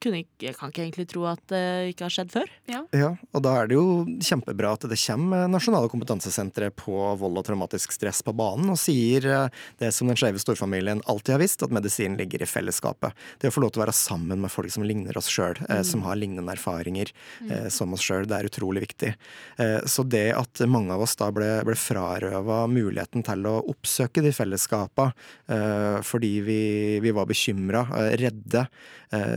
kunne 0.02 0.22
ikke, 0.24 0.48
Jeg 0.48 0.56
kan 0.59 0.72
ikke 0.72 0.85
egentlig 0.85 1.06
tro 1.12 1.26
at 1.30 1.42
det 1.52 1.62
ikke 1.92 2.06
har 2.06 2.14
skjedd 2.16 2.32
før. 2.35 2.52
Ja. 2.70 2.82
Ja, 2.96 3.11
og 3.32 3.44
da 3.46 3.54
er 3.61 3.70
det 3.70 3.78
jo 3.78 4.04
kjempebra 4.24 4.74
at 4.76 4.87
det 4.90 4.98
kommer 5.00 5.46
nasjonale 5.50 5.90
kompetansesentre 5.92 6.70
på 6.76 6.96
vold 7.20 7.40
og 7.40 7.46
traumatisk 7.46 7.94
stress 7.94 8.22
på 8.26 8.35
banen, 8.37 8.70
og 8.72 8.80
sier 8.80 9.28
eh, 9.30 9.62
det 9.82 9.92
som 9.96 10.11
den 10.11 10.18
skeive 10.18 10.42
storfamilien 10.42 11.04
alltid 11.11 11.37
har 11.37 11.44
visst, 11.44 11.64
at 11.66 11.74
medisin 11.74 12.18
ligger 12.20 12.44
i 12.44 12.50
fellesskapet. 12.50 13.16
Det 13.40 13.50
å 13.50 13.56
få 13.56 13.64
lov 13.64 13.74
til 13.74 13.82
å 13.82 13.87
være 13.87 13.96
sammen 13.96 14.42
med 14.42 14.52
folk 14.52 14.72
som 14.72 14.87
ligner 14.87 15.16
oss 15.18 15.30
sjøl, 15.32 15.59
som 15.87 16.02
har 16.06 16.18
lignende 16.18 16.52
erfaringer 16.52 17.11
mm. 17.44 17.68
som 17.72 17.94
oss 17.94 18.04
sjøl, 18.04 18.26
det 18.28 18.38
er 18.38 18.48
utrolig 18.50 18.82
viktig. 18.87 19.12
Eh, 19.56 19.80
så 19.87 20.02
det 20.02 20.30
at 20.37 20.62
mange 20.70 20.94
av 20.94 21.04
oss 21.04 21.16
da 21.18 21.30
ble, 21.35 21.48
ble 21.66 21.76
frarøva 21.78 22.64
muligheten 22.70 23.24
til 23.26 23.48
å 23.48 23.59
oppsøke 23.72 24.24
de 24.24 24.32
fellesskapa 24.37 25.11
eh, 25.52 25.98
fordi 26.06 26.32
vi, 26.46 26.61
vi 27.04 27.14
var 27.16 27.28
bekymra, 27.30 27.87
redde, 28.20 28.66
eh, 29.14 29.37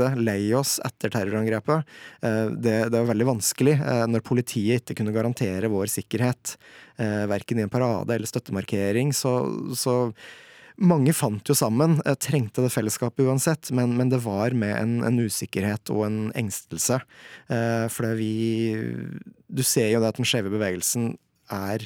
sinte, 0.00 0.20
lei 0.20 0.52
oss 0.54 0.80
etter 0.84 1.10
terrorangrepet. 1.10 1.84
Eh, 2.22 2.46
Det, 2.50 2.90
det 2.90 2.98
var 2.98 3.12
veldig 3.12 3.26
vanskelig 3.26 3.80
eh, 3.80 4.06
når 4.06 4.22
politiet 4.24 4.84
ikke 4.84 5.02
kunne 5.02 5.14
garantere 5.14 5.68
vår 5.68 5.86
sikkerhet, 5.86 6.56
eh, 6.98 7.26
verken 7.26 7.58
i 7.58 7.62
en 7.62 7.70
parade 7.70 8.14
eller 8.14 8.26
støttemarkering. 8.26 9.12
Så, 9.12 9.74
så 9.76 10.12
mange 10.80 11.12
fant 11.12 11.44
jo 11.44 11.54
sammen, 11.54 12.00
trengte 12.18 12.62
det 12.62 12.72
fellesskapet 12.72 13.26
uansett, 13.26 13.70
men, 13.70 13.96
men 13.96 14.08
det 14.08 14.22
var 14.24 14.50
med 14.52 14.76
en, 14.78 15.04
en 15.04 15.18
usikkerhet 15.20 15.90
og 15.90 16.06
en 16.06 16.32
engstelse. 16.32 17.00
For 17.92 18.14
vi 18.16 18.76
Du 19.46 19.62
ser 19.62 19.90
jo 19.90 20.00
det 20.00 20.08
at 20.08 20.16
den 20.16 20.24
skjeve 20.24 20.48
bevegelsen 20.48 21.18
er 21.52 21.84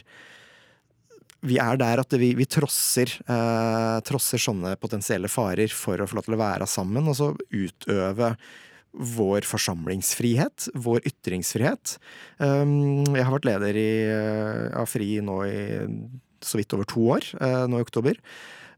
vi 1.44 1.58
er 1.60 1.78
der 1.80 2.02
at 2.02 2.16
vi, 2.20 2.32
vi 2.38 2.46
trosser, 2.48 3.10
eh, 3.28 3.96
trosser 4.06 4.40
sånne 4.40 4.74
potensielle 4.80 5.30
farer 5.30 5.72
for 5.72 6.00
å 6.00 6.08
få 6.08 6.18
lov 6.18 6.28
til 6.28 6.36
å 6.38 6.40
være 6.40 6.68
sammen, 6.70 7.08
og 7.10 7.18
så 7.18 7.30
utøve 7.52 8.34
vår 8.94 9.46
forsamlingsfrihet, 9.48 10.68
vår 10.78 11.02
ytringsfrihet. 11.10 11.96
Um, 12.38 13.02
jeg 13.10 13.26
har 13.26 13.34
vært 13.34 13.48
leder 13.48 13.78
i, 13.80 13.90
eh, 14.06 14.68
av 14.78 14.86
FRI 14.86 15.18
nå 15.26 15.38
i 15.48 15.62
så 16.44 16.60
vidt 16.60 16.76
over 16.76 16.86
to 16.88 17.00
år, 17.16 17.26
eh, 17.40 17.64
nå 17.66 17.80
i 17.80 17.86
oktober. 17.86 18.20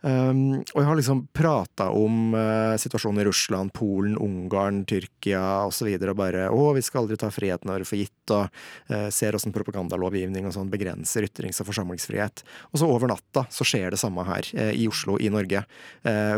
Um, 0.07 0.61
og 0.61 0.79
jeg 0.79 0.87
har 0.87 0.99
liksom 1.01 1.21
prata 1.35 1.89
om 1.91 2.35
uh, 2.37 2.77
situasjonen 2.79 3.25
i 3.25 3.27
Russland, 3.27 3.73
Polen, 3.75 4.15
Ungarn, 4.23 4.85
Tyrkia 4.87 5.65
osv. 5.67 5.89
Og, 5.89 5.99
så 5.99 6.11
og 6.13 6.19
bare 6.21 6.45
'Å, 6.47 6.67
vi 6.77 6.83
skal 6.87 7.03
aldri 7.03 7.17
ta 7.19 7.31
friheten 7.35 7.73
vår 7.73 7.83
for 7.89 7.99
gitt', 7.99 8.31
og 8.31 8.47
uh, 8.93 9.09
ser 9.11 9.35
åssen 9.35 9.55
propagandalovgivning 9.55 10.47
og 10.47 10.55
sånn 10.55 10.71
begrenser 10.71 11.27
ytrings- 11.27 11.59
og 11.63 11.67
forsamlingsfrihet. 11.73 12.45
Og 12.71 12.79
så 12.79 12.91
over 12.91 13.11
natta 13.11 13.47
så 13.51 13.67
skjer 13.67 13.91
det 13.91 13.99
samme 13.99 14.23
her 14.29 14.47
uh, 14.55 14.71
i 14.71 14.87
Oslo, 14.87 15.17
i 15.19 15.31
Norge, 15.33 15.65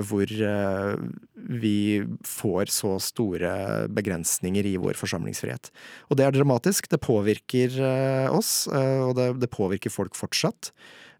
hvor 0.09 0.31
vi 1.35 2.01
får 2.27 2.71
så 2.73 2.95
store 3.03 3.51
begrensninger 3.93 4.67
i 4.67 4.77
vår 4.81 4.97
forsamlingsfrihet. 4.99 5.71
Og 6.09 6.19
det 6.19 6.25
er 6.27 6.35
dramatisk. 6.35 6.89
Det 6.89 7.01
påvirker 7.03 7.77
oss, 8.33 8.69
og 8.71 9.15
det, 9.19 9.29
det 9.43 9.51
påvirker 9.53 9.93
folk 9.93 10.17
fortsatt. 10.19 10.73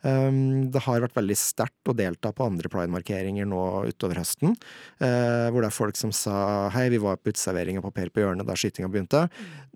Um, 0.07 0.69
det 0.71 0.85
har 0.85 1.03
vært 1.03 1.17
veldig 1.17 1.35
sterkt 1.39 1.91
å 1.91 1.95
delta 1.97 2.31
på 2.31 2.47
andre 2.47 2.71
pride-markeringer 2.71 3.49
nå 3.49 3.63
utover 3.91 4.21
høsten. 4.21 4.55
Uh, 5.03 5.51
hvor 5.51 5.65
det 5.65 5.71
er 5.71 5.75
folk 5.75 5.99
som 5.99 6.13
sa 6.15 6.69
hei, 6.75 6.87
vi 6.93 7.01
var 7.03 7.19
på 7.19 7.33
uteserveringa 7.33 7.83
på 7.83 7.91
Per 7.97 8.13
på 8.15 8.23
hjørnet 8.23 8.47
da 8.47 8.55
skytinga 8.59 8.91
begynte. 8.93 9.25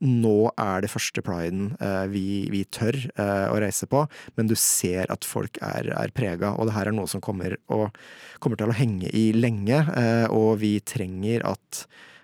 Nå 0.07 0.53
er 0.55 0.85
det 0.85 0.93
første 0.93 1.25
priden 1.27 1.73
uh, 1.83 2.07
vi, 2.13 2.45
vi, 2.53 2.63
tør 2.71 2.99
uh, 3.17 3.51
å 3.51 3.59
reise 3.63 3.89
på, 3.91 4.05
men 4.39 4.51
du 4.51 4.55
ser 4.59 5.11
at 5.13 5.27
folk 5.27 5.59
er, 5.65 5.91
er 5.97 6.15
prega. 6.15 6.55
Og 6.55 6.71
det 6.71 6.77
her 6.77 6.93
er 6.93 6.97
noe 6.97 7.11
som 7.11 7.23
kommer, 7.25 7.59
å, 7.67 7.89
kommer 8.43 8.61
til 8.61 8.71
å 8.71 8.79
henge 8.79 9.11
i 9.11 9.31
lenge, 9.35 9.83
og 10.33 10.61
vi 10.61 10.77
trenger 10.87 11.43
at 11.49 11.83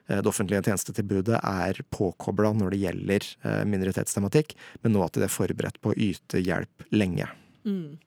det 0.09 0.29
offentlige 0.29 0.63
tjenestetilbudet 0.65 1.41
er 1.41 1.81
påkobla 1.93 2.55
når 2.57 2.73
det 2.73 2.81
gjelder 2.85 3.27
minoritetstematikk, 3.69 4.55
men 4.85 4.95
nå 4.95 5.05
at 5.05 5.19
de 5.19 5.27
er 5.27 5.33
forberedt 5.33 5.81
på 5.85 5.93
å 5.93 6.01
yte 6.09 6.41
hjelp 6.41 6.89
lenge. 6.95 7.29
Mm. 7.65 7.99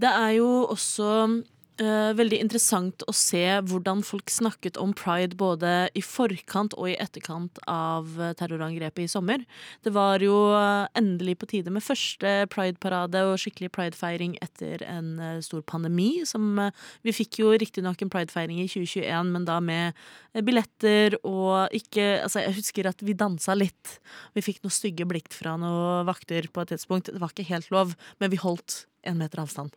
Det 0.00 0.08
er 0.08 0.28
jo 0.28 0.64
også 0.64 1.42
uh, 1.82 2.10
veldig 2.18 2.38
interessant 2.42 3.02
å 3.08 3.14
se 3.16 3.42
hvordan 3.68 4.02
folk 4.06 4.30
snakket 4.32 4.78
om 4.80 4.94
pride 4.96 5.38
både 5.38 5.88
i 5.98 6.02
forkant 6.04 6.74
og 6.78 6.90
i 6.90 6.96
etterkant 7.00 7.60
av 7.70 8.10
eh, 8.20 8.34
terrorangrepet 8.38 9.04
i 9.04 9.10
sommer. 9.10 9.44
Det 9.86 9.92
var 9.94 10.22
jo 10.24 10.34
uh, 10.54 10.88
endelig 10.98 11.38
på 11.40 11.48
tide 11.52 11.72
med 11.74 11.84
første 11.84 12.32
prideparade 12.52 13.22
og 13.28 13.38
skikkelig 13.40 13.70
pridefeiring 13.74 14.36
etter 14.44 14.84
en 14.86 15.14
uh, 15.20 15.38
stor 15.44 15.62
pandemi. 15.66 16.24
Som 16.28 16.58
Vi 17.06 17.14
fikk 17.14 17.40
jo 17.42 17.54
riktignok 17.54 18.02
en 18.02 18.12
pridefeiring 18.12 18.60
i 18.62 18.68
2021, 18.68 19.32
men 19.34 19.46
da 19.48 19.58
med 19.64 19.96
billetter 20.44 21.18
og 21.24 21.72
ikke 21.74 22.06
Altså, 22.18 22.42
jeg 22.42 22.56
husker 22.58 22.88
at 22.88 23.02
vi 23.04 23.14
dansa 23.16 23.54
litt. 23.56 23.98
Vi 24.36 24.42
fikk 24.44 24.60
noen 24.62 24.74
stygge 24.74 25.06
blikk 25.08 25.30
fra 25.34 25.56
noen 25.60 26.06
vakter 26.08 26.48
på 26.52 26.62
et 26.62 26.72
tidspunkt. 26.74 27.10
Det 27.12 27.20
var 27.22 27.32
ikke 27.32 27.48
helt 27.52 27.70
lov, 27.74 27.94
men 28.20 28.32
vi 28.32 28.40
holdt 28.40 28.84
en 29.02 29.18
meter 29.18 29.42
avstand. 29.42 29.76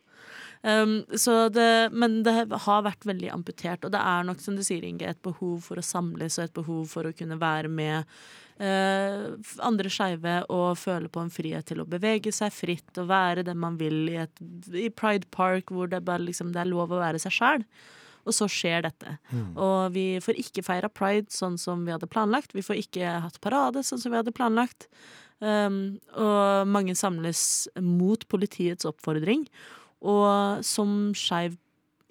Um, 0.62 1.02
det, 1.52 1.90
men 1.90 2.20
det 2.22 2.34
har 2.66 2.84
vært 2.86 3.06
veldig 3.06 3.32
amputert, 3.34 3.84
og 3.84 3.92
det 3.94 4.02
er 4.02 4.26
nok, 4.28 4.40
som 4.42 4.56
du 4.56 4.62
sier, 4.62 4.84
Inge, 4.86 5.08
et 5.10 5.22
behov 5.24 5.64
for 5.66 5.80
å 5.80 5.84
samles 5.84 6.38
og 6.38 6.46
et 6.46 6.54
behov 6.54 6.84
for 6.92 7.08
å 7.08 7.14
kunne 7.16 7.38
være 7.40 7.70
med 7.72 8.06
uh, 8.62 9.32
andre 9.66 9.90
skeive 9.90 10.36
og 10.52 10.78
føle 10.78 11.10
på 11.10 11.24
en 11.24 11.32
frihet 11.34 11.66
til 11.66 11.82
å 11.82 11.88
bevege 11.88 12.34
seg 12.34 12.54
fritt 12.54 13.02
og 13.02 13.10
være 13.10 13.46
den 13.48 13.58
man 13.62 13.80
vil 13.80 14.04
i, 14.12 14.20
et, 14.22 14.44
i 14.70 14.86
Pride 14.90 15.26
Park, 15.34 15.74
hvor 15.74 15.90
det, 15.90 16.04
bare, 16.06 16.22
liksom, 16.28 16.54
det 16.54 16.62
er 16.62 16.70
lov 16.70 16.94
å 16.94 17.02
være 17.02 17.22
seg 17.22 17.34
sjæl. 17.40 17.66
Og 18.22 18.36
så 18.36 18.46
skjer 18.46 18.84
dette. 18.84 19.16
Mm. 19.32 19.56
Og 19.58 19.78
vi 19.96 20.04
får 20.22 20.36
ikke 20.38 20.62
feira 20.62 20.86
pride 20.86 21.34
sånn 21.34 21.56
som 21.58 21.80
vi 21.82 21.90
hadde 21.90 22.06
planlagt. 22.06 22.54
Vi 22.54 22.62
får 22.62 22.78
ikke 22.84 23.16
hatt 23.24 23.40
parade 23.42 23.82
sånn 23.82 23.98
som 23.98 24.14
vi 24.14 24.20
hadde 24.20 24.34
planlagt. 24.36 24.86
Um, 25.42 25.98
og 26.14 26.68
mange 26.70 26.94
samles 26.94 27.66
mot 27.82 28.22
politiets 28.30 28.86
oppfordring. 28.86 29.48
Og 30.06 30.62
som 30.66 31.10
skeiv 31.18 31.58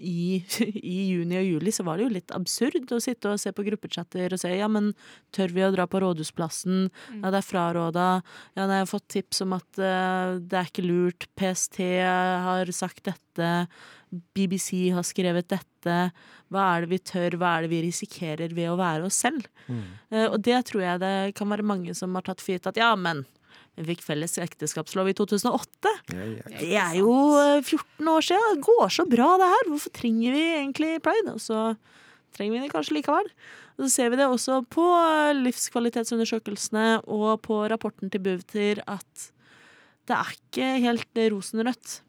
i, 0.02 0.42
i, 0.82 0.98
juni 1.14 1.38
og 1.40 1.48
juli 1.48 1.74
så 1.74 1.86
var 1.88 2.00
det 2.00 2.08
jo 2.08 2.16
litt 2.16 2.34
absurd 2.36 2.92
å 2.92 3.00
sitte 3.04 3.32
og 3.32 3.42
se 3.42 3.54
på 3.56 3.66
gruppechatter 3.68 4.34
og 4.34 4.42
se 4.42 4.52
ja, 4.56 4.68
men 4.72 4.92
tør 5.36 5.54
vi 5.56 5.66
å 5.66 5.72
dra 5.74 5.86
på 5.88 6.02
Rådhusplassen? 6.04 6.90
Ja, 7.22 7.30
det 7.30 7.42
er 7.42 7.48
fraråda. 7.48 8.10
Ja, 8.58 8.66
jeg 8.66 8.84
har 8.84 8.90
fått 8.90 9.10
tips 9.14 9.44
om 9.46 9.56
at 9.58 9.70
uh, 9.80 10.38
det 10.42 10.58
er 10.58 10.70
ikke 10.72 10.88
lurt. 10.88 11.30
PST 11.40 11.82
har 11.86 12.76
sagt 12.76 13.06
dette. 13.08 13.52
BBC 14.12 14.92
har 14.92 15.06
skrevet 15.08 15.50
dette. 15.52 15.98
Hva 16.52 16.64
er 16.76 16.84
det 16.84 16.92
vi 16.92 17.00
tør, 17.12 17.38
hva 17.40 17.56
er 17.56 17.66
det 17.66 17.72
vi 17.72 17.84
risikerer 17.88 18.56
ved 18.56 18.72
å 18.72 18.80
være 18.80 19.08
oss 19.08 19.22
selv? 19.24 19.48
Mm. 19.68 19.86
Uh, 20.12 20.28
og 20.28 20.42
det 20.44 20.60
tror 20.68 20.84
jeg 20.84 21.04
det 21.04 21.14
kan 21.38 21.52
være 21.52 21.68
mange 21.68 21.96
som 21.98 22.18
har 22.18 22.28
tatt 22.28 22.44
for 22.44 22.56
gitt 22.56 22.68
at 22.70 22.80
ja, 22.80 22.92
men 23.00 23.24
vi 23.80 23.88
fikk 23.88 24.04
felles 24.04 24.36
ekteskapslov 24.42 25.08
i 25.08 25.16
2008. 25.16 25.96
Ja, 26.12 26.28
ja, 26.28 26.52
Det 26.60 26.76
er 26.84 26.96
jo 27.00 27.16
14 27.64 27.80
eh, 27.80 28.12
år 28.12 28.28
siden. 28.28 28.60
Det 28.60 28.68
går 28.68 28.94
så 28.98 29.08
bra, 29.08 29.30
det 29.40 29.50
her. 29.54 29.68
Hvorfor 29.72 29.94
trenger 29.96 30.36
vi 30.36 30.44
egentlig 30.58 30.94
pride? 31.06 31.38
Og 31.38 31.42
så 31.42 31.62
trenger 32.36 32.58
vi 32.58 32.64
det 32.66 32.74
kanskje 32.74 32.98
likevel. 33.00 33.32
Og 33.78 33.86
så 33.86 33.90
ser 33.96 34.12
vi 34.12 34.20
det 34.20 34.28
også 34.28 34.60
på 34.72 34.86
livskvalitetsundersøkelsene 35.40 36.88
og 37.08 37.40
på 37.48 37.64
rapporten 37.72 38.12
til 38.12 38.24
Bufdir 38.28 38.84
at 38.92 39.32
det 40.10 40.18
er 40.18 40.36
ikke 40.36 40.70
helt 40.84 41.22
rosenrødt. 41.32 42.02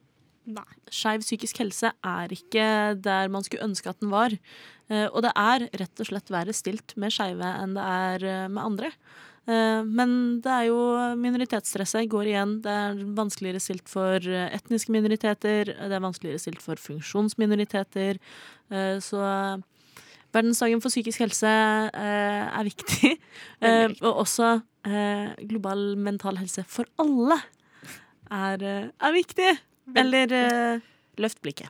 Nei. 0.51 0.67
Skeiv 0.91 1.23
psykisk 1.23 1.61
helse 1.63 1.93
er 2.03 2.33
ikke 2.35 2.65
der 2.99 3.31
man 3.31 3.45
skulle 3.47 3.67
ønske 3.69 3.93
at 3.93 4.01
den 4.03 4.11
var. 4.11 4.35
Eh, 4.91 5.09
og 5.09 5.23
det 5.25 5.33
er 5.39 5.69
rett 5.81 6.03
og 6.03 6.09
slett 6.09 6.33
verre 6.33 6.55
stilt 6.57 6.97
med 7.01 7.15
skeive 7.15 7.53
enn 7.63 7.77
det 7.77 7.85
er 7.85 8.27
eh, 8.27 8.49
med 8.51 8.63
andre. 8.65 8.91
Eh, 9.47 9.81
men 9.87 10.17
det 10.43 10.53
er 10.53 10.69
jo 10.69 10.81
minoritetsstresset 11.21 12.11
går 12.11 12.33
igjen. 12.33 12.57
Det 12.65 12.75
er 12.85 13.05
vanskeligere 13.19 13.63
stilt 13.63 13.91
for 13.91 14.19
etniske 14.19 14.95
minoriteter. 14.95 15.73
Det 15.73 15.99
er 15.99 16.07
vanskeligere 16.09 16.43
stilt 16.43 16.63
for 16.65 16.81
funksjonsminoriteter. 16.81 18.21
Så 19.05 19.21
Verdensdagen 20.33 20.81
for 20.81 20.89
psykisk 20.89 21.21
helse 21.21 21.49
er 21.93 22.65
viktig. 22.65 23.11
Og 24.07 24.23
også 24.25 24.55
global 25.45 25.83
mental 26.01 26.41
helse 26.41 26.65
for 26.65 26.89
alle 27.03 27.37
er, 28.33 28.65
er 28.89 29.13
viktig. 29.13 29.51
Eller 29.97 30.81
løft 31.19 31.43
blikket. 31.43 31.69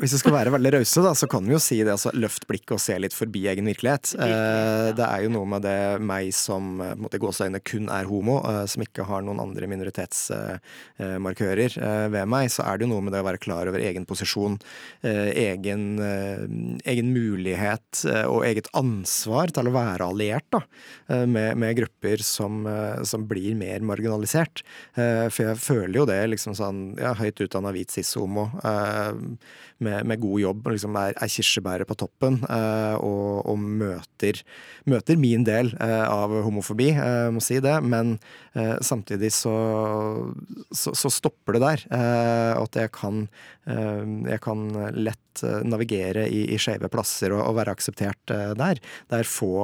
Hvis 0.00 0.14
vi 0.14 0.18
skal 0.22 0.32
være 0.32 0.52
veldig 0.54 0.70
rause, 0.78 1.02
da, 1.04 1.10
så 1.12 1.26
kan 1.28 1.44
vi 1.44 1.52
jo 1.52 1.58
si 1.60 1.76
det. 1.82 1.92
altså 1.92 2.08
Løft 2.16 2.46
blikket 2.48 2.72
og 2.72 2.80
se 2.80 2.96
litt 2.96 3.12
forbi 3.12 3.42
egen 3.52 3.68
virkelighet. 3.68 4.16
Eh, 4.16 4.96
det 4.96 5.04
er 5.04 5.20
jo 5.26 5.30
noe 5.34 5.44
med 5.52 5.60
det 5.66 6.00
meg 6.00 6.32
som 6.32 6.80
eh, 6.80 6.96
på 6.96 7.20
gåseøyne 7.26 7.60
kun 7.68 7.90
er 7.92 8.08
homo, 8.08 8.40
eh, 8.48 8.64
som 8.70 8.82
ikke 8.84 9.04
har 9.10 9.20
noen 9.26 9.40
andre 9.44 9.66
minoritetsmarkører 9.68 11.70
ved 12.14 12.26
meg, 12.32 12.44
så 12.52 12.62
er 12.64 12.78
det 12.78 12.84
jo 12.86 12.92
noe 12.94 13.02
med 13.04 13.12
det 13.12 13.20
å 13.20 13.28
være 13.28 13.42
klar 13.42 13.68
over 13.68 13.80
egen 13.84 14.06
posisjon, 14.08 14.56
egen, 15.04 15.82
egen 16.00 17.12
mulighet 17.14 18.04
og 18.28 18.44
eget 18.48 18.68
ansvar 18.76 19.46
til 19.54 19.68
å 19.68 19.72
være 19.74 20.04
alliert 20.10 20.46
da, 20.52 20.60
med, 21.28 21.56
med 21.60 21.76
grupper 21.78 22.18
som, 22.24 22.68
som, 23.06 23.28
blir 23.30 23.54
mer 23.58 23.80
marginalisert. 23.86 24.62
For 24.94 25.42
jeg 25.44 25.56
føler 25.60 25.98
jo 26.00 26.06
det 26.08 26.30
liksom 26.32 26.54
sånn 26.58 26.78
ja, 27.00 27.14
høyt 27.18 27.40
utdanna 27.44 27.72
hvit 27.74 27.90
cis-homo 27.94 28.44
med, 29.80 29.89
med, 30.06 30.20
god 30.20 30.40
jobb 30.42 30.70
liksom 30.74 30.96
er, 31.00 31.14
er 31.16 31.32
kirsebæret 31.32 31.88
på 31.88 31.96
toppen 31.98 32.40
eh, 32.48 32.96
og, 33.00 33.46
og 33.50 33.58
møter, 33.60 34.42
møter, 34.90 35.18
min 35.20 35.44
del 35.46 35.72
eh, 35.80 36.04
av 36.06 36.34
homofobi, 36.46 36.90
eh, 36.94 37.28
må 37.34 37.42
si 37.44 37.60
det. 37.62 37.76
Men 37.86 38.16
eh, 38.54 38.76
samtidig 38.84 39.32
så, 39.34 39.54
så, 40.70 40.94
så, 40.94 41.10
stopper 41.10 41.56
det 41.56 41.64
der. 41.64 41.86
Eh, 41.96 42.52
at 42.60 42.78
jeg 42.78 42.92
kan, 42.96 43.24
eh, 43.66 44.04
jeg 44.30 44.42
kan 44.44 44.68
lett 44.96 45.18
navigere 45.40 46.24
i, 46.26 46.42
i 46.52 46.56
skeive 46.60 46.88
plasser 46.90 47.30
og, 47.32 47.40
og, 47.44 47.54
være 47.56 47.72
akseptert 47.72 48.32
der. 48.58 48.80
Det 49.08 49.20
er 49.20 49.28
få 49.30 49.54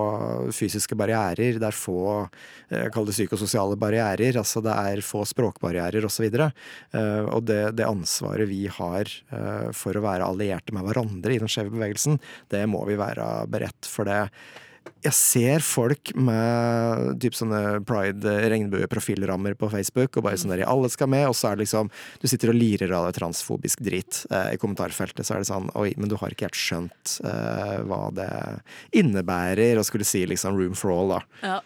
fysiske 0.54 0.96
barrierer, 0.96 1.58
det 1.58 1.68
er 1.68 1.76
få 1.76 2.22
kall 2.94 3.08
det 3.08 3.16
psykososiale 3.16 3.76
barrierer, 3.76 4.38
altså 4.38 4.62
det 4.64 4.72
er 4.72 5.02
få 5.04 5.24
språkbarrierer 5.26 6.06
osv. 6.06 6.28
Og, 6.30 6.54
så 6.94 7.02
og 7.34 7.44
det, 7.50 7.60
det 7.76 7.84
ansvaret 7.84 8.48
vi 8.48 8.62
har 8.72 9.10
for 9.76 9.98
å 9.98 10.04
være 10.06 10.15
allierte 10.24 10.72
med 10.72 10.86
hverandre 10.86 11.34
i 11.34 11.40
den 11.42 11.50
skjeve 11.50 11.74
bevegelsen, 11.74 12.20
det 12.52 12.62
må 12.70 12.84
vi 12.88 12.96
være 13.00 13.46
beredt 13.50 13.90
for 13.90 14.08
det. 14.08 14.28
Jeg 15.04 15.14
ser 15.14 15.64
folk 15.64 16.12
med 16.18 17.20
typ 17.22 17.34
sånne 17.36 17.80
pride 17.86 18.32
regnbueprofilrammer 18.50 19.56
på 19.58 19.68
Facebook, 19.70 20.16
og 20.16 20.26
bare 20.26 20.38
sånn 20.40 20.54
der 20.54 20.64
'alle 20.66 20.90
skal 20.90 21.08
med', 21.08 21.28
og 21.28 21.34
så 21.34 21.50
er 21.50 21.56
det 21.56 21.66
liksom 21.66 21.90
Du 22.20 22.28
sitter 22.28 22.50
og 22.50 22.54
lirer 22.54 22.92
av 22.92 23.06
deg 23.06 23.20
transfobisk 23.20 23.82
drit 23.82 24.26
eh, 24.30 24.54
i 24.54 24.56
kommentarfeltet, 24.56 25.26
så 25.26 25.34
er 25.34 25.38
det 25.38 25.50
sånn 25.50 25.70
'oi, 25.74 25.94
men 25.96 26.08
du 26.08 26.16
har 26.16 26.30
ikke 26.30 26.46
helt 26.46 26.54
skjønt 26.54 27.20
eh, 27.24 27.82
hva 27.82 28.10
det 28.14 28.62
innebærer', 28.92 29.78
og 29.78 29.84
skulle 29.84 30.04
si 30.04 30.24
liksom 30.26 30.56
'room 30.56 30.74
for 30.74 30.90
all', 30.90 31.18
da. 31.18 31.20
Ja. 31.42 31.60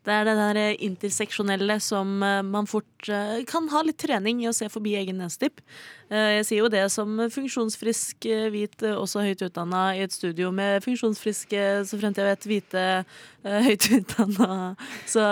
Det 0.00 0.12
er 0.14 0.24
det 0.24 0.34
der 0.38 0.58
interseksjonelle 0.80 1.76
som 1.84 2.22
eh, 2.24 2.40
man 2.46 2.68
fort 2.68 3.08
eh, 3.12 3.42
kan 3.48 3.66
ha 3.68 3.82
litt 3.84 3.98
trening 4.00 4.38
i 4.40 4.48
å 4.48 4.54
se 4.56 4.70
forbi 4.72 4.94
egen 4.96 5.20
nesetipp. 5.20 5.60
Eh, 6.08 6.38
jeg 6.38 6.46
sier 6.48 6.62
jo 6.62 6.70
det 6.72 6.86
som 6.94 7.20
funksjonsfrisk 7.34 8.28
hvit, 8.54 8.86
også 8.88 9.26
høyt 9.26 9.44
utdanna 9.44 9.82
i 9.98 10.00
et 10.06 10.16
studio 10.16 10.48
med 10.56 10.80
funksjonsfriske, 10.86 11.66
så 11.84 12.00
fremt 12.00 12.20
jeg 12.20 12.30
vet, 12.30 12.48
hvite 12.48 12.86
høyt 13.68 13.90
utdanna. 13.98 14.72
Så 15.04 15.26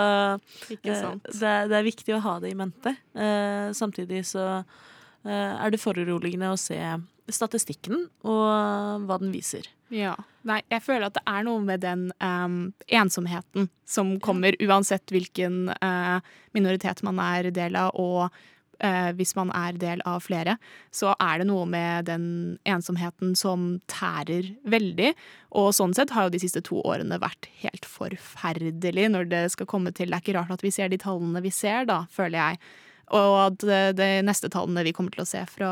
det, 0.69 0.99
det, 1.41 1.49
er 1.49 1.89
viktig 1.89 2.19
å 2.19 2.21
ha 2.27 2.37
det 2.43 2.53
i 2.53 2.59
mente. 2.59 2.93
Samtidig 3.73 4.21
så 4.29 4.45
eh, 4.59 4.77
er 5.27 5.73
det 5.73 5.81
foruroligende 5.81 6.51
å 6.53 6.59
se 6.59 6.79
statistikken 7.33 8.07
og 8.25 9.05
hva 9.07 9.17
den 9.21 9.33
viser. 9.33 9.67
Ja. 9.93 10.15
Nei, 10.47 10.61
jeg 10.71 10.83
føler 10.85 11.09
at 11.09 11.17
det 11.17 11.25
er 11.27 11.45
noe 11.45 11.61
med 11.65 11.83
den 11.83 12.09
um, 12.21 12.69
ensomheten 12.87 13.67
som 13.89 14.15
kommer 14.23 14.57
uansett 14.63 15.11
hvilken 15.13 15.73
uh, 15.81 16.21
minoritet 16.57 17.03
man 17.05 17.19
er 17.21 17.49
del 17.53 17.77
av, 17.77 17.91
og 17.99 18.29
uh, 18.29 19.09
hvis 19.17 19.35
man 19.37 19.51
er 19.57 19.77
del 19.81 20.03
av 20.09 20.21
flere, 20.25 20.55
så 20.95 21.15
er 21.17 21.41
det 21.41 21.49
noe 21.49 21.65
med 21.69 22.07
den 22.09 22.25
ensomheten 22.69 23.35
som 23.37 23.71
tærer 23.91 24.53
veldig. 24.69 25.13
Og 25.59 25.73
sånn 25.75 25.95
sett 25.97 26.13
har 26.15 26.27
jo 26.27 26.35
de 26.37 26.43
siste 26.45 26.63
to 26.65 26.81
årene 26.85 27.19
vært 27.21 27.49
helt 27.63 27.89
forferdelig 27.89 29.09
når 29.15 29.33
det 29.33 29.45
skal 29.57 29.69
komme 29.69 29.93
til 29.93 30.13
Det 30.13 30.21
er 30.21 30.27
ikke 30.27 30.37
rart 30.39 30.53
at 30.55 30.65
vi 30.65 30.73
ser 30.73 30.93
de 30.93 31.01
tallene 31.01 31.43
vi 31.45 31.53
ser, 31.53 31.89
da, 31.89 32.03
føler 32.13 32.39
jeg. 32.39 32.61
Og 33.15 33.37
at 33.41 33.65
eh, 33.67 33.91
de 33.97 34.09
neste 34.25 34.51
tallene 34.53 34.85
vi 34.87 34.93
kommer 34.95 35.13
til 35.13 35.23
å 35.23 35.29
se 35.29 35.41
fra 35.49 35.71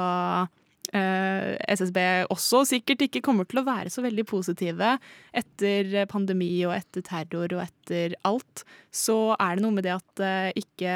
eh, 0.95 1.53
SSB 1.77 1.99
også 2.33 2.63
sikkert 2.71 3.05
ikke 3.07 3.23
kommer 3.25 3.47
til 3.49 3.61
å 3.61 3.67
være 3.67 3.91
så 3.93 4.03
veldig 4.05 4.25
positive 4.29 4.95
etter 5.35 6.05
pandemi 6.11 6.51
og 6.67 6.75
etter 6.77 7.05
terror 7.05 7.57
og 7.57 7.63
etter 7.65 8.17
alt, 8.27 8.65
så 8.91 9.35
er 9.37 9.57
det 9.57 9.65
noe 9.65 9.77
med 9.77 9.87
det 9.87 9.97
at 9.97 10.23
eh, 10.23 10.51
ikke 10.63 10.93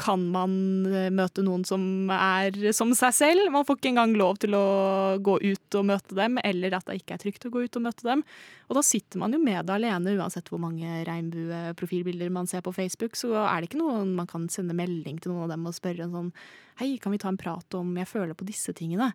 kan 0.00 0.22
man 0.34 0.54
eh, 0.90 1.10
møte 1.14 1.44
noen 1.46 1.62
som 1.66 2.10
er 2.10 2.56
som 2.74 2.90
seg 2.96 3.14
selv. 3.14 3.50
Man 3.54 3.66
får 3.66 3.78
ikke 3.78 3.92
engang 3.92 4.14
lov 4.18 4.40
til 4.42 4.56
å 4.58 4.64
gå 5.22 5.36
ut 5.42 5.78
og 5.78 5.86
møte 5.86 6.18
dem, 6.18 6.40
eller 6.42 6.76
at 6.78 6.88
det 6.88 6.98
ikke 7.00 7.16
er 7.16 7.22
trygt 7.22 7.46
å 7.46 7.52
gå 7.54 7.64
ut 7.66 7.78
og 7.78 7.84
møte 7.86 8.06
dem. 8.08 8.24
Og 8.66 8.78
da 8.78 8.84
sitter 8.86 9.22
man 9.22 9.36
jo 9.36 9.40
med 9.42 9.68
det 9.68 9.76
alene, 9.76 10.16
uansett 10.18 10.50
hvor 10.50 10.62
mange 10.62 11.04
regnbueprofilbilder 11.06 12.32
man 12.34 12.50
ser 12.50 12.64
på 12.66 12.74
Facebook. 12.74 13.18
Så 13.18 13.32
er 13.38 13.60
det 13.60 13.70
ikke 13.70 13.82
noen 13.82 14.16
man 14.18 14.30
kan 14.30 14.48
sende 14.52 14.76
melding 14.76 15.20
til 15.22 15.34
noen 15.34 15.46
av 15.46 15.54
dem 15.54 15.70
og 15.70 15.76
spørre 15.78 16.08
en 16.08 16.14
sånn 16.18 16.30
Hei, 16.80 16.96
kan 16.98 17.12
vi 17.14 17.20
ta 17.22 17.28
en 17.30 17.38
prat 17.38 17.76
om 17.78 17.92
jeg 17.94 18.10
føler 18.10 18.34
på 18.34 18.48
disse 18.48 18.72
tingene? 18.74 19.12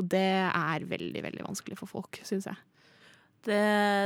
Og 0.00 0.06
det 0.08 0.24
er 0.48 0.86
veldig, 0.88 1.20
veldig 1.26 1.44
vanskelig 1.44 1.76
for 1.76 1.90
folk, 1.98 2.16
syns 2.24 2.48
jeg. 2.48 2.56
Det, 3.44 3.60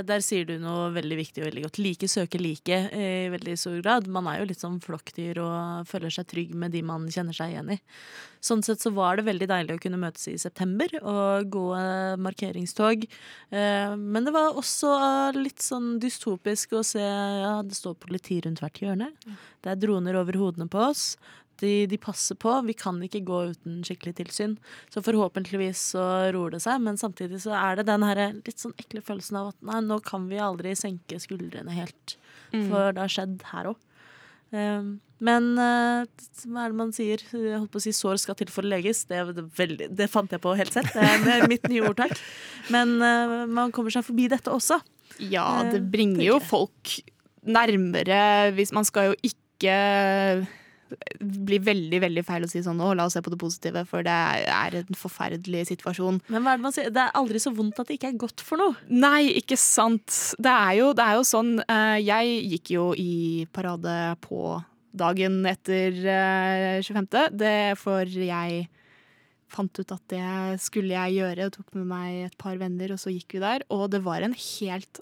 der 0.08 0.22
sier 0.24 0.46
du 0.48 0.56
noe 0.58 0.88
veldig 0.96 1.16
viktig 1.20 1.42
og 1.42 1.46
veldig 1.46 1.62
godt. 1.68 1.78
Like 1.78 2.08
søker 2.10 2.42
like 2.42 2.78
i 2.90 3.28
veldig 3.30 3.54
stor 3.60 3.76
grad. 3.84 4.08
Man 4.10 4.26
er 4.26 4.40
jo 4.40 4.48
litt 4.50 4.62
som 4.62 4.80
flokkdyr 4.82 5.38
og 5.44 5.86
føler 5.86 6.10
seg 6.10 6.26
trygg 6.30 6.56
med 6.58 6.74
de 6.74 6.82
man 6.86 7.06
kjenner 7.12 7.36
seg 7.36 7.54
igjen 7.54 7.70
i. 7.76 7.78
Sånn 8.42 8.64
sett 8.66 8.82
så 8.82 8.90
var 8.94 9.18
det 9.18 9.26
veldig 9.28 9.48
deilig 9.50 9.76
å 9.76 9.82
kunne 9.82 10.00
møtes 10.02 10.26
i 10.30 10.36
september 10.42 10.90
og 11.00 11.48
gå 11.54 11.64
eh, 11.78 12.18
markeringstog. 12.22 13.06
Eh, 13.50 13.94
Men 13.98 14.26
det 14.26 14.34
var 14.34 14.58
også 14.58 14.92
litt 15.38 15.62
sånn 15.62 15.96
dystopisk 16.02 16.74
å 16.78 16.84
se 16.86 17.02
ja, 17.02 17.58
det 17.62 17.78
står 17.78 17.98
politi 18.02 18.40
rundt 18.44 18.62
hvert 18.62 18.82
hjørne. 18.82 19.12
Det 19.62 19.74
er 19.74 19.82
droner 19.82 20.18
over 20.18 20.38
hodene 20.38 20.66
på 20.70 20.82
oss. 20.90 21.12
De, 21.58 21.72
de 21.90 21.98
passer 21.98 22.36
på. 22.38 22.52
Vi 22.68 22.74
kan 22.78 23.00
ikke 23.02 23.24
gå 23.26 23.40
uten 23.50 23.80
skikkelig 23.86 24.14
tilsyn. 24.20 24.56
Så 24.94 25.02
forhåpentligvis 25.02 25.80
så 25.96 26.04
roer 26.34 26.54
det 26.54 26.62
seg, 26.64 26.78
men 26.84 27.00
samtidig 27.00 27.40
så 27.42 27.56
er 27.58 27.80
det 27.80 27.88
den 27.88 28.06
her 28.06 28.20
litt 28.36 28.62
sånn 28.62 28.76
ekle 28.78 29.02
følelsen 29.02 29.40
av 29.40 29.50
at 29.52 29.60
nei, 29.66 29.80
nå 29.88 29.98
kan 30.06 30.28
vi 30.30 30.38
aldri 30.42 30.76
senke 30.78 31.18
skuldrene 31.22 31.74
helt. 31.74 32.16
For 32.70 32.94
det 32.94 33.02
har 33.02 33.12
skjedd 33.12 33.42
her 33.50 33.72
òg. 33.74 33.84
men 35.28 35.48
eh, 35.60 36.06
hva 36.46 36.62
er 36.62 36.70
det 36.72 36.78
man 36.78 36.92
sier? 36.96 37.20
Jeg 37.34 37.58
holdt 37.58 37.72
på 37.74 37.80
å 37.80 37.84
si 37.84 37.92
sår 37.92 38.20
skal 38.22 38.38
til 38.38 38.48
for 38.54 38.64
å 38.64 38.70
leges. 38.70 39.02
Det, 39.10 39.18
veldig, 39.58 39.90
det 39.98 40.06
fant 40.08 40.30
jeg 40.32 40.40
på 40.40 40.54
helt 40.56 40.72
selv. 40.72 40.88
Det 40.94 41.34
er 41.34 41.48
mitt 41.50 41.66
nye 41.68 41.84
ordtak. 41.90 42.14
Men 42.72 42.94
eh, 43.02 43.34
man 43.50 43.74
kommer 43.74 43.92
seg 43.92 44.06
forbi 44.06 44.30
dette 44.32 44.52
også. 44.54 44.78
Ja, 45.18 45.64
Eh, 45.64 45.72
det 45.74 45.82
bringer 45.92 46.24
jo 46.24 46.38
folk 46.44 46.98
nærmere 47.48 48.50
hvis 48.56 48.72
Man 48.76 48.84
skal 48.84 49.10
jo 49.12 49.14
ikke 49.24 49.74
bli 51.20 51.58
veldig 51.62 52.00
veldig 52.04 52.24
feil 52.26 52.46
å 52.46 52.50
si 52.50 52.62
sånn 52.64 52.78
nå, 52.80 52.92
la 52.96 53.08
oss 53.08 53.16
se 53.18 53.22
på 53.24 53.32
det 53.32 53.40
positive, 53.40 53.84
for 53.88 54.06
det 54.06 54.14
er 54.14 54.78
en 54.80 54.98
forferdelig 54.98 55.66
situasjon. 55.72 56.20
Men 56.32 56.44
hva 56.44 56.54
er 56.54 56.60
det 56.60 56.66
man 56.66 56.76
sier? 56.76 56.90
Det 56.94 57.04
er 57.04 57.18
aldri 57.18 57.42
så 57.42 57.52
vondt 57.56 57.80
at 57.82 57.90
det 57.90 57.98
ikke 57.98 58.12
er 58.12 58.22
godt 58.24 58.44
for 58.44 58.60
noe. 58.60 58.76
Nei, 58.88 59.28
ikke 59.40 59.58
sant. 59.60 60.34
Det 60.38 60.54
er 60.54 60.78
jo, 60.80 60.90
det 60.96 61.04
er 61.04 61.18
jo 61.18 61.28
sånn 61.28 61.54
eh, 61.64 61.98
Jeg 62.04 62.40
gikk 62.54 62.74
jo 62.76 62.88
i 62.98 63.46
parade 63.54 63.94
på 64.24 64.56
dagen 64.98 65.40
etter 65.48 65.98
eh, 66.02 66.80
25. 66.84 67.10
Det 67.38 67.56
for 67.80 68.08
jeg 68.08 68.66
fant 69.48 69.80
ut 69.80 69.92
at 69.94 70.04
det 70.12 70.60
skulle 70.60 70.92
jeg 70.92 71.20
gjøre, 71.22 71.48
og 71.48 71.54
tok 71.56 71.76
med 71.78 71.88
meg 71.88 72.24
et 72.26 72.40
par 72.40 72.58
venner, 72.60 72.92
og 72.92 73.00
så 73.00 73.12
gikk 73.12 73.38
vi 73.38 73.44
der. 73.44 73.64
Og 73.72 73.88
det 73.92 74.02
var 74.04 74.24
en 74.24 74.36
helt 74.36 75.00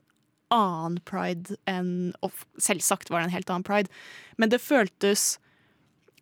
annen 0.54 1.00
pride 1.02 1.56
enn 1.66 2.12
og 2.22 2.34
Selvsagt 2.62 3.10
var 3.10 3.22
det 3.22 3.30
en 3.30 3.34
helt 3.34 3.50
annen 3.50 3.66
pride, 3.66 3.90
men 4.38 4.52
det 4.52 4.62
føltes 4.62 5.36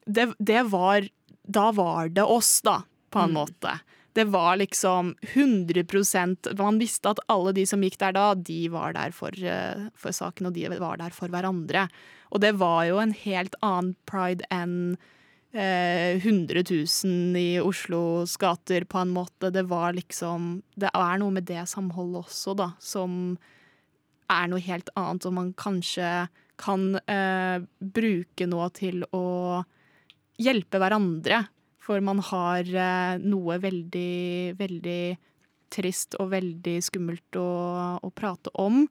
det, 0.06 0.34
det 0.38 0.62
var 0.72 1.08
Da 1.44 1.70
var 1.72 2.08
det 2.08 2.24
oss, 2.24 2.60
da, 2.64 2.82
på 3.10 3.18
en 3.20 3.34
måte. 3.36 3.78
Det 4.14 4.24
var 4.30 4.56
liksom 4.56 5.14
100% 5.34 6.54
Man 6.58 6.78
visste 6.78 7.10
at 7.10 7.20
alle 7.28 7.52
de 7.52 7.66
som 7.66 7.82
gikk 7.82 7.98
der 7.98 8.14
da, 8.14 8.28
de 8.34 8.68
var 8.70 8.94
der 8.94 9.10
for, 9.12 9.34
eh, 9.34 9.88
for 9.98 10.14
saken, 10.14 10.48
og 10.48 10.54
de 10.54 10.68
var 10.78 11.00
der 11.02 11.10
for 11.10 11.28
hverandre. 11.28 11.88
Og 12.30 12.40
det 12.40 12.54
var 12.60 12.84
jo 12.86 13.00
en 13.02 13.12
helt 13.12 13.58
annen 13.60 13.96
pride 14.06 14.46
enn 14.54 14.96
eh, 15.52 16.14
100 16.22 16.62
000 16.62 17.36
i 17.42 17.58
Oslos 17.58 18.36
gater, 18.38 18.86
på 18.86 19.02
en 19.02 19.12
måte. 19.14 19.50
Det 19.50 19.66
var 19.70 19.98
liksom 19.98 20.62
Det 20.78 20.90
er 20.94 21.18
noe 21.18 21.34
med 21.34 21.50
det 21.50 21.66
samholdet 21.68 22.24
også, 22.24 22.54
da, 22.54 22.70
som 22.78 23.36
er 24.30 24.48
noe 24.48 24.62
helt 24.62 24.88
annet, 24.96 25.26
og 25.26 25.36
man 25.36 25.52
kanskje 25.58 26.28
kan 26.56 26.94
eh, 27.10 27.58
bruke 27.78 28.46
noe 28.46 28.70
til 28.74 29.02
å 29.10 29.64
hjelpe 30.40 30.80
hverandre. 30.82 31.44
For 31.84 32.00
man 32.04 32.22
har 32.24 32.64
eh, 32.64 33.16
noe 33.20 33.58
veldig, 33.60 34.54
veldig 34.56 35.00
trist 35.74 36.16
og 36.22 36.30
veldig 36.32 36.78
skummelt 36.84 37.38
å, 37.40 37.48
å 38.00 38.10
prate 38.14 38.52
om. 38.60 38.84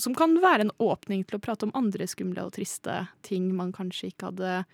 Som 0.00 0.16
kan 0.16 0.34
være 0.42 0.66
en 0.66 0.74
åpning 0.82 1.22
til 1.28 1.38
å 1.38 1.44
prate 1.44 1.68
om 1.68 1.74
andre 1.76 2.08
skumle 2.10 2.46
og 2.46 2.54
triste 2.56 3.04
ting 3.26 3.50
man 3.56 3.74
kanskje 3.76 4.10
ikke 4.10 4.32
hadde 4.32 4.64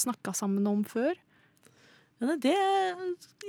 snakka 0.00 0.32
sammen 0.36 0.66
om 0.68 0.82
før. 0.88 1.14
Ja, 2.22 2.32
det 2.40 2.56
er 2.56 2.96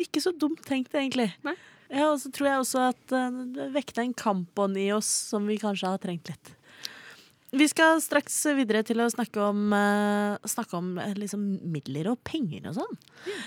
ikke 0.03 0.21
så 0.23 0.33
dumt 0.35 0.61
tenkt, 0.67 0.93
egentlig. 0.95 1.29
Nei. 1.47 1.55
Ja, 1.87 2.09
og 2.11 2.19
så 2.19 2.29
tror 2.35 2.49
jeg 2.49 2.61
også 2.61 2.83
at 2.89 3.15
eh, 3.15 3.41
det 3.55 3.69
vekte 3.75 4.03
en 4.03 4.15
kampånd 4.17 4.77
i 4.79 4.89
oss 4.95 5.07
som 5.31 5.47
vi 5.47 5.55
kanskje 5.61 5.93
har 5.93 6.01
trengt 6.03 6.27
litt. 6.31 6.51
Vi 7.55 7.67
skal 7.71 8.01
straks 8.03 8.35
videre 8.57 8.83
til 8.83 8.99
å 8.99 9.07
snakke 9.11 9.39
om, 9.39 9.71
eh, 9.73 10.37
snakke 10.43 10.75
om 10.75 10.97
eh, 10.99 11.13
liksom 11.15 11.45
midler 11.63 12.11
og 12.11 12.19
penger 12.27 12.67
og 12.67 12.75
sånn. 12.81 12.97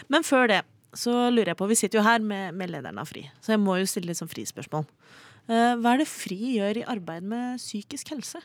Men 0.08 0.24
før 0.24 0.48
det 0.48 0.62
så 0.96 1.30
lurer 1.30 1.52
jeg 1.52 1.58
på 1.60 1.68
Vi 1.68 1.76
sitter 1.78 2.00
jo 2.00 2.06
her 2.06 2.18
med, 2.18 2.54
med 2.54 2.70
lederen 2.72 2.98
av 2.98 3.06
FRI, 3.06 3.28
så 3.40 3.52
jeg 3.54 3.60
må 3.62 3.76
jo 3.78 3.86
stille 3.86 4.10
litt 4.10 4.18
sånn 4.18 4.30
FRI-spørsmål. 4.30 4.88
Eh, 5.50 5.74
hva 5.78 5.92
er 5.92 6.02
det 6.02 6.08
FRI 6.10 6.56
gjør 6.56 6.80
i 6.80 6.86
arbeid 6.88 7.26
med 7.28 7.60
psykisk 7.60 8.10
helse? 8.14 8.40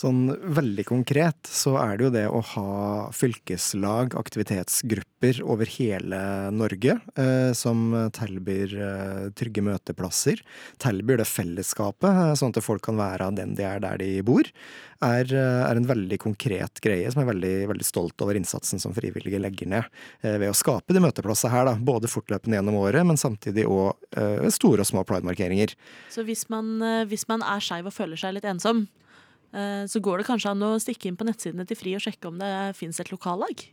Sånn 0.00 0.30
veldig 0.56 0.86
konkret 0.88 1.48
så 1.50 1.74
er 1.76 1.98
det 1.98 2.06
jo 2.06 2.12
det 2.14 2.24
å 2.32 2.40
ha 2.54 2.74
fylkeslag, 3.12 4.14
aktivitetsgrupper 4.16 5.42
over 5.44 5.68
hele 5.74 6.20
Norge, 6.56 6.94
eh, 7.20 7.50
som 7.56 7.90
tilbyr 8.16 8.72
eh, 8.80 9.26
trygge 9.36 9.64
møteplasser. 9.66 10.40
Tilbyr 10.80 11.20
det 11.20 11.26
fellesskapet, 11.28 12.08
eh, 12.08 12.32
sånn 12.38 12.54
at 12.54 12.64
folk 12.64 12.86
kan 12.86 12.96
være 12.96 13.28
den 13.36 13.52
de 13.58 13.66
er 13.68 13.82
der 13.84 14.00
de 14.00 14.08
bor. 14.24 14.48
Er, 15.04 15.28
eh, 15.28 15.64
er 15.66 15.76
en 15.76 15.88
veldig 15.90 16.16
konkret 16.22 16.80
greie 16.80 17.10
som 17.12 17.20
jeg 17.20 17.26
er 17.28 17.32
veldig, 17.34 17.52
veldig 17.74 17.88
stolt 17.88 18.24
over 18.24 18.38
innsatsen 18.40 18.80
som 18.80 18.94
frivillige 18.96 19.40
legger 19.42 19.68
ned. 19.68 19.90
Eh, 20.22 20.38
ved 20.40 20.48
å 20.48 20.56
skape 20.56 20.96
de 20.96 21.02
møteplassene 21.04 21.52
her, 21.52 21.68
da, 21.68 21.74
både 21.76 22.08
fortløpende 22.08 22.56
gjennom 22.56 22.80
året, 22.80 23.04
men 23.04 23.20
samtidig 23.20 23.68
òg 23.68 23.92
eh, 24.16 24.48
store 24.48 24.80
og 24.80 24.88
små 24.88 25.04
pridemarkeringer. 25.04 25.76
Så 26.08 26.24
hvis 26.24 26.46
man, 26.48 26.78
hvis 27.10 27.28
man 27.28 27.44
er 27.44 27.60
skeiv 27.60 27.92
og 27.92 27.96
føler 27.96 28.20
seg 28.20 28.38
litt 28.38 28.48
ensom, 28.48 28.86
så 29.50 29.98
går 29.98 30.20
det 30.20 30.26
kanskje 30.28 30.52
an 30.52 30.62
å 30.62 30.76
stikke 30.78 31.08
inn 31.10 31.16
på 31.18 31.26
nettsidene 31.26 31.64
til 31.66 31.78
FRI 31.78 31.96
og 31.98 32.04
sjekke 32.04 32.30
om 32.30 32.36
det 32.38 32.50
fins 32.78 33.00
et 33.02 33.10
lokallag? 33.10 33.64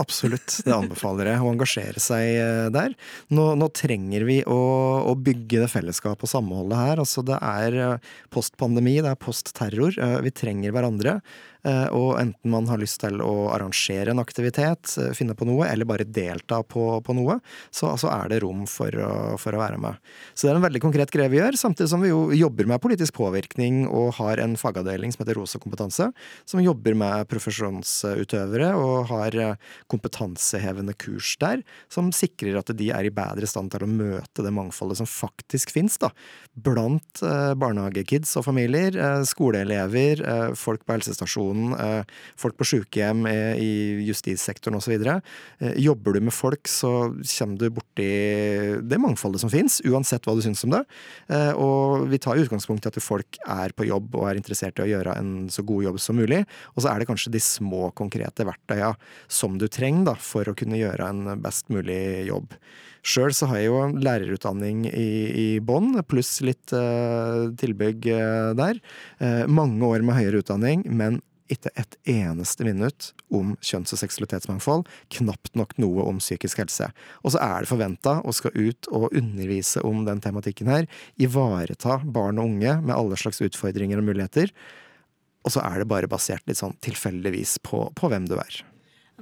Absolutt, 0.00 0.54
det 0.64 0.72
anbefaler 0.72 1.28
jeg. 1.28 1.42
Å 1.44 1.50
engasjere 1.52 2.00
seg 2.00 2.24
eh, 2.40 2.68
der. 2.72 2.94
Nå, 3.34 3.50
nå 3.60 3.68
trenger 3.76 4.24
vi 4.24 4.38
å, 4.48 4.58
å 5.04 5.12
bygge 5.20 5.60
det 5.66 5.68
fellesskapet 5.68 6.24
og 6.24 6.32
samholdet 6.32 6.80
her. 6.80 7.02
Altså, 7.04 7.24
det 7.28 7.36
er 7.36 7.76
eh, 7.76 8.12
postpandemi, 8.32 9.02
det 9.04 9.12
er 9.12 9.20
postterror. 9.20 9.92
Eh, 10.00 10.18
Vi 10.24 10.32
trenger 10.32 10.72
hverandre. 10.72 11.20
Og 11.94 12.16
enten 12.18 12.50
man 12.50 12.64
har 12.66 12.80
lyst 12.82 12.98
til 13.04 13.20
å 13.22 13.52
arrangere 13.54 14.10
en 14.10 14.18
aktivitet, 14.18 14.96
finne 15.14 15.36
på 15.38 15.46
noe, 15.46 15.68
eller 15.70 15.86
bare 15.86 16.02
delta 16.02 16.56
på, 16.66 16.96
på 17.06 17.14
noe, 17.14 17.36
så 17.70 17.92
altså, 17.92 18.08
er 18.10 18.32
det 18.32 18.40
rom 18.42 18.64
for 18.66 18.90
å, 18.98 19.10
for 19.38 19.54
å 19.54 19.60
være 19.60 19.78
med. 19.78 20.00
Så 20.34 20.48
det 20.48 20.50
er 20.50 20.58
en 20.58 20.64
veldig 20.64 20.82
konkret 20.82 21.12
greie 21.14 21.30
vi 21.30 21.38
gjør, 21.38 21.54
samtidig 21.60 21.92
som 21.92 22.02
vi 22.02 22.10
jo 22.10 22.24
jobber 22.34 22.66
med 22.66 22.82
politisk 22.82 23.14
påvirkning 23.20 23.84
og 23.86 24.10
har 24.18 24.42
en 24.42 24.58
fagavdeling 24.58 25.14
som 25.14 25.22
heter 25.22 25.38
Rosa 25.38 25.62
kompetanse, 25.62 26.08
som 26.50 26.64
jobber 26.66 26.98
med 26.98 27.30
profesjonsutøvere 27.30 28.72
og 28.82 29.06
har 29.12 29.38
kompetansehevende 29.90 30.94
kurs 30.98 31.34
der, 31.42 31.62
som 31.92 32.12
sikrer 32.14 32.58
at 32.60 32.72
de 32.76 32.90
er 32.94 33.08
i 33.08 33.14
bedre 33.14 33.48
stand 33.48 33.72
til 33.72 33.86
å 33.86 33.90
møte 33.90 34.44
det 34.44 34.52
mangfoldet 34.54 35.00
som 35.00 35.08
faktisk 35.08 35.72
fins 35.74 35.98
blant 36.52 37.22
eh, 37.24 37.52
barnehagekids 37.58 38.34
og 38.40 38.46
familier, 38.46 38.96
eh, 38.96 39.22
skoleelever, 39.28 40.22
eh, 40.22 40.54
folk 40.58 40.84
på 40.86 40.96
helsestasjonen, 40.96 41.74
eh, 41.78 42.16
folk 42.40 42.56
på 42.58 42.66
sykehjem, 42.68 43.24
eh, 43.28 43.60
i 43.62 43.72
justissektoren 44.08 44.78
osv. 44.78 44.94
Eh, 44.96 45.74
jobber 45.80 46.16
du 46.16 46.20
med 46.20 46.34
folk, 46.34 46.68
så 46.68 47.12
kommer 47.22 47.58
du 47.58 47.70
borti 47.70 48.08
det 48.88 49.00
mangfoldet 49.00 49.42
som 49.42 49.52
fins, 49.52 49.80
uansett 49.88 50.26
hva 50.26 50.36
du 50.36 50.42
syns 50.44 50.64
om 50.66 50.74
det. 50.76 50.82
Eh, 51.32 51.52
og 51.52 52.08
vi 52.12 52.20
tar 52.22 52.40
utgangspunkt 52.40 52.86
i 52.86 52.92
at 52.92 53.00
folk 53.02 53.38
er 53.46 53.72
på 53.76 53.86
jobb 53.88 54.16
og 54.18 54.28
er 54.28 54.40
interessert 54.40 54.78
i 54.80 54.86
å 54.86 54.90
gjøre 54.90 55.16
en 55.18 55.48
så 55.52 55.64
god 55.66 55.88
jobb 55.88 56.00
som 56.02 56.18
mulig. 56.20 56.42
Og 56.76 56.84
så 56.84 56.92
er 56.92 57.00
det 57.00 57.08
kanskje 57.10 57.32
de 57.32 57.42
små, 57.42 57.90
konkrete 57.96 58.46
verktøya 58.48 58.92
som 59.28 59.56
du 59.60 59.68
trenger 59.72 60.12
da, 60.12 60.16
for 60.20 60.48
å 60.48 60.56
kunne 60.58 60.80
gjøre 60.80 61.08
en 61.08 61.36
best 61.42 61.72
mulig 61.72 62.26
jobb. 62.28 62.54
Sjøl 63.02 63.34
så 63.34 63.48
har 63.50 63.58
jeg 63.58 63.72
jo 63.72 63.80
lærerutdanning 63.98 64.84
i, 64.86 65.10
i 65.34 65.46
bånn, 65.58 65.96
pluss 66.06 66.36
litt 66.46 66.70
uh, 66.76 67.50
tilbygg 67.58 68.06
uh, 68.14 68.52
der. 68.58 68.78
Uh, 69.18 69.42
mange 69.50 69.82
år 69.88 70.06
med 70.06 70.20
høyere 70.20 70.44
utdanning, 70.44 70.84
men 70.86 71.18
ikke 71.52 71.72
et 71.76 71.96
eneste 72.08 72.64
minutt 72.64 73.10
om 73.34 73.56
kjønns- 73.60 73.92
og 73.92 74.00
seksualitetsmangfold. 74.00 74.86
Knapt 75.18 75.56
nok 75.58 75.74
noe 75.82 76.06
om 76.06 76.20
psykisk 76.22 76.62
helse. 76.62 76.88
Og 77.26 77.34
så 77.34 77.42
er 77.44 77.64
det 77.64 77.72
forventa 77.72 78.20
å 78.22 78.34
skal 78.36 78.54
ut 78.56 78.88
og 78.94 79.10
undervise 79.10 79.82
om 79.84 80.06
den 80.06 80.22
tematikken 80.24 80.70
her. 80.72 80.88
Ivareta 81.20 81.98
barn 82.04 82.40
og 82.40 82.52
unge 82.54 82.78
med 82.80 82.94
alle 82.96 83.18
slags 83.20 83.42
utfordringer 83.44 84.00
og 84.00 84.08
muligheter. 84.08 84.54
Og 85.42 85.56
så 85.56 85.64
er 85.66 85.82
det 85.82 85.90
bare 85.90 86.10
basert 86.10 86.46
litt 86.46 86.62
sånn 86.62 86.78
tilfeldigvis 86.86 87.58
på, 87.66 87.88
på 87.98 88.12
hvem 88.12 88.30
du 88.30 88.38
er. 88.38 88.62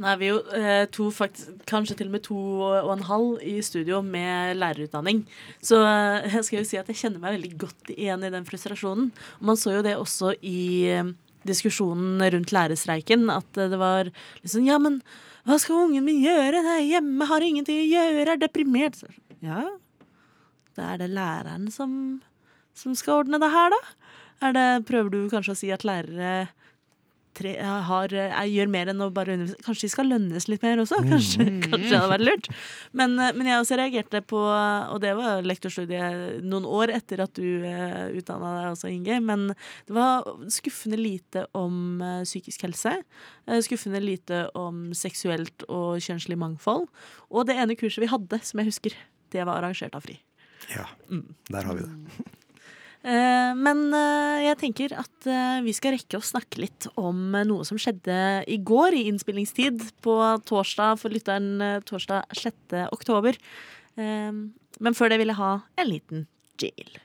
Nå 0.01 0.09
er 0.09 0.21
vi 0.21 0.29
jo 0.31 0.39
eh, 0.57 0.87
to, 0.89 1.11
faktisk, 1.13 1.59
kanskje 1.69 1.99
til 1.99 2.09
og 2.09 2.15
med 2.15 2.23
to 2.25 2.43
og 2.65 2.93
en 2.95 3.05
halv 3.05 3.43
i 3.45 3.59
studio 3.65 3.99
med 4.01 4.57
lærerutdanning. 4.57 5.27
Så 5.61 5.83
eh, 5.85 6.31
jeg 6.39 6.47
skal 6.47 6.63
jo 6.63 6.69
si 6.71 6.79
at 6.81 6.89
jeg 6.89 7.01
kjenner 7.03 7.21
meg 7.21 7.37
veldig 7.37 7.51
godt 7.61 7.91
igjen 7.93 8.25
i 8.25 8.31
den 8.33 8.47
frustrasjonen. 8.49 9.11
Og 9.41 9.51
man 9.51 9.61
så 9.61 9.75
jo 9.77 9.83
det 9.85 9.99
også 10.01 10.33
i 10.41 10.63
eh, 10.89 11.11
diskusjonen 11.45 12.23
rundt 12.33 12.55
lærerstreiken, 12.57 13.29
at 13.33 13.61
det 13.61 13.81
var 13.81 14.09
liksom 14.41 14.65
Ja, 14.65 14.79
men 14.81 15.03
hva 15.45 15.59
skal 15.61 15.85
ungen 15.85 16.05
min 16.07 16.25
gjøre? 16.25 16.65
Det 16.65 16.73
er 16.79 16.89
hjemme, 16.95 17.29
har 17.29 17.45
ingenting 17.45 17.83
å 17.83 17.91
gjøre, 17.91 18.27
er 18.33 18.41
deprimert. 18.41 18.97
Ja, 19.45 19.67
da 20.77 20.95
er 20.95 21.01
det 21.01 21.11
læreren 21.13 21.69
som, 21.73 21.93
som 22.77 22.97
skal 22.97 23.25
ordne 23.25 23.41
det 23.41 23.53
her, 23.53 23.73
da. 23.73 23.81
Er 24.49 24.57
det, 24.57 24.67
prøver 24.89 25.13
du 25.13 25.21
kanskje 25.33 25.53
å 25.53 25.61
si 25.61 25.69
at 25.73 25.85
lærere 25.85 26.49
tre, 27.37 27.53
har, 27.61 28.13
jeg 28.13 28.53
gjør 28.55 28.71
mer 28.73 28.91
enn 28.93 29.05
å 29.05 29.11
bare 29.15 29.35
undervise? 29.37 29.59
Kanskje 29.65 29.87
de 29.87 29.93
skal 29.93 30.09
lønnes 30.11 30.47
litt 30.51 30.65
mer 30.65 30.81
også? 30.83 31.01
Kanskje, 31.11 31.47
kanskje 31.67 31.89
det 31.89 31.99
hadde 31.99 32.13
vært 32.13 32.27
lurt. 32.27 32.49
Men, 32.97 33.17
men, 33.19 33.45
jeg 33.49 33.63
også 33.63 33.79
reagerte 33.81 34.23
på, 34.33 34.41
og 34.41 34.99
det 35.05 35.13
var 35.19 35.47
lektorstudiet 35.47 36.41
noen 36.47 36.67
år 36.69 36.95
etter 36.97 37.25
at 37.25 37.35
du 37.39 37.65
uh, 37.65 38.09
utdanna 38.17 38.55
deg 38.59 38.71
også, 38.73 38.91
Inge, 38.91 39.21
men 39.25 39.47
det 39.89 39.97
var 39.97 40.27
skuffende 40.53 40.99
lite 41.01 41.47
om 41.59 42.03
uh, 42.03 42.23
psykisk 42.27 42.67
helse. 42.67 42.97
Uh, 43.49 43.61
skuffende 43.65 44.03
lite 44.03 44.47
om 44.59 44.91
seksuelt 44.97 45.67
og 45.69 46.03
kjønnslig 46.03 46.39
mangfold. 46.41 46.89
Og 47.31 47.47
det 47.49 47.59
ene 47.61 47.79
kurset 47.79 48.05
vi 48.05 48.11
hadde, 48.11 48.43
som 48.45 48.63
jeg 48.63 48.73
husker, 48.73 48.99
det 49.31 49.47
var 49.47 49.61
arrangert 49.61 49.95
av 49.97 50.05
FRI. 50.07 50.19
Ja, 50.71 50.87
der 51.51 51.67
har 51.67 51.79
vi 51.79 51.87
det. 51.87 52.37
Eh, 53.01 53.53
men 53.57 53.87
eh, 53.97 54.43
jeg 54.45 54.59
tenker 54.61 54.95
at 55.01 55.29
eh, 55.29 55.61
vi 55.65 55.73
skal 55.73 55.95
rekke 55.97 56.19
å 56.19 56.25
snakke 56.25 56.61
litt 56.61 56.89
om 57.01 57.33
noe 57.49 57.65
som 57.65 57.81
skjedde 57.81 58.45
i 58.45 58.59
går 58.61 58.97
i 58.99 59.07
innspillingstid 59.09 59.87
på 60.05 60.17
torsdag 60.49 61.01
for 61.01 61.13
lytteren 61.15 61.81
torsdag 61.89 62.29
6. 62.37 62.77
oktober. 62.93 63.39
Men 63.97 64.97
før 64.97 65.13
det 65.13 65.19
vil 65.21 65.33
jeg 65.33 65.41
ha 65.41 65.53
en 65.81 65.89
liten 65.89 66.27
jail. 66.61 67.01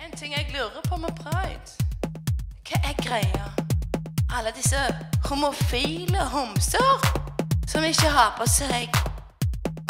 En 0.00 0.14
ting 0.16 0.32
jeg 0.34 0.48
lurer 0.54 0.82
på 0.86 0.98
med 0.98 1.12
pride. 1.20 1.76
Hva 2.66 2.80
er 2.86 2.96
greia? 3.02 3.50
Alle 4.30 4.54
disse 4.56 4.80
homofile 5.28 6.24
homser 6.32 7.10
som 7.70 7.86
ikke 7.86 8.10
har 8.14 8.32
på 8.38 8.46
seg 8.50 9.02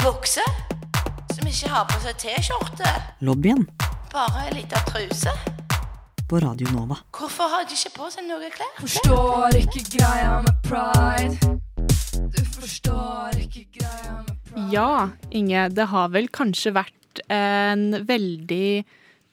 bukse, 0.00 0.44
som 1.32 1.48
ikke 1.48 1.72
har 1.72 1.86
på 1.92 2.02
seg 2.04 2.20
T-skjorte. 2.24 2.96
Lobbyen 3.24 3.68
Bare 4.10 4.48
ei 4.48 4.54
lita 4.56 4.78
truse. 4.88 5.30
På 6.26 6.38
Radio 6.42 6.66
Nova. 6.74 6.96
Hvorfor 7.14 7.46
har 7.52 7.66
de 7.68 7.76
ikke 7.76 7.92
på 7.94 8.08
seg 8.10 8.24
noe 8.26 8.48
klær? 8.50 8.72
Forstår 8.80 9.58
ikke 9.60 9.82
greia 9.92 10.40
med 10.42 10.56
pride. 10.66 11.52
Du 12.34 12.40
forstår 12.56 13.38
ikke 13.38 13.68
greia 13.78 14.16
med 14.24 14.32
pride. 14.48 14.64
Ja, 14.74 15.10
Inge, 15.30 15.68
det 15.76 15.86
har 15.92 16.10
vel 16.10 16.26
kanskje 16.34 16.74
vært 16.80 17.22
en 17.30 18.00
veldig 18.08 18.82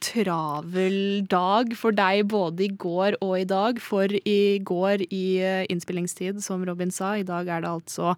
travel 0.06 1.26
dag 1.26 1.74
for 1.74 1.98
deg 1.98 2.28
både 2.30 2.68
i 2.68 2.72
går 2.86 3.18
og 3.18 3.34
i 3.40 3.50
dag. 3.50 3.82
For 3.82 4.14
i 4.14 4.40
går 4.62 5.08
i 5.10 5.26
eh, 5.42 5.66
innspillingstid, 5.74 6.46
som 6.46 6.62
Robin 6.70 6.94
sa, 6.94 7.16
i 7.18 7.26
dag 7.26 7.50
er 7.50 7.66
det 7.66 7.74
altså 7.74 8.14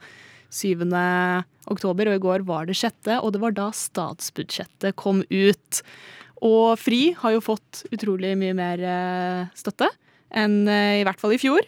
7. 0.51 0.83
oktober, 1.71 2.11
og 2.11 2.19
i 2.19 2.23
går 2.27 2.47
var 2.51 2.67
det 2.67 2.75
6., 2.75 3.15
og 3.21 3.31
det 3.31 3.47
var 3.47 3.55
da 3.55 3.71
statsbudsjettet 3.71 4.99
kom 4.99 5.23
ut. 5.31 5.85
Og 6.45 6.79
FRI 6.79 7.13
har 7.19 7.35
jo 7.35 7.43
fått 7.43 7.83
utrolig 7.93 8.35
mye 8.39 8.55
mer 8.57 8.83
eh, 8.83 9.49
støtte 9.57 9.89
enn 10.29 10.61
eh, 10.69 10.99
i 11.01 11.05
hvert 11.07 11.19
fall 11.21 11.35
i 11.35 11.41
fjor. 11.41 11.65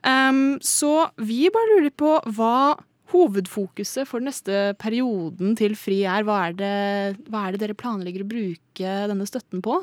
Um, 0.00 0.56
så 0.64 1.10
vi 1.20 1.50
bare 1.52 1.76
lurer 1.76 1.92
på 1.92 2.14
hva 2.36 2.78
hovedfokuset 3.10 4.08
for 4.08 4.22
den 4.22 4.30
neste 4.30 4.72
perioden 4.80 5.56
til 5.58 5.74
FRI 5.78 6.02
er. 6.08 6.24
Hva 6.26 6.38
er 6.48 6.56
det, 6.56 6.76
hva 7.28 7.46
er 7.46 7.54
det 7.56 7.64
dere 7.64 7.78
planlegger 7.78 8.24
å 8.24 8.30
bruke 8.30 8.94
denne 9.10 9.28
støtten 9.28 9.64
på? 9.64 9.80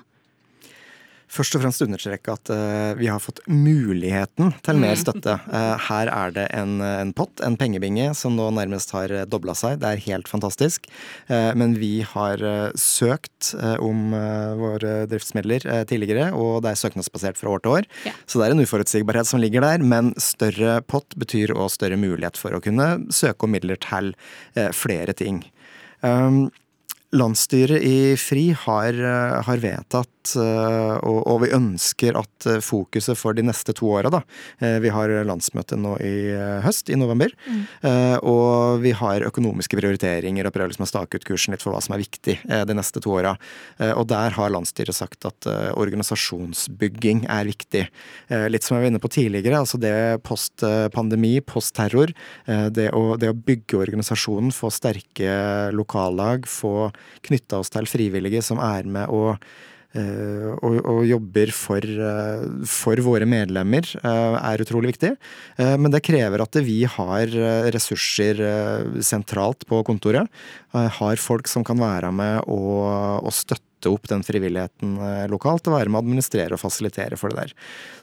Først 1.32 1.58
og 1.58 1.64
fremst 1.64 1.84
understreke 1.84 2.34
at 2.34 2.52
uh, 2.54 2.96
vi 2.98 3.10
har 3.12 3.22
fått 3.22 3.42
muligheten 3.52 4.54
til 4.66 4.80
mer 4.80 4.96
mm. 4.96 5.02
støtte. 5.02 5.36
Uh, 5.52 5.76
her 5.88 6.12
er 6.12 6.34
det 6.36 6.46
en, 6.56 6.80
en, 6.82 7.14
pott, 7.16 7.42
en 7.46 7.58
pengebinge, 7.60 8.10
som 8.18 8.38
nå 8.38 8.48
nærmest 8.56 8.94
har 8.96 9.12
dobla 9.30 9.56
seg. 9.58 9.82
Det 9.82 9.90
er 9.90 10.04
helt 10.08 10.32
fantastisk. 10.32 10.88
Uh, 11.30 11.52
men 11.60 11.76
vi 11.80 12.00
har 12.08 12.42
søkt 12.80 13.52
om 13.84 14.14
våre 14.58 15.06
driftsmidler 15.10 15.66
tidligere, 15.90 16.30
og 16.36 16.62
det 16.64 16.72
er 16.72 16.80
søknadsbasert 16.80 17.40
fra 17.40 17.52
år 17.54 17.64
til 17.64 17.74
år. 17.78 17.88
Ja. 18.08 18.14
Så 18.26 18.40
det 18.40 18.48
er 18.48 18.56
en 18.56 18.64
uforutsigbarhet 18.64 19.30
som 19.30 19.42
ligger 19.42 19.66
der, 19.66 19.84
men 19.84 20.14
større 20.22 20.80
pott 20.88 21.16
betyr 21.20 21.54
også 21.56 21.82
større 21.82 22.00
mulighet 22.00 22.40
for 22.40 22.56
å 22.56 22.62
kunne 22.64 22.88
søke 23.14 23.48
om 23.48 23.54
midler 23.54 23.80
til 23.84 24.14
flere 24.76 25.16
ting. 25.18 25.44
Um, 26.02 26.48
Landsstyret 27.16 27.84
i 27.88 28.16
FRI 28.20 28.50
har, 28.66 28.98
har 29.48 29.62
vedtatt 29.64 30.17
Eh, 30.36 30.96
og, 31.08 31.20
og, 31.24 31.42
vi 31.44 31.52
ønsker 31.56 32.18
at 32.20 32.48
eh, 32.50 32.60
fokuset 32.64 33.18
for 33.20 33.38
de 33.38 33.46
neste 33.46 33.76
to 33.78 33.90
åra, 33.96 34.12
da 34.14 34.22
eh, 34.60 34.78
Vi 34.84 34.92
har 34.94 35.14
landsmøte 35.28 35.78
nå 35.80 35.96
i 36.04 36.16
høst, 36.64 36.90
i 36.92 36.98
november. 37.00 37.32
Mm. 37.48 37.64
Og 38.28 38.82
vi 38.84 38.92
har 38.96 39.26
økonomiske 39.28 39.78
prioriteringer 39.80 40.48
og 40.48 40.54
prøver 40.56 40.72
liksom 40.72 40.86
å 40.86 40.90
stake 40.90 41.20
ut 41.20 41.26
kursen 41.28 41.54
litt 41.54 41.64
for 41.64 41.74
hva 41.74 41.82
som 41.84 41.96
er 41.96 42.02
viktig 42.02 42.36
de 42.46 42.76
neste 42.76 43.02
to 43.04 43.14
åra. 43.18 43.34
Og 43.98 44.04
der 44.10 44.36
har 44.36 44.52
landsstyret 44.54 44.96
sagt 44.96 45.28
at 45.28 45.48
organisasjonsbygging 45.78 47.26
er 47.32 47.50
viktig. 47.50 47.84
Litt 48.52 48.66
som 48.66 48.78
jeg 48.78 48.86
var 48.86 48.92
inne 48.92 49.04
på 49.04 49.12
tidligere, 49.14 49.62
altså 49.62 49.80
det 49.82 49.94
post 50.28 50.66
pandemi, 50.96 51.38
post 51.46 51.76
terror. 51.78 52.14
Det 52.46 52.90
å, 52.96 53.04
det 53.20 53.32
å 53.34 53.38
bygge 53.38 53.82
organisasjonen, 53.84 54.54
få 54.56 54.72
sterke 54.74 55.32
lokallag, 55.76 56.48
få 56.50 56.92
knytta 57.28 57.64
oss 57.64 57.74
til 57.74 57.90
frivillige 57.90 58.44
som 58.46 58.62
er 58.64 58.88
med 58.90 59.14
og 59.14 59.36
Eh, 59.38 59.77
og, 59.96 60.78
og, 60.84 61.00
jobber 61.08 61.52
for, 61.56 61.82
eh, 61.82 62.44
for, 62.70 63.00
våre 63.06 63.28
medlemmer, 63.30 63.88
eh, 63.98 64.36
er 64.42 64.64
utrolig 64.64 64.94
viktig. 64.94 65.14
Men 65.58 65.94
det 65.94 66.04
krever 66.06 66.44
at 66.44 66.60
vi 66.66 66.84
har 66.86 67.32
ressurser 67.74 68.42
sentralt 69.02 69.66
på 69.70 69.82
kontoret. 69.88 70.28
Har 70.74 71.22
folk 71.22 71.48
som 71.50 71.66
kan 71.66 71.80
være 71.82 72.12
med 72.14 72.44
og, 72.46 73.24
og 73.24 73.34
støtte 73.34 73.67
støtte 73.78 73.94
opp 73.94 74.08
den 74.10 74.24
frivilligheten 74.26 74.98
eh, 74.98 75.28
lokalt 75.30 75.68
og 75.68 75.78
være 75.78 75.90
med 75.90 76.00
å 76.00 76.04
administrere 76.04 76.56
og 76.56 76.62
fasilitere 76.62 77.18
for 77.18 77.30
det 77.30 77.38
der. 77.38 77.54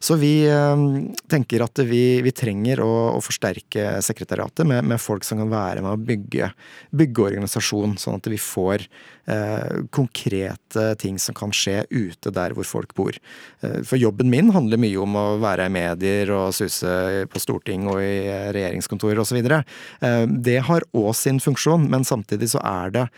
Så 0.00 0.16
vi 0.16 0.46
eh, 0.46 0.84
tenker 1.28 1.64
at 1.64 1.78
vi, 1.84 2.22
vi 2.22 2.32
trenger 2.32 2.80
å, 2.84 3.16
å, 3.16 3.20
forsterke 3.20 4.00
sekretariatet 4.02 4.66
med, 4.66 4.84
med, 4.84 5.00
folk 5.00 5.24
som 5.24 5.38
kan 5.38 5.50
være 5.50 5.82
med 5.82 5.92
å 5.92 6.00
bygge, 6.00 6.52
bygge 6.94 7.26
organisasjon, 7.30 7.96
sånn 7.98 8.18
at 8.18 8.30
vi 8.30 8.38
får 8.38 8.86
eh, 9.26 9.84
konkrete 9.90 10.94
ting 11.00 11.18
som 11.18 11.34
kan 11.34 11.52
skje 11.54 11.84
ute 11.90 12.32
der 12.34 12.54
hvor 12.54 12.64
folk 12.64 12.94
bor. 12.94 13.16
Eh, 13.62 13.82
for 13.84 14.00
jobben 14.00 14.30
min 14.30 14.52
handler 14.54 14.80
mye 14.80 15.00
om 15.02 15.18
å 15.18 15.26
være 15.42 15.68
i 15.68 15.74
medier 15.74 16.32
og 16.34 16.54
suse 16.56 17.26
på 17.30 17.42
storting 17.42 17.88
og 17.90 18.02
i 18.02 18.50
regjeringskontorer 18.54 19.22
osv. 19.22 19.40
Eh, 19.44 20.26
det 20.28 20.60
har 20.68 20.86
òg 20.94 21.14
sin 21.18 21.40
funksjon, 21.42 21.88
men 21.90 22.06
samtidig 22.06 22.54
så 22.54 22.62
er 22.64 22.94
det 22.94 23.08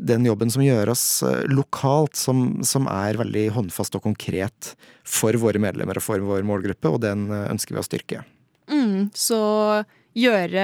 den 0.00 0.26
jobben 0.28 0.50
som 0.52 0.64
gjøres 0.64 1.04
eh, 1.26 1.46
lokalt, 1.52 2.16
som, 2.18 2.60
som, 2.66 2.88
er 2.90 3.18
veldig 3.20 3.46
håndfast 3.56 3.96
og 3.98 4.04
konkret 4.08 4.74
for 5.06 5.36
våre 5.40 5.60
medlemmer 5.62 6.00
og 6.00 6.04
for 6.04 6.24
vår 6.24 6.46
målgruppe, 6.48 6.90
og 6.90 7.02
den 7.04 7.28
eh, 7.28 7.48
ønsker 7.52 7.76
vi 7.76 7.82
å 7.82 7.86
styrke. 7.86 8.24
Mm, 8.70 9.10
så 9.16 9.40
gjøre 10.16 10.62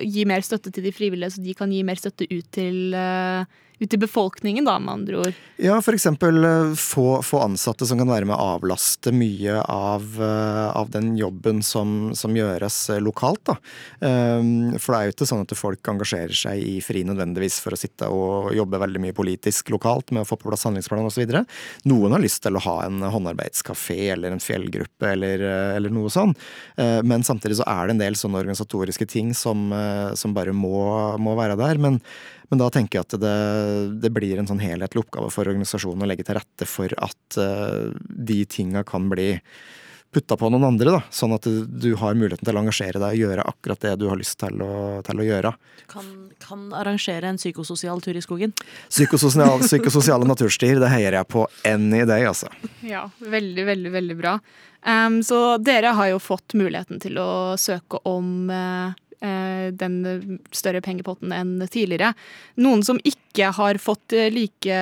Gi 0.00 0.22
mer 0.28 0.44
støtte 0.44 0.72
til 0.72 0.86
de 0.86 0.94
frivillige, 0.96 1.34
så 1.34 1.42
de 1.44 1.54
kan 1.56 1.72
gi 1.72 1.82
mer 1.84 1.98
støtte 2.00 2.28
ut 2.30 2.46
til, 2.54 2.94
eh, 2.96 3.44
ut 3.78 3.90
til 3.90 4.00
befolkningen, 4.02 4.66
da, 4.66 4.76
med 4.82 4.92
andre 4.92 5.20
ord. 5.22 5.38
Ja, 5.58 5.78
f.eks. 5.78 6.06
Få, 6.78 7.06
få 7.22 7.40
ansatte 7.42 7.86
som 7.86 7.98
kan 7.98 8.10
være 8.10 8.28
med 8.28 8.36
å 8.36 8.54
avlaste 8.56 9.12
mye 9.14 9.60
av, 9.62 10.06
eh, 10.22 10.66
av 10.78 10.90
den 10.94 11.16
jobben 11.18 11.62
som, 11.66 12.12
som 12.18 12.36
gjøres 12.36 12.76
eh, 12.94 13.00
lokalt. 13.02 13.42
Da. 13.48 13.56
Um, 14.00 14.76
For 14.78 14.94
det 14.94 14.98
er 14.98 15.08
jo 15.08 15.14
ikke 15.16 15.28
sånn 15.30 15.44
at 15.46 15.54
folk 15.58 15.90
engasjerer 15.90 16.36
seg 16.36 16.62
i 16.62 16.76
FRI 16.84 17.04
nødvendigvis 17.08 17.58
for 17.64 17.74
å 17.74 17.80
sitte 17.80 18.10
og 18.10 18.52
jobbe 18.56 18.80
veldig 18.82 19.02
mye 19.02 19.16
politisk 19.16 19.72
lokalt 19.74 20.12
med 20.14 20.22
å 20.24 20.28
få 20.28 20.38
på 20.38 20.50
plass 20.50 20.66
handlingsplan 20.68 21.06
osv. 21.08 21.26
Noen 21.90 22.16
har 22.16 22.22
lyst 22.22 22.42
til 22.46 22.58
å 22.58 22.64
ha 22.64 22.76
en 22.86 23.02
håndarbeidskafé 23.02 24.12
eller 24.14 24.34
en 24.34 24.42
fjellgruppe 24.42 25.12
eller, 25.14 25.42
eh, 25.42 25.76
eller 25.78 25.94
noe 25.94 26.10
sånn. 26.12 26.34
Eh, 26.76 27.02
Men 27.02 27.26
samtidig 27.26 27.58
så 27.58 27.66
er 27.66 27.86
det 27.86 27.96
en 27.96 28.04
del 28.06 28.18
sånne 28.18 28.42
organisatoriske 28.42 29.06
ting 29.08 29.34
som, 29.34 29.72
eh, 29.72 30.14
som 30.14 30.34
bare 30.34 30.54
må, 30.54 31.18
må 31.18 31.34
være 31.38 31.58
der. 31.58 31.78
Men, 31.78 32.00
men 32.48 32.62
da 32.62 32.68
tenker 32.72 32.98
jeg 32.98 33.06
at 33.06 33.18
det, 33.20 33.38
det 34.02 34.12
blir 34.14 34.40
en 34.40 34.48
sånn 34.48 34.62
helhetlig 34.62 35.02
oppgave 35.04 35.32
for 35.32 35.50
organisasjonen 35.50 36.06
å 36.06 36.08
legge 36.08 36.24
til 36.24 36.38
rette 36.38 36.68
for 36.68 36.94
at 36.96 37.40
uh, 37.40 37.90
de 38.08 38.38
tinga 38.48 38.84
kan 38.88 39.10
bli 39.12 39.34
putta 40.12 40.36
på 40.40 40.48
noen 40.48 40.64
andre, 40.64 40.94
da. 40.96 41.00
Sånn 41.12 41.34
at 41.36 41.44
du, 41.44 41.66
du 41.68 41.90
har 42.00 42.16
muligheten 42.16 42.46
til 42.48 42.56
å 42.56 42.62
engasjere 42.62 43.00
deg 43.02 43.16
og 43.18 43.20
gjøre 43.20 43.44
akkurat 43.50 43.82
det 43.84 43.94
du 44.00 44.06
har 44.08 44.16
lyst 44.16 44.38
til 44.40 44.62
å, 44.64 44.72
til 45.04 45.20
å 45.20 45.26
gjøre. 45.26 45.52
Kan, 45.92 46.06
kan 46.40 46.62
arrangere 46.76 47.28
en 47.28 47.40
psykososial 47.40 48.00
tur 48.04 48.16
i 48.16 48.22
skogen. 48.24 48.54
Psykososial, 48.88 49.60
psykososiale 49.68 50.28
naturstier, 50.28 50.80
det 50.80 50.88
heier 50.92 51.18
jeg 51.18 51.28
på 51.28 51.44
any 51.68 52.06
day, 52.08 52.24
altså. 52.28 52.48
Ja, 52.86 53.04
veldig, 53.20 53.68
veldig, 53.68 53.92
veldig 53.98 54.16
bra. 54.18 54.38
Um, 54.88 55.20
så 55.26 55.58
dere 55.60 55.92
har 55.98 56.14
jo 56.14 56.22
fått 56.22 56.56
muligheten 56.56 57.02
til 57.02 57.18
å 57.20 57.58
søke 57.60 58.00
om 58.08 58.48
eh, 58.54 58.96
den 59.74 60.38
større 60.54 60.82
pengepotten 60.84 61.32
enn 61.34 61.56
tidligere. 61.66 62.12
Noen 62.60 62.84
som 62.86 63.00
ikke 63.06 63.50
har 63.56 63.80
fått 63.82 64.14
eh, 64.16 64.30
like 64.34 64.78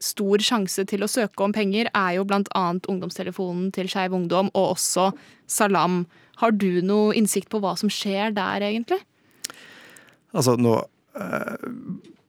stor 0.00 0.40
sjanse 0.42 0.86
til 0.88 1.04
å 1.04 1.10
søke 1.10 1.44
om 1.44 1.52
penger, 1.52 1.90
er 1.92 2.16
jo 2.16 2.24
annet 2.24 2.88
ungdomstelefonen 2.88 3.68
til 3.76 3.90
Skeiv 3.90 4.14
Ungdom 4.16 4.48
og 4.54 4.76
også 4.76 5.10
Salam. 5.50 6.06
Har 6.40 6.56
du 6.56 6.80
noe 6.80 7.12
innsikt 7.18 7.50
på 7.52 7.60
hva 7.60 7.74
som 7.76 7.92
skjer 7.92 8.32
der, 8.32 8.64
egentlig? 8.64 9.02
Altså, 10.32 10.54
nå 10.56 10.78
eh, 11.18 11.68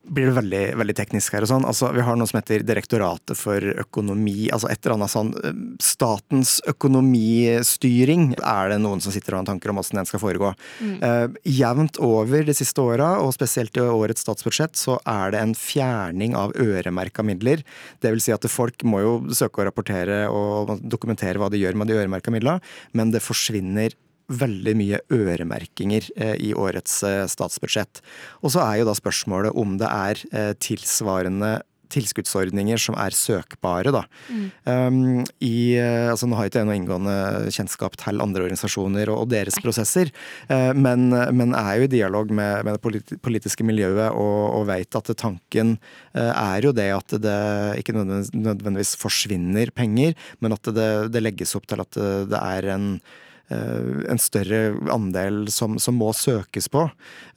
blir 0.02 0.30
det 0.30 0.36
veldig, 0.36 0.62
veldig 0.82 0.95
teknisk 0.97 1.36
her 1.36 1.45
og 1.45 1.52
sånn. 1.52 1.66
Altså, 1.68 1.91
vi 1.93 2.04
har 2.06 2.18
noe 2.18 2.30
som 2.30 2.39
heter 2.39 2.64
Direktoratet 2.66 3.38
for 3.38 3.64
økonomi, 3.84 4.49
altså 4.54 4.72
et 4.72 4.82
eller 4.82 4.97
annet 4.97 5.14
sånn 5.14 5.32
eh, 5.38 5.62
Statens 5.84 6.56
økonomistyring 6.70 8.32
er 8.39 8.72
det 8.74 8.80
noen 8.82 9.04
som 9.04 9.14
sitter 9.14 9.36
og 9.36 9.41
har 9.41 9.52
tanker 9.52 9.72
om 9.72 9.80
hvordan 9.80 10.02
den 10.02 10.10
skal 10.10 10.24
foregå. 10.24 10.52
Eh, 10.82 11.26
jevnt 11.54 12.02
over 12.02 12.45
de 12.47 12.58
siste 12.58 12.82
åra, 12.84 13.14
og 13.22 13.34
spesielt 13.38 13.78
i 13.78 13.86
årets 13.86 14.26
statsbudsjett, 14.26 14.78
så 14.80 14.97
er 15.06 15.36
det 15.36 15.41
en 15.41 15.56
fjerning 15.58 16.36
av 16.38 16.56
øremerka 16.60 17.26
midler. 17.26 17.66
Det 18.02 18.14
vil 18.14 18.24
si 18.24 18.34
at 18.34 18.49
folk 18.52 18.86
må 18.88 19.04
jo 19.06 19.18
søke 19.38 19.62
å 19.62 19.70
rapportere 19.70 20.24
og 20.34 20.80
dokumentere 20.82 21.41
hva 21.41 21.52
de 21.52 21.62
gjør 21.62 21.78
med 21.78 21.91
de 21.91 21.99
øremerka 22.02 22.34
midlene, 22.34 22.62
men 22.97 23.14
det 23.14 23.24
forsvinner 23.24 23.93
veldig 24.32 24.76
mye 24.80 25.02
øremerkinger 25.14 26.12
eh, 26.16 26.36
i 26.50 26.54
årets 26.58 27.02
eh, 27.08 27.26
statsbudsjett. 27.32 28.04
Og 28.42 28.56
så 28.56 28.64
er 28.66 28.82
jo 28.82 28.88
da 28.90 28.96
spørsmålet 28.98 29.58
om 29.58 29.78
det 29.82 29.90
er 29.90 30.24
eh, 30.32 30.54
tilsvarende 30.62 31.60
tilskuddsordninger 31.92 32.80
som 32.80 32.96
er 33.00 33.16
søkbare. 33.16 33.92
Da. 33.92 34.04
Um, 34.64 35.24
i, 35.44 35.76
altså 35.76 36.30
nå 36.30 36.38
har 36.38 36.48
ikke 36.48 36.62
jeg 36.62 36.70
noe 36.70 36.78
inngående 36.80 37.16
kjennskap 37.52 37.98
til 38.00 38.24
andre 38.24 38.46
organisasjoner 38.46 39.12
og, 39.12 39.26
og 39.26 39.32
deres 39.34 39.60
prosesser, 39.60 40.12
uh, 40.52 40.72
men, 40.72 41.10
men 41.36 41.56
er 41.58 41.82
jo 41.82 41.88
i 41.88 41.92
dialog 41.92 42.32
med, 42.32 42.68
med 42.68 42.78
det 42.78 43.18
politiske 43.24 43.66
miljøet 43.68 44.08
og, 44.08 44.38
og 44.62 44.70
vet 44.72 45.00
at 45.02 45.12
tanken 45.20 45.76
uh, 46.16 46.32
er 46.32 46.70
jo 46.70 46.72
det 46.76 46.88
at 46.96 47.18
det 47.26 47.42
ikke 47.82 47.98
nødvendigvis, 47.98 48.32
nødvendigvis 48.38 48.96
forsvinner 49.02 49.74
penger, 49.76 50.16
men 50.40 50.56
at 50.56 50.72
det, 50.72 50.92
det 51.12 51.26
legges 51.26 51.58
opp 51.60 51.68
til 51.68 51.84
at 51.84 52.00
det, 52.32 52.40
er 52.40 52.72
en 52.72 52.88
en 53.52 54.20
større 54.22 54.76
andel 54.93 55.45
som, 55.52 55.78
som 55.82 55.97
må 55.99 56.12
søkes 56.16 56.70
på. 56.72 56.86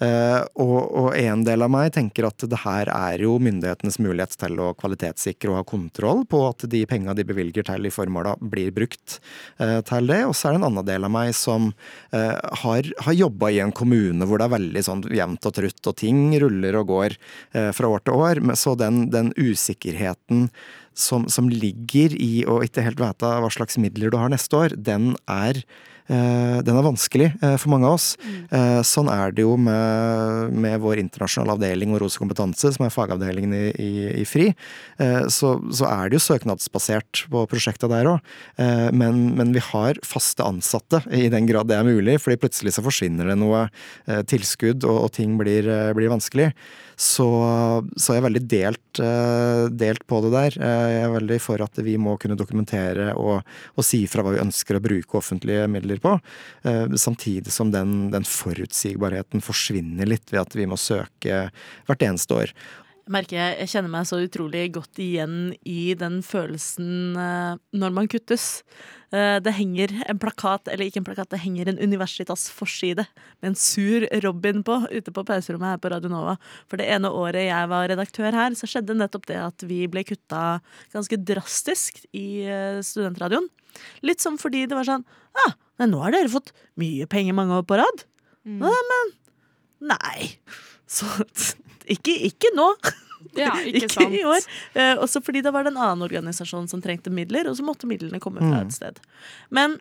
Eh, 0.04 0.40
og, 0.60 0.78
og 0.94 1.08
en 1.18 1.44
del 1.46 1.64
av 1.64 1.72
meg 1.72 1.92
tenker 1.96 2.28
at 2.28 2.44
det 2.50 2.60
her 2.64 2.90
er 2.92 3.24
jo 3.24 3.36
myndighetenes 3.42 3.98
mulighet 4.02 4.36
til 4.40 4.60
å 4.62 4.72
kvalitetssikre 4.78 5.52
og 5.52 5.58
ha 5.60 5.64
kontroll 5.68 6.24
på 6.30 6.42
at 6.48 6.66
de 6.70 6.84
penga 6.90 7.14
de 7.16 7.26
bevilger 7.26 7.66
til 7.66 7.88
i 7.88 7.92
formåla, 7.94 8.36
blir 8.40 8.72
brukt 8.74 9.18
eh, 9.58 9.80
til 9.86 10.10
det. 10.10 10.22
Og 10.28 10.36
så 10.36 10.50
er 10.50 10.56
det 10.56 10.62
en 10.62 10.68
annen 10.70 10.88
del 10.88 11.08
av 11.08 11.14
meg 11.14 11.34
som 11.38 11.70
eh, 12.14 12.38
har, 12.64 12.92
har 13.06 13.18
jobba 13.18 13.52
i 13.52 13.60
en 13.64 13.74
kommune 13.74 14.28
hvor 14.28 14.40
det 14.40 14.48
er 14.48 14.56
veldig 14.56 14.84
sånn 14.86 15.04
jevnt 15.14 15.50
og 15.50 15.58
trutt, 15.58 15.82
og 15.90 15.98
ting 16.00 16.26
ruller 16.42 16.80
og 16.80 16.88
går 16.92 17.18
eh, 17.18 17.70
fra 17.74 17.90
år 17.90 18.04
til 18.04 18.24
år. 18.28 18.42
Så 18.58 18.76
den, 18.78 19.08
den 19.14 19.32
usikkerheten 19.38 20.48
som, 20.94 21.26
som 21.28 21.50
ligger 21.50 22.14
i 22.14 22.44
å 22.46 22.60
ikke 22.64 22.84
helt 22.86 23.02
vite 23.02 23.32
hva 23.42 23.50
slags 23.52 23.78
midler 23.82 24.12
du 24.12 24.18
har 24.20 24.30
neste 24.32 24.56
år, 24.56 24.76
den 24.78 25.12
er 25.30 25.58
eh, 25.58 25.92
den 26.08 26.76
er 26.76 26.84
vanskelig 26.84 27.30
eh, 27.40 27.56
for 27.60 27.72
mange 27.72 27.88
av 27.88 27.96
oss. 27.96 28.10
Eh, 28.52 28.80
Sånn 28.84 29.08
er 29.08 29.32
det 29.32 29.44
jo 29.46 29.54
med, 29.56 30.52
med 30.52 30.80
vår 30.82 31.00
internasjonale 31.00 31.54
avdeling 31.56 31.94
og 31.94 32.02
Rosa 32.04 32.20
kompetanse, 32.20 32.74
som 32.76 32.84
er 32.84 32.92
fagavdelingen 32.92 33.54
i, 33.56 33.64
i, 33.80 33.92
i 34.20 34.24
FRI. 34.28 34.50
Eh, 35.00 35.24
Så, 35.32 35.54
så 35.72 35.88
er 35.88 36.10
det 36.12 36.18
jo 36.18 36.24
søknadsbasert 36.26 37.24
på 37.32 37.46
prosjekta 37.50 37.88
der 37.90 38.10
òg. 38.14 38.32
Men, 38.94 39.20
men 39.38 39.52
vi 39.54 39.62
har 39.72 39.98
faste 40.06 40.44
ansatte, 40.44 41.00
i 41.14 41.28
den 41.32 41.46
grad 41.48 41.68
det 41.70 41.76
er 41.78 41.86
mulig. 41.86 42.18
fordi 42.22 42.36
plutselig 42.42 42.74
så 42.76 42.84
forsvinner 42.84 43.30
det 43.30 43.38
noe 43.40 43.66
eh, 44.06 44.22
tilskudd, 44.28 44.84
og, 44.84 45.06
og 45.06 45.12
ting 45.16 45.38
blir, 45.40 45.66
eh, 45.68 45.92
blir 45.96 46.12
vanskelig. 46.12 46.50
Så, 46.94 47.26
så 47.98 48.14
er 48.14 48.22
veldig 48.22 48.42
delt, 48.46 49.00
eh, 49.02 49.64
delt 49.74 50.04
på 50.06 50.20
det 50.22 50.30
der. 50.34 50.58
Eh, 50.62 50.82
Jeg 50.94 51.02
er 51.08 51.14
veldig 51.16 51.40
for 51.42 51.64
at 51.64 51.80
vi 51.82 51.96
må 51.98 52.14
kunne 52.22 52.36
dokumentere 52.38 53.10
og, 53.18 53.42
og 53.74 53.86
si 53.86 54.04
fra 54.10 54.22
hva 54.22 54.36
vi 54.36 54.42
ønsker 54.44 54.78
å 54.78 54.82
bruke 54.84 55.18
offentlige 55.18 55.66
midler 55.70 55.93
på. 56.02 56.16
eh, 56.64 56.86
Samtidig 57.00 57.52
som 57.52 57.70
den, 57.74 58.10
den 58.14 58.24
forutsigbarheten 58.24 59.44
forsvinner 59.44 60.08
litt 60.08 60.32
ved 60.32 60.44
at 60.46 60.56
vi 60.56 60.66
må 60.70 60.78
søke 60.80 61.48
hvert 61.88 62.06
eneste 62.06 62.40
år. 62.44 62.54
Jeg 63.04 63.12
merker 63.12 63.36
jeg, 63.36 63.68
kjenner 63.68 63.90
meg 63.92 64.06
så 64.08 64.16
utrolig 64.24 64.62
godt 64.72 64.96
igjen 65.04 65.50
i 65.68 65.92
den 66.00 66.22
følelsen 66.24 67.18
eh, 67.20 67.56
når 67.76 67.90
man 67.92 68.06
kuttes. 68.08 68.62
Eh, 69.12 69.36
det 69.44 69.52
henger 69.58 69.92
en 70.08 70.20
plakat, 70.22 70.70
eller 70.72 70.88
ikke 70.88 71.02
en 71.02 71.08
plakat, 71.10 71.28
det 71.34 71.42
henger 71.42 71.68
en 71.68 71.82
Universitas 71.84 72.46
forside 72.48 73.04
med 73.42 73.50
en 73.50 73.58
sur 73.60 74.06
Robin 74.24 74.64
på 74.64 74.78
ute 74.88 75.12
på 75.12 75.26
pauserommet 75.28 75.74
her 75.74 75.82
på 75.82 75.90
Radio 75.92 76.08
Nova. 76.14 76.38
For 76.64 76.80
det 76.80 76.88
ene 76.96 77.12
året 77.12 77.44
jeg 77.44 77.70
var 77.74 77.90
redaktør 77.92 78.40
her, 78.40 78.56
så 78.56 78.70
skjedde 78.72 78.96
nettopp 78.96 79.28
det 79.28 79.36
at 79.42 79.66
vi 79.68 79.82
ble 79.84 80.06
kutta 80.08 80.62
ganske 80.96 81.20
drastisk 81.28 82.00
i 82.16 82.48
studentradioen. 82.80 83.50
Litt 84.06 84.24
som 84.24 84.40
fordi 84.40 84.64
det 84.70 84.78
var 84.78 84.88
sånn 84.88 85.04
ah, 85.42 85.54
men 85.80 85.90
nå 85.94 86.02
har 86.04 86.14
dere 86.14 86.30
fått 86.32 86.52
mye 86.80 87.06
penger 87.10 87.34
mange 87.36 87.56
år 87.58 87.64
på 87.66 87.78
rad. 87.80 88.04
Nei, 88.44 88.74
men 88.90 89.14
Nei. 89.84 90.28
Så 90.88 91.08
ikke, 91.94 92.14
ikke 92.30 92.54
nå. 92.56 92.70
Ja, 93.34 93.54
ikke 93.64 93.86
Ikke 93.86 93.88
sant. 93.94 94.12
i 94.14 94.20
år. 94.28 94.44
Eh, 94.76 94.98
også 95.00 95.18
fordi 95.24 95.40
det 95.42 95.50
var 95.54 95.64
en 95.66 95.78
annen 95.80 96.04
organisasjon 96.04 96.66
som 96.70 96.82
trengte 96.84 97.10
midler, 97.10 97.48
og 97.48 97.56
så 97.56 97.64
måtte 97.66 97.88
midlene 97.88 98.20
komme 98.22 98.42
fra 98.44 98.60
et 98.60 98.74
sted. 98.76 99.00
Men 99.50 99.78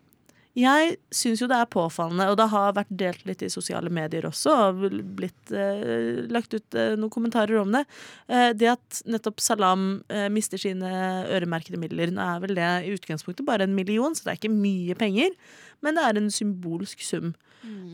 jeg 0.54 0.98
syns 1.14 1.42
jo 1.42 1.48
det 1.50 1.58
er 1.58 1.70
påfallende, 1.74 2.28
og 2.30 2.38
det 2.38 2.46
har 2.52 2.76
vært 2.78 2.92
delt 2.94 3.24
litt 3.26 3.42
i 3.42 3.50
sosiale 3.50 3.90
medier 3.94 4.28
også, 4.30 4.54
og 4.68 4.84
blitt 5.18 5.50
eh, 5.50 6.22
lagt 6.30 6.54
ut 6.54 6.78
eh, 6.78 6.94
noen 7.00 7.14
kommentarer 7.14 7.58
om 7.58 7.74
det. 7.74 7.82
Eh, 8.30 8.52
det 8.54 8.70
at 8.76 9.02
nettopp 9.10 9.42
Salam 9.42 10.04
eh, 10.14 10.28
mister 10.34 10.62
sine 10.62 10.94
øremerkede 11.34 11.82
midler. 11.82 12.14
Nå 12.14 12.22
er 12.22 12.46
vel 12.46 12.54
det 12.60 12.70
i 12.86 12.94
utgangspunktet 12.94 13.48
bare 13.50 13.66
en 13.66 13.74
million, 13.74 14.14
så 14.14 14.28
det 14.28 14.36
er 14.36 14.42
ikke 14.44 14.54
mye 14.54 14.98
penger, 15.00 15.34
men 15.82 15.98
det 15.98 16.06
er 16.06 16.22
en 16.22 16.32
symbolsk 16.38 17.02
sum. 17.02 17.34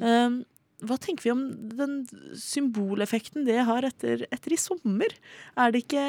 Eh, 0.04 0.40
hva 0.88 0.96
tenker 1.00 1.28
vi 1.28 1.32
om 1.34 1.48
den 1.80 1.98
symboleffekten 2.40 3.48
det 3.48 3.64
har 3.68 3.88
etter, 3.88 4.28
etter 4.36 4.56
i 4.56 4.60
sommer? 4.60 5.16
Er 5.60 5.72
det 5.72 5.86
ikke 5.86 6.06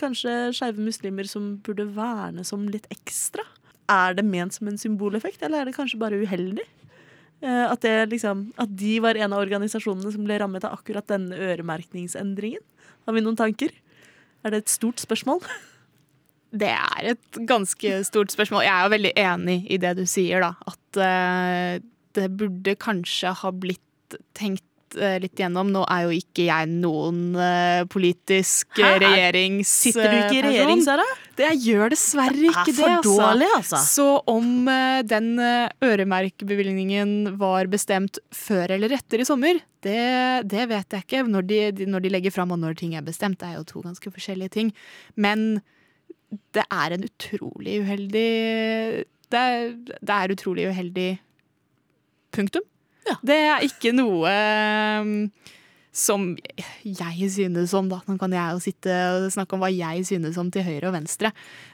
kanskje 0.00 0.54
skeive 0.56 0.80
muslimer 0.84 1.28
som 1.28 1.54
burde 1.64 1.88
vernes 1.92 2.52
om 2.56 2.68
litt 2.72 2.88
ekstra? 2.92 3.44
Er 3.90 4.14
det 4.14 4.24
ment 4.26 4.54
som 4.54 4.70
en 4.70 4.78
symboleffekt, 4.78 5.42
eller 5.42 5.62
er 5.62 5.70
det 5.70 5.76
kanskje 5.76 5.98
bare 6.00 6.20
uheldig? 6.22 6.66
Eh, 7.42 7.64
At, 7.70 7.82
liksom, 8.10 8.52
at 8.60 8.72
de 8.76 8.98
var 9.02 9.18
en 9.18 9.32
av 9.34 9.42
organisasjonene 9.42 10.12
som 10.14 10.24
ble 10.26 10.38
rammet 10.38 10.64
av 10.68 10.78
akkurat 10.78 11.06
denne 11.10 11.34
øremerkningsendringen? 11.34 12.62
Har 13.06 13.16
vi 13.16 13.24
noen 13.24 13.38
tanker? 13.38 13.72
Er 14.44 14.54
det 14.54 14.64
et 14.64 14.72
stort 14.72 15.00
spørsmål? 15.02 15.42
Det 16.50 16.70
er 16.70 17.12
et 17.12 17.38
ganske 17.46 18.00
stort 18.08 18.32
spørsmål. 18.34 18.64
Jeg 18.66 18.74
er 18.74 18.86
jo 18.86 18.94
veldig 18.94 19.12
enig 19.22 19.58
i 19.70 19.78
det 19.78 19.92
du 20.00 20.04
sier, 20.08 20.42
da. 20.42 20.54
At 20.66 20.98
eh, 20.98 21.82
det 22.18 22.26
burde 22.38 22.74
kanskje 22.80 23.34
ha 23.42 23.52
blitt 23.54 24.16
tenkt 24.34 24.64
eh, 24.98 25.16
litt 25.22 25.38
igjennom. 25.38 25.70
Nå 25.74 25.82
er 25.90 26.06
jo 26.06 26.14
ikke 26.16 26.46
jeg 26.46 26.68
noen 26.70 27.20
eh, 27.38 27.82
politisk 27.90 28.78
Hæ? 28.78 28.96
uh, 28.96 28.98
regjerings... 29.04 29.72
Sitter 29.86 30.08
du 30.08 30.16
ikke 30.18 30.36
i 30.36 30.40
eh, 30.40 30.46
regjering. 30.48 30.82
Sara? 30.86 31.06
Det 31.38 31.46
jeg 31.46 31.60
gjør 31.70 31.92
dessverre 31.94 32.50
ikke 32.50 32.64
Det 32.66 32.74
er 32.74 32.76
for 32.76 32.90
det, 32.90 32.96
altså. 32.98 33.16
dårlig, 33.22 33.50
altså. 33.56 33.80
Så 33.86 34.06
om 34.28 34.70
eh, 34.72 35.00
den 35.08 35.30
eh, 35.40 35.88
øremerkebevilgningen 35.90 37.14
var 37.40 37.70
bestemt 37.72 38.20
før 38.34 38.76
eller 38.76 38.96
etter 38.98 39.22
i 39.22 39.28
sommer, 39.28 39.60
det, 39.84 40.00
det 40.50 40.66
vet 40.72 40.96
jeg 40.96 41.06
ikke. 41.06 41.24
Når 41.30 41.48
de, 41.48 41.60
de, 41.78 41.88
når 41.88 42.04
de 42.04 42.12
legger 42.12 42.34
fram 42.34 42.52
og 42.56 42.60
når 42.60 42.76
ting 42.80 42.96
er 42.98 43.06
bestemt, 43.06 43.40
det 43.40 43.48
er 43.48 43.60
jo 43.60 43.68
to 43.70 43.84
ganske 43.86 44.12
forskjellige 44.12 44.56
ting. 44.58 44.74
Men 45.16 45.62
det 46.54 46.66
er 46.70 46.94
en 46.94 47.06
utrolig 47.08 47.80
uheldig 47.82 48.28
Det 49.32 49.40
er, 49.40 49.72
det 49.98 50.14
er 50.14 50.34
utrolig 50.34 50.68
uheldig 50.70 51.10
Punktum. 52.30 52.62
Ja. 53.08 53.16
Det 53.24 53.38
er 53.48 53.64
ikke 53.66 53.92
noe 53.96 54.30
um, 55.00 55.14
som 55.92 56.30
jeg 56.84 57.30
synes 57.34 57.74
om, 57.74 57.90
da. 57.90 58.00
Nå 58.06 58.16
kan 58.20 58.34
jeg 58.34 58.54
jo 58.54 58.62
sitte 58.62 58.96
og 59.16 59.28
snakke 59.34 59.56
om 59.56 59.64
hva 59.64 59.70
jeg 59.72 60.06
synes 60.08 60.38
om 60.40 60.50
til 60.52 60.66
høyre 60.66 60.90
og 60.90 60.96
venstre. 60.98 61.32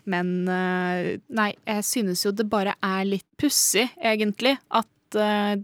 Men 0.09 0.35
uh, 0.49 1.15
nei, 1.37 1.51
jeg 1.67 1.87
synes 1.87 2.25
jo 2.25 2.35
det 2.35 2.49
bare 2.51 2.77
er 2.85 3.09
litt 3.09 3.27
pussig, 3.41 3.89
egentlig, 4.01 4.57
at 4.71 5.19
uh, 5.21 5.57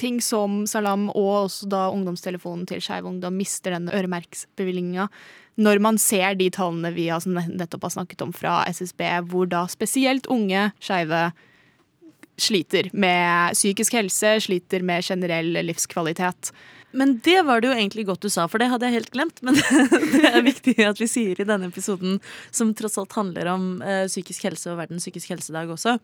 ting 0.00 0.20
som 0.24 0.64
Salam 0.70 1.08
og 1.12 1.30
også 1.44 1.68
da 1.70 1.84
ungdomstelefonen 1.92 2.64
til 2.68 2.80
Skeiv 2.82 3.08
Ungdom 3.08 3.36
mister 3.36 3.76
denne 3.76 3.94
øremerksbevilgninga. 3.96 5.10
Når 5.60 5.80
man 5.84 5.98
ser 6.00 6.38
de 6.40 6.48
tallene 6.54 6.92
vi 6.94 7.10
nettopp 7.10 7.84
har 7.84 7.94
snakket 7.98 8.24
om 8.24 8.32
fra 8.32 8.62
SSB, 8.70 9.02
hvor 9.28 9.50
da 9.50 9.66
spesielt 9.68 10.28
unge 10.32 10.70
skeive 10.80 11.28
sliter 12.42 12.90
med 12.92 13.54
psykisk 13.56 13.96
helse, 13.98 14.36
sliter 14.40 14.84
med 14.86 15.04
generell 15.04 15.58
livskvalitet. 15.66 16.52
Men 16.92 17.18
det 17.24 17.42
var 17.46 17.60
det 17.60 17.70
jo 17.70 17.76
egentlig 17.76 18.06
godt 18.08 18.24
du 18.24 18.30
sa, 18.32 18.46
for 18.50 18.62
det 18.62 18.70
hadde 18.72 18.88
jeg 18.88 18.98
helt 18.98 19.12
glemt. 19.14 19.42
Men 19.46 19.58
det 20.14 20.30
er 20.30 20.42
viktig 20.46 20.76
at 20.86 21.00
vi 21.00 21.08
sier 21.10 21.38
i 21.38 21.46
denne 21.46 21.70
episoden, 21.70 22.18
som 22.50 22.72
tross 22.74 22.98
alt 23.00 23.14
handler 23.18 23.52
om 23.52 23.68
uh, 23.84 24.06
psykisk 24.10 24.48
helse 24.48 24.72
og 24.72 24.80
verdens 24.80 25.06
psykisk 25.06 25.32
helsedag 25.34 25.70
også, 25.70 25.96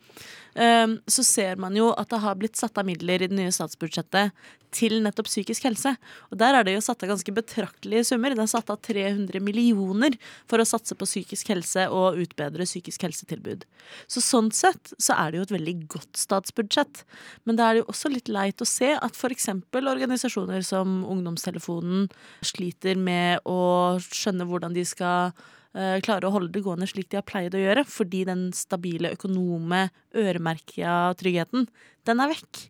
eh, 0.55 0.87
så 1.07 1.23
ser 1.25 1.59
man 1.61 1.75
jo 1.77 1.91
at 1.93 2.09
det 2.11 2.21
har 2.23 2.37
blitt 2.39 2.59
satt 2.59 2.79
av 2.79 2.87
midler 2.87 3.21
i 3.21 3.29
det 3.29 3.37
nye 3.37 3.53
statsbudsjettet 3.53 4.33
til 4.75 4.97
nettopp 5.03 5.29
psykisk 5.29 5.65
helse. 5.67 5.93
Og 6.31 6.39
der 6.39 6.57
er 6.57 6.65
det 6.67 6.75
jo 6.75 6.83
satt 6.83 7.03
av 7.03 7.11
ganske 7.13 7.33
betraktelige 7.33 8.07
summer. 8.09 8.35
Det 8.35 8.43
er 8.43 8.51
satt 8.51 8.71
av 8.73 8.79
300 8.83 9.39
millioner 9.43 10.17
for 10.49 10.59
å 10.59 10.67
satse 10.67 10.97
på 10.97 11.07
psykisk 11.07 11.51
helse 11.53 11.87
og 11.93 12.19
utbedre 12.23 12.67
psykisk 12.67 13.07
helsetilbud. 13.07 13.63
Så 14.11 14.23
sånn 14.23 14.51
sett 14.55 14.93
så 14.99 15.15
er 15.15 15.31
det 15.31 15.39
jo 15.39 15.47
et 15.47 15.55
veldig 15.55 15.75
godt 15.95 16.19
statsbudsjett. 16.19 17.03
Men 17.47 17.59
da 17.59 17.69
er 17.69 17.77
det 17.77 17.83
jo 17.85 17.89
også 17.93 18.11
litt 18.11 18.31
leit 18.31 18.63
å 18.63 18.67
se 18.67 18.93
at 18.95 19.15
f.eks. 19.17 19.49
organisasjoner 19.73 20.65
som 20.67 20.76
Ungdomstelefonen 20.85 22.07
sliter 22.45 22.99
med 22.99 23.43
å 23.47 23.97
skjønne 24.03 24.47
hvordan 24.49 24.75
de 24.75 24.83
skal 24.87 25.33
eh, 25.73 25.97
klare 26.05 26.27
å 26.27 26.33
holde 26.35 26.51
det 26.53 26.63
gående 26.65 26.87
slik 26.89 27.09
de 27.11 27.19
har 27.19 27.27
pleid 27.27 27.55
å 27.57 27.61
gjøre, 27.61 27.85
fordi 27.87 28.23
den 28.27 28.49
stabile 28.55 29.13
økonome, 29.15 29.87
øremerka 30.17 31.13
tryggheten, 31.19 31.67
den 32.07 32.23
er 32.23 32.33
vekk. 32.33 32.67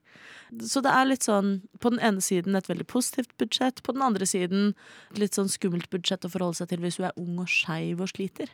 Så 0.63 0.79
det 0.83 0.93
er 0.95 1.09
litt 1.09 1.25
sånn 1.27 1.57
på 1.83 1.91
den 1.91 2.01
ene 2.03 2.23
siden 2.23 2.55
et 2.55 2.69
veldig 2.69 2.87
positivt 2.87 3.33
budsjett, 3.39 3.81
på 3.83 3.95
den 3.95 4.05
andre 4.05 4.27
siden 4.29 4.71
et 5.11 5.21
litt 5.25 5.35
sånn 5.35 5.51
skummelt 5.51 5.89
budsjett 5.91 6.23
å 6.23 6.31
forholde 6.31 6.61
seg 6.61 6.71
til 6.71 6.83
hvis 6.85 6.99
du 7.01 7.07
er 7.07 7.17
ung 7.19 7.41
og 7.43 7.51
skeiv 7.51 8.03
og 8.05 8.11
sliter. 8.13 8.53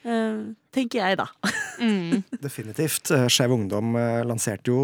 Uh, 0.00 0.56
tenker 0.74 1.02
jeg, 1.02 1.18
da. 1.20 1.28
Definitivt. 2.46 3.10
Eh, 3.14 3.26
Skeiv 3.30 3.52
Ungdom 3.52 3.94
lanserte 4.26 4.72
jo 4.72 4.82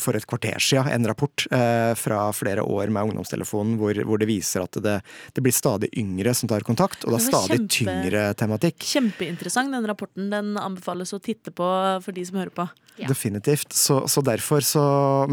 for 0.00 0.16
et 0.16 0.26
kvarter 0.28 0.60
siden 0.62 0.88
en 0.92 1.08
rapport 1.10 1.46
eh, 1.52 1.92
fra 1.98 2.24
flere 2.36 2.64
år 2.64 2.92
med 2.92 3.10
ungdomstelefonen 3.10 3.76
hvor, 3.80 3.98
hvor 4.08 4.20
det 4.20 4.28
viser 4.30 4.64
at 4.64 4.78
det, 4.84 4.98
det 5.36 5.44
blir 5.44 5.54
stadig 5.54 5.90
yngre 5.98 6.34
som 6.36 6.50
tar 6.50 6.64
kontakt, 6.66 7.04
og 7.04 7.14
det 7.14 7.20
er 7.20 7.26
stadig 7.28 7.58
kjempe- 7.58 7.76
tyngre 7.76 8.24
tematikk. 8.38 8.78
Kjempeinteressant, 8.92 9.72
den 9.74 9.88
rapporten. 9.88 10.30
Den 10.32 10.54
anbefales 10.60 11.12
å 11.12 11.20
titte 11.22 11.52
på 11.54 11.68
for 12.04 12.16
de 12.16 12.24
som 12.28 12.40
hører 12.40 12.54
på. 12.56 12.68
Ja. 13.00 13.08
Definitivt. 13.08 13.72
Så, 13.72 14.02
så 14.08 14.20
derfor 14.20 14.60
så 14.60 14.82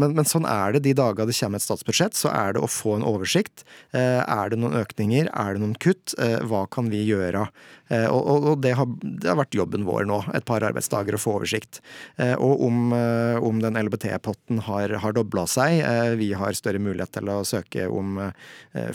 men, 0.00 0.14
men 0.16 0.28
sånn 0.28 0.46
er 0.48 0.72
det 0.74 0.84
de 0.86 0.94
dager 0.96 1.28
det 1.28 1.36
kommer 1.36 1.60
et 1.60 1.66
statsbudsjett. 1.66 2.16
Så 2.16 2.30
er 2.32 2.56
det 2.56 2.62
å 2.64 2.70
få 2.70 2.96
en 2.96 3.06
oversikt. 3.06 3.66
Eh, 3.92 4.22
er 4.22 4.52
det 4.52 4.60
noen 4.60 4.78
økninger? 4.80 5.28
Er 5.28 5.54
det 5.54 5.62
noen 5.64 5.76
kutt? 5.80 6.14
Eh, 6.18 6.38
hva 6.48 6.64
kan 6.72 6.88
vi 6.92 7.02
gjøre? 7.04 7.48
Eh, 7.90 8.06
og 8.06 8.30
og, 8.30 8.46
og 8.52 8.60
det, 8.62 8.72
har, 8.78 8.86
det 9.02 9.26
har 9.26 9.38
vært 9.40 9.56
jobben 9.56 9.84
vår 9.88 10.04
nå, 10.06 10.20
et 10.36 10.46
par 10.46 10.64
arbeidsdager, 10.64 11.16
å 11.16 11.20
få 11.20 11.36
oversikt. 11.40 11.80
Eh, 12.20 12.34
og 12.38 12.62
om, 12.64 12.92
om 12.94 13.60
den 13.62 13.78
LBT-potten 13.80 14.62
har, 14.68 14.94
har 15.02 15.16
dobla 15.16 15.46
seg, 15.50 15.80
vi 16.20 16.30
har 16.38 16.56
større 16.56 16.80
mulighet 16.82 17.16
til 17.18 17.30
å 17.32 17.40
søke 17.46 17.88
om 17.90 18.20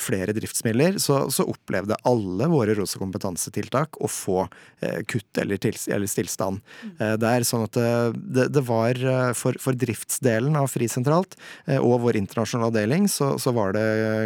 flere 0.01 0.33
driftsmidler, 0.35 0.99
så, 1.03 1.25
så 1.33 1.45
opplevde 1.51 1.97
alle 2.07 2.47
våre 2.51 2.75
Rosa 2.77 3.01
kompetansetiltak 3.01 3.99
å 3.99 4.09
få 4.11 4.45
kutt 5.09 5.41
eller, 5.41 5.59
til, 5.61 5.77
eller 5.91 6.09
stillstand. 6.09 6.61
Eh, 6.99 7.15
det 7.19 7.31
er 7.31 7.47
sånn 7.47 7.65
at 7.67 7.77
det, 8.15 8.47
det, 8.53 8.54
det 8.55 8.63
var 8.67 8.99
eh, 8.99 9.31
for, 9.37 9.57
for 9.61 9.77
driftsdelen 9.77 10.57
av 10.59 10.69
Frisentralt 10.71 11.37
eh, 11.67 11.79
og 11.79 12.01
vår 12.05 12.19
internasjonale 12.19 12.71
avdeling 12.71 13.09
så, 13.11 13.33
så 13.41 13.53
var 13.55 13.75
det 13.77 13.85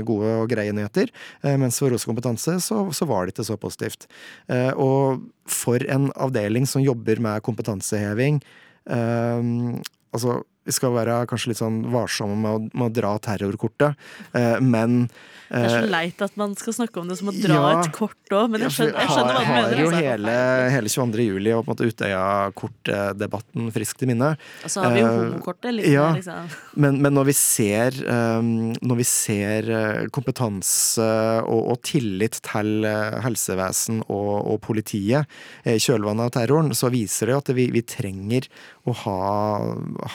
gode 0.10 0.36
og 0.44 0.50
greie 0.52 0.74
nyheter. 0.76 1.12
eh, 1.44 1.58
Mens 1.60 1.82
for 1.82 1.94
Rosa 1.94 2.10
kompetanse 2.10 2.58
så, 2.64 2.82
så 2.96 3.10
var 3.10 3.26
det 3.26 3.36
ikke 3.36 3.50
så 3.50 3.60
positivt. 3.60 4.08
Og 4.80 5.22
for 5.50 5.84
en 5.92 6.10
avdeling 6.16 6.68
som 6.70 6.84
jobber 6.84 7.22
med 7.24 7.44
kompetanseheving 7.46 8.42
eh, 8.90 9.50
Altså, 10.10 10.40
vi 10.70 10.76
skal 10.78 10.94
være 10.94 11.24
kanskje 11.30 11.54
litt 11.54 11.64
sånn 11.64 11.82
varsomme 11.94 12.38
med 12.44 12.54
å, 12.54 12.62
med 12.78 12.88
å 12.92 12.94
dra 13.02 13.18
terrorkortet, 13.26 14.08
eh, 14.38 14.58
men 14.62 15.06
Det 15.50 15.58
er 15.58 15.72
så 15.72 15.78
eh, 15.82 15.90
leit 15.90 16.20
at 16.22 16.36
man 16.38 16.52
skal 16.54 16.76
snakke 16.78 17.02
om 17.02 17.08
det 17.10 17.16
som 17.18 17.32
å 17.32 17.34
dra 17.34 17.56
Ja. 17.58 17.70
et 17.80 17.90
kort 17.96 18.34
òg, 18.38 18.52
men 18.54 18.62
jeg 18.68 18.76
skjønner, 18.76 19.00
jeg 19.02 19.10
skjønner 19.10 19.34
hva 19.34 19.40
du 19.40 19.48
mener. 19.50 19.56
mener. 19.56 19.72
har 19.74 19.82
jo 19.82 19.88
altså. 19.90 20.04
hele, 20.06 20.36
hele 20.76 20.92
22. 20.94 21.26
juli 21.26 21.54
og 21.56 21.64
på 21.64 21.66
en 21.66 21.74
måte 21.74 21.88
Utøya-kortdebatten 21.90 23.72
friskt 23.74 24.04
i 24.06 24.10
minne. 24.12 24.30
Og 24.38 24.70
så 24.70 24.84
har 24.86 24.94
vi 24.94 25.02
jo 25.02 25.08
eh, 25.08 25.18
homokortet. 25.24 25.72
Litt 25.80 25.90
ja. 25.90 26.06
mer, 26.12 26.22
liksom. 26.22 26.54
Men, 26.86 27.02
men 27.02 27.18
når 27.18 27.30
vi 27.32 27.36
ser, 27.40 27.98
um, 28.06 28.52
når 28.78 29.02
vi 29.02 29.08
ser 29.10 29.72
kompetanse 30.14 31.10
og, 31.50 31.64
og 31.74 31.82
tillit 31.90 32.38
til 32.46 32.86
helsevesen 33.26 34.04
og, 34.06 34.32
og 34.54 34.62
politiet 34.70 35.40
i 35.66 35.80
kjølvannet 35.82 36.30
av 36.30 36.36
terroren, 36.38 36.78
så 36.78 36.94
viser 36.94 37.26
det 37.26 37.38
jo 37.38 37.42
at 37.42 37.54
vi, 37.58 37.72
vi 37.74 37.86
trenger 37.90 38.46
å 38.86 38.94
ha, 39.02 39.20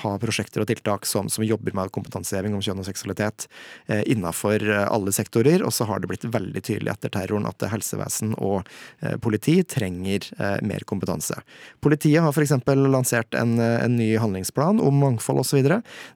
ha 0.02 0.14
prosjekter 0.22 0.43
og 0.52 0.68
tiltak 0.68 1.08
som, 1.08 1.28
som 1.32 1.44
jobber 1.46 1.74
med 1.76 1.92
kompetanseheving 1.94 2.56
om 2.56 2.62
kjønn 2.64 2.82
og 2.82 2.88
seksualitet 2.88 3.48
eh, 3.86 4.02
innafor 4.10 4.62
alle 4.84 5.14
sektorer. 5.14 5.64
Og 5.64 5.72
så 5.74 5.88
har 5.88 6.00
det 6.00 6.10
blitt 6.10 6.26
veldig 6.28 6.62
tydelig 6.64 6.92
etter 6.94 7.12
terroren 7.14 7.48
at 7.48 7.64
helsevesen 7.70 8.34
og 8.38 8.64
eh, 9.00 9.16
politi 9.22 9.60
trenger 9.68 10.28
eh, 10.38 10.58
mer 10.66 10.84
kompetanse. 10.88 11.38
Politiet 11.84 12.22
har 12.24 12.34
f.eks. 12.34 12.56
lansert 12.84 13.34
en, 13.38 13.56
en 13.60 13.96
ny 13.96 14.14
handlingsplan 14.20 14.80
om 14.82 15.00
mangfold 15.02 15.42
osv. 15.44 15.64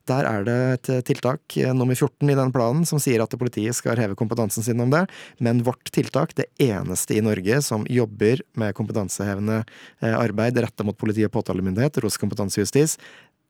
Der 0.08 0.28
er 0.28 0.46
det 0.46 0.58
et 0.78 0.90
tiltak 1.08 1.56
eh, 1.56 1.74
nummer 1.74 1.94
14 1.94 2.28
i 2.30 2.36
den 2.38 2.52
planen 2.54 2.86
som 2.88 3.00
sier 3.02 3.22
at 3.24 3.36
politiet 3.40 3.76
skal 3.76 3.98
heve 4.00 4.16
kompetansen 4.18 4.64
sin 4.66 4.80
om 4.80 4.92
det. 4.92 5.04
Men 5.38 5.62
vårt 5.66 5.92
tiltak, 5.94 6.34
det 6.38 6.48
eneste 6.62 7.16
i 7.18 7.24
Norge 7.24 7.60
som 7.64 7.86
jobber 7.90 8.42
med 8.58 8.76
kompetansehevende 8.78 9.62
eh, 9.62 10.14
arbeid 10.14 10.58
retta 10.62 10.86
mot 10.86 10.98
politi 10.98 11.26
og 11.26 11.34
påtalemyndighet, 11.36 12.00
ROS 12.02 12.20
kompetanse 12.20 12.60
og 12.60 12.66
justis, 12.66 12.98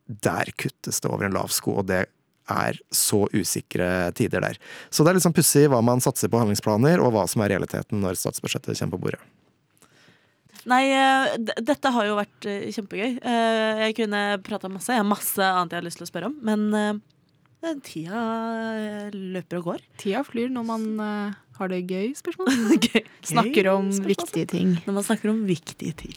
der 0.08 0.50
kuttes 0.56 1.00
det 1.04 1.10
over 1.12 1.28
en 1.28 1.36
lav 1.36 1.48
sko. 1.52 1.78
og 1.82 1.86
det 1.90 2.06
er 2.48 2.78
så 2.90 3.26
usikre 3.36 4.08
tider 4.16 4.40
der. 4.40 4.56
Så 4.88 5.04
det 5.04 5.10
er 5.10 5.18
litt 5.18 5.24
sånn 5.26 5.34
pussig 5.36 5.66
hva 5.68 5.82
man 5.84 6.00
satser 6.00 6.30
på 6.32 6.38
handlingsplaner, 6.40 6.96
og 7.04 7.12
hva 7.12 7.26
som 7.28 7.42
er 7.44 7.50
realiteten 7.52 8.00
når 8.00 8.16
statsbudsjettet 8.16 8.78
kommer 8.80 8.96
på 8.96 9.02
bordet. 9.04 9.20
Nei, 10.68 10.82
eh, 10.92 11.36
dette 11.64 11.92
har 11.92 12.06
jo 12.08 12.16
vært 12.18 12.48
eh, 12.48 12.66
kjempegøy. 12.72 13.18
Eh, 13.20 13.82
Jeg 13.86 13.94
kunne 14.00 14.22
prata 14.44 14.68
masse. 14.72 14.92
Jeg 14.92 15.00
har 15.00 15.08
masse 15.08 15.44
annet 15.44 15.72
jeg 15.76 15.80
har 15.82 15.86
lyst 15.86 16.00
til 16.00 16.08
å 16.08 16.10
spørre 16.10 16.32
om. 16.32 16.38
Men 16.44 17.02
tida 17.84 18.24
løper 19.12 19.60
og 19.60 19.64
går. 19.72 19.84
Tida 20.00 20.24
flyr 20.24 20.48
når 20.52 20.66
man 20.68 20.88
har 21.58 21.68
det 21.72 21.82
gøy, 21.90 22.12
spørsmål. 22.16 22.48
Gøy. 22.88 23.04
Snakker 23.28 23.70
om 23.76 23.92
Spørsmål. 23.92 24.12
viktige 24.16 24.50
ting. 24.56 24.74
Når 24.86 24.98
man 25.00 25.08
snakker 25.08 25.32
om 25.36 25.44
viktige 25.48 25.96
ting. 26.04 26.16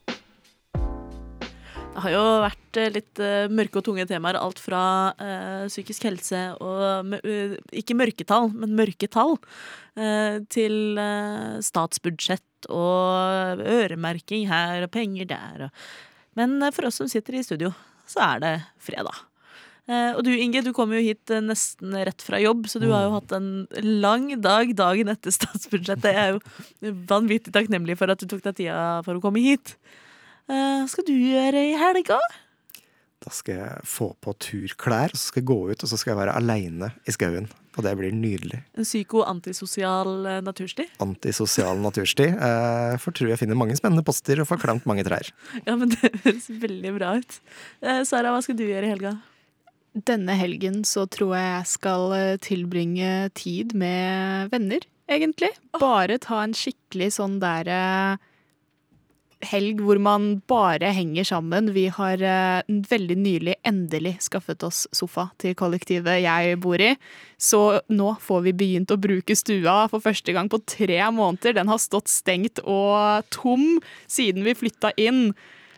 Har 2.01 2.13
jo 2.13 2.21
vært 2.41 2.79
eh, 2.79 2.91
litt 2.95 3.21
eh, 3.21 3.51
mørke 3.51 3.81
og 3.81 3.85
tunge 3.85 4.07
temaer. 4.09 4.39
Alt 4.39 4.61
fra 4.61 4.83
uh, 5.13 5.65
psykisk 5.69 6.07
helse 6.07 6.39
og 6.63 7.15
eh, 7.19 7.57
Ikke 7.81 7.97
mørketall, 7.97 8.49
men 8.55 8.75
mørketall. 8.77 9.37
Uh, 9.99 10.39
til 10.49 10.95
statsbudsjett 11.65 12.69
og 12.71 13.61
øremerking 13.65 14.45
her 14.49 14.85
og 14.85 14.93
penger 14.93 15.27
der. 15.33 15.65
Og. 15.67 15.83
Men 16.39 16.61
for 16.71 16.87
oss 16.87 17.01
som 17.01 17.09
sitter 17.11 17.37
i 17.37 17.43
studio, 17.43 17.73
så 18.09 18.21
er 18.27 18.41
det 18.43 18.53
fredag. 18.79 19.25
Og 19.91 20.21
du 20.23 20.29
Inge, 20.29 20.61
du 20.63 20.69
kom 20.77 20.93
jo 20.93 21.01
hit 21.03 21.33
nesten 21.43 21.97
rett 22.05 22.21
fra 22.23 22.37
jobb, 22.39 22.69
så 22.69 22.79
du 22.79 22.85
har 22.93 23.07
jo 23.07 23.15
hatt 23.17 23.33
en 23.35 23.49
lang 23.81 24.29
dag 24.39 24.69
dagen 24.77 25.11
etter 25.11 25.33
statsbudsjettet. 25.35 26.13
Jeg 26.13 26.21
er 26.21 26.37
jo 26.37 26.93
vanvittig 27.09 27.51
takknemlig 27.51 27.97
for 27.99 28.13
at 28.13 28.21
du 28.21 28.29
tok 28.29 28.45
deg 28.45 28.61
tida 28.61 28.77
for 29.03 29.17
å 29.17 29.23
komme 29.25 29.43
hit. 29.43 29.73
Eh, 30.51 30.85
skal 30.91 31.07
du 31.07 31.13
gjøre 31.15 31.61
i 31.69 31.75
helga? 31.79 32.19
Da 33.21 33.31
skal 33.31 33.59
jeg 33.59 33.87
få 33.87 34.07
på 34.17 34.33
turklær, 34.41 35.13
og 35.13 35.19
så 35.19 35.29
skal 35.29 35.43
jeg 35.43 35.49
gå 35.51 35.57
ut, 35.69 35.83
og 35.85 35.89
så 35.91 35.97
skal 35.99 36.11
jeg 36.11 36.19
være 36.23 36.35
aleine 36.39 36.89
i 37.05 37.13
skauen. 37.13 37.47
Og 37.77 37.85
det 37.85 37.93
blir 37.95 38.11
nydelig. 38.11 38.59
En 38.75 38.87
psyko-antisosial 38.87 40.25
eh, 40.27 40.39
natursti? 40.43 40.87
Antisosial 41.05 41.79
natursti. 41.79 42.27
Eh, 42.33 42.95
for 42.99 43.15
tror 43.15 43.31
jeg 43.31 43.39
finner 43.43 43.59
mange 43.59 43.77
spennende 43.79 44.03
poster 44.03 44.41
og 44.41 44.49
får 44.49 44.63
klemt 44.65 44.87
mange 44.89 45.05
trær. 45.07 45.29
Ja, 45.67 45.77
men 45.77 45.93
det 45.93 46.11
høres 46.25 46.49
veldig 46.49 46.95
bra 46.97 47.13
ut. 47.21 47.37
Sara, 48.09 48.33
hva 48.33 48.41
skal 48.43 48.57
du 48.59 48.65
gjøre 48.65 48.89
i 48.89 48.95
helga? 48.95 49.13
Denne 50.07 50.35
helgen 50.39 50.81
så 50.87 51.05
tror 51.11 51.35
jeg 51.35 51.47
jeg 51.51 51.69
skal 51.75 52.17
tilbringe 52.43 53.29
tid 53.37 53.75
med 53.77 54.51
venner, 54.51 54.83
egentlig. 55.11 55.51
Bare 55.79 56.19
ta 56.23 56.41
en 56.43 56.55
skikkelig 56.57 57.11
sånn 57.19 57.39
der 57.43 57.69
eh, 57.71 58.27
helg 59.49 59.81
hvor 59.83 59.99
man 60.01 60.41
bare 60.49 60.91
henger 60.95 61.27
sammen. 61.27 61.71
Vi 61.75 61.87
har 61.93 62.21
eh, 62.21 62.63
veldig 62.89 63.17
nylig 63.19 63.55
endelig 63.67 64.17
skaffet 64.27 64.63
oss 64.67 64.83
sofa 64.95 65.29
til 65.41 65.55
kollektivet 65.59 66.23
jeg 66.23 66.59
bor 66.63 66.81
i. 66.81 66.93
Så 67.41 67.61
nå 67.91 68.15
får 68.21 68.43
vi 68.47 68.55
begynt 68.57 68.93
å 68.93 68.99
bruke 69.01 69.37
stua 69.37 69.85
for 69.91 70.03
første 70.03 70.35
gang 70.35 70.51
på 70.51 70.61
tre 70.65 70.99
måneder. 71.13 71.57
Den 71.57 71.71
har 71.71 71.81
stått 71.81 72.11
stengt 72.11 72.61
og 72.63 73.25
tom 73.33 73.79
siden 74.11 74.45
vi 74.47 74.57
flytta 74.57 74.93
inn. 75.01 75.31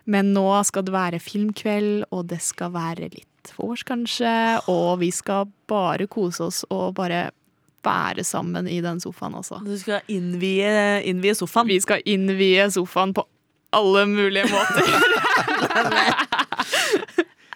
Men 0.03 0.33
nå 0.35 0.47
skal 0.67 0.83
det 0.83 0.91
være 0.91 1.21
filmkveld, 1.23 2.09
og 2.11 2.27
det 2.33 2.41
skal 2.43 2.73
være 2.73 3.07
litt 3.13 3.53
vors, 3.55 3.85
kanskje. 3.87 4.33
Og 4.71 4.99
vi 5.03 5.13
skal 5.15 5.47
bare 5.71 6.09
kose 6.11 6.49
oss 6.49 6.63
og 6.67 6.97
bare 6.99 7.29
være 7.83 8.23
sammen 8.23 8.67
i 8.67 8.79
den 8.83 8.99
sofaen, 9.03 9.35
altså. 9.39 9.59
Du 9.63 9.75
skal 9.79 10.03
innvie, 10.11 11.03
innvie 11.07 11.35
sofaen. 11.35 11.67
Vi 11.71 11.79
skal 11.83 12.03
innvie 12.09 12.69
sofaen 12.71 13.15
på 13.15 13.25
alle 13.73 14.05
mulige 14.09 14.47
måter. 14.51 14.85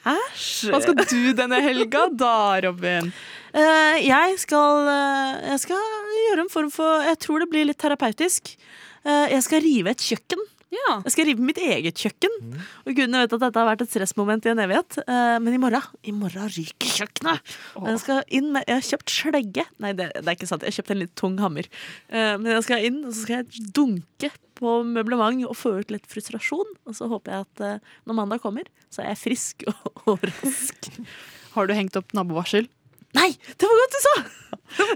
Æsj! 0.07 0.70
Hva 0.72 0.80
skal 0.80 0.95
du 1.01 1.34
denne 1.36 1.59
helga 1.65 2.05
da, 2.15 2.36
Robin? 2.63 3.11
Uh, 3.51 3.95
jeg 4.03 4.36
skal 4.39 4.86
uh, 4.88 5.39
Jeg 5.49 5.59
skal 5.63 5.82
gjøre 6.28 6.43
en 6.45 6.51
form 6.51 6.70
for 6.72 7.03
Jeg 7.07 7.18
tror 7.24 7.43
det 7.43 7.49
blir 7.51 7.68
litt 7.68 7.80
terapeutisk. 7.82 8.53
Uh, 9.03 9.28
jeg 9.32 9.41
skal 9.43 9.63
rive 9.65 9.91
et 9.91 10.03
kjøkken. 10.03 10.45
Ja. 10.74 10.97
Jeg 11.05 11.13
skal 11.13 11.28
rive 11.30 11.45
mitt 11.47 11.59
eget 11.63 11.99
kjøkken. 12.01 12.34
Og 12.84 12.91
gudene 12.91 13.22
vet 13.24 13.36
at 13.38 13.43
dette 13.45 13.61
har 13.61 13.70
vært 13.70 13.84
et 13.86 13.91
stressmoment 13.91 14.47
i 14.47 14.51
en 14.51 14.61
evighet. 14.63 14.99
Eh, 15.03 15.38
men 15.43 15.55
i 15.55 15.61
morgen 15.61 15.86
I 16.03 16.13
morgen 16.15 16.49
ryker 16.51 16.91
kjøkkenet! 16.99 17.53
Oh. 17.80 17.86
Jeg 17.88 18.01
skal 18.03 18.20
inn 18.39 18.51
med 18.55 18.68
Jeg 18.68 18.82
har 18.82 18.89
kjøpt 18.89 19.13
slegge. 19.15 19.68
Nei, 19.84 19.93
det, 19.97 20.09
det 20.18 20.26
er 20.26 20.36
ikke 20.36 20.49
sant. 20.49 20.65
Jeg 20.65 20.74
har 20.74 20.80
kjøpt 20.82 20.93
en 20.95 21.01
litt 21.05 21.15
tung 21.20 21.39
hammer. 21.43 21.70
Eh, 22.11 22.34
men 22.36 22.51
jeg 22.51 22.68
skal 22.68 22.89
inn, 22.89 22.99
og 23.05 23.15
så 23.15 23.24
skal 23.24 23.39
jeg 23.39 23.72
dunke 23.78 24.32
på 24.58 24.80
møblement 24.88 25.45
og 25.47 25.55
få 25.58 25.78
ut 25.82 25.93
litt 25.93 26.08
frustrasjon. 26.10 26.74
Og 26.88 26.97
så 26.97 27.10
håper 27.12 27.34
jeg 27.34 27.47
at 27.47 27.66
eh, 27.66 27.93
når 28.10 28.20
mandag 28.22 28.43
kommer, 28.43 28.68
så 28.93 29.03
er 29.03 29.14
jeg 29.14 29.24
frisk 29.24 29.68
og, 29.72 29.91
og 30.14 30.26
rask. 30.28 30.91
Har 31.55 31.70
du 31.70 31.78
hengt 31.78 31.97
opp 31.99 32.14
nabovarsel? 32.18 32.68
Nei, 33.16 33.32
det 33.55 33.68
var 33.70 33.80
godt 33.82 33.95
du 33.95 34.03
sa! 34.03 34.16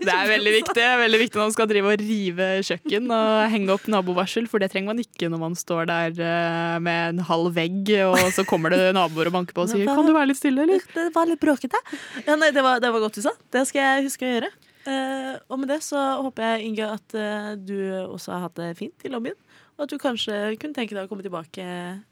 Det 0.03 0.11
er 0.11 0.27
veldig 0.27 0.51
viktig 0.51 0.73
Det 0.75 0.83
er 0.83 0.97
veldig 0.99 1.19
viktig 1.21 1.39
når 1.39 1.45
man 1.47 1.53
skal 1.55 1.67
drive 1.69 1.93
og 1.93 2.01
rive 2.01 2.47
kjøkken 2.67 3.05
og 3.15 3.29
henge 3.53 3.71
opp 3.71 3.85
nabovarsel, 3.91 4.49
for 4.51 4.61
det 4.61 4.67
trenger 4.73 4.91
man 4.91 4.99
ikke 4.99 5.29
når 5.31 5.41
man 5.41 5.55
står 5.57 5.87
der 5.89 6.19
eh, 6.27 6.75
med 6.83 7.13
en 7.13 7.21
halv 7.29 7.53
vegg, 7.55 7.93
og 8.09 8.19
så 8.35 8.45
kommer 8.47 8.75
det 8.75 8.91
naboer 8.97 9.31
og 9.31 9.37
banker 9.37 9.55
på 9.55 9.63
og 9.63 9.71
sier 9.71 9.87
'kan 9.87 10.07
du 10.07 10.13
være 10.13 10.31
litt 10.33 10.41
stille', 10.41 10.65
eller? 10.67 10.83
Det 10.91 11.07
var 11.15 11.29
litt 11.29 11.39
bråkete. 11.39 11.79
Ja, 12.27 12.35
nei, 12.35 12.51
det 12.51 12.65
var, 12.65 12.83
det 12.83 12.91
var 12.91 13.05
godt 13.05 13.15
du 13.15 13.23
sa. 13.23 13.33
Det 13.51 13.63
skal 13.69 13.81
jeg 13.81 14.09
huske 14.09 14.27
å 14.27 14.33
gjøre. 14.33 14.51
Eh, 14.91 15.33
og 15.47 15.61
med 15.61 15.71
det 15.71 15.79
så 15.87 16.03
håper 16.19 16.49
jeg, 16.51 16.67
Inge, 16.67 16.91
at 16.99 17.17
du 17.63 17.77
også 18.11 18.35
har 18.35 18.49
hatt 18.49 18.59
det 18.59 18.73
fint 18.77 19.07
i 19.07 19.13
lobbyen. 19.13 19.39
Og 19.81 19.87
at 19.87 19.95
du 19.95 19.97
kanskje 19.97 20.35
kunne 20.61 20.77
tenke 20.77 20.93
deg 20.93 21.07
å 21.07 21.09
komme 21.09 21.23
tilbake 21.25 21.63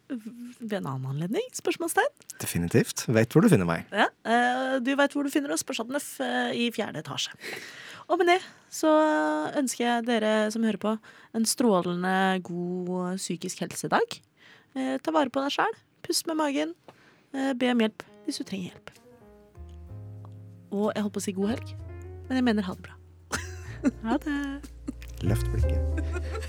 ved 0.10 0.72
en 0.80 0.88
annen 0.90 1.04
anledning? 1.12 1.44
Spørsmålstegn. 1.54 2.16
Definitivt. 2.42 3.04
Vet 3.14 3.30
hvor 3.30 3.46
du 3.46 3.50
finner 3.52 3.70
meg. 3.70 3.84
Ja, 3.94 4.08
eh, 4.26 4.80
du 4.82 4.90
veit 4.98 5.14
hvor 5.14 5.22
du 5.22 5.30
finner 5.30 5.54
oss 5.54 5.62
på 5.62 5.76
Chateau 5.78 6.02
eh, 6.26 6.50
i 6.58 6.72
fjerde 6.74 7.04
etasje. 7.04 7.36
Og 8.10 8.18
med 8.18 8.32
det 8.32 8.40
så 8.74 8.90
ønsker 9.62 9.86
jeg 9.86 10.08
dere 10.08 10.34
som 10.50 10.66
hører 10.66 10.82
på, 10.82 10.96
en 11.38 11.46
strålende 11.46 12.42
god 12.50 13.22
psykisk 13.22 13.62
helsedag. 13.62 14.18
Eh, 14.74 14.96
ta 14.98 15.14
vare 15.14 15.30
på 15.30 15.46
deg 15.46 15.54
sjæl. 15.60 15.78
Pust 16.10 16.26
med 16.26 16.42
magen. 16.42 16.74
Be 17.30 17.70
om 17.70 17.86
hjelp 17.86 18.02
hvis 18.26 18.42
du 18.42 18.48
trenger 18.50 18.72
hjelp. 18.72 18.96
Og 20.74 20.90
jeg 20.90 21.06
holdt 21.06 21.14
på 21.14 21.22
å 21.22 21.28
si 21.28 21.38
god 21.38 21.54
helg, 21.54 21.76
men 22.26 22.42
jeg 22.42 22.50
mener 22.50 22.66
ha 22.66 22.74
det 22.80 22.90
bra. 22.90 22.98
ha 24.10 24.18
det. 24.26 24.40
Løft 25.22 25.54
blikket. 25.54 26.49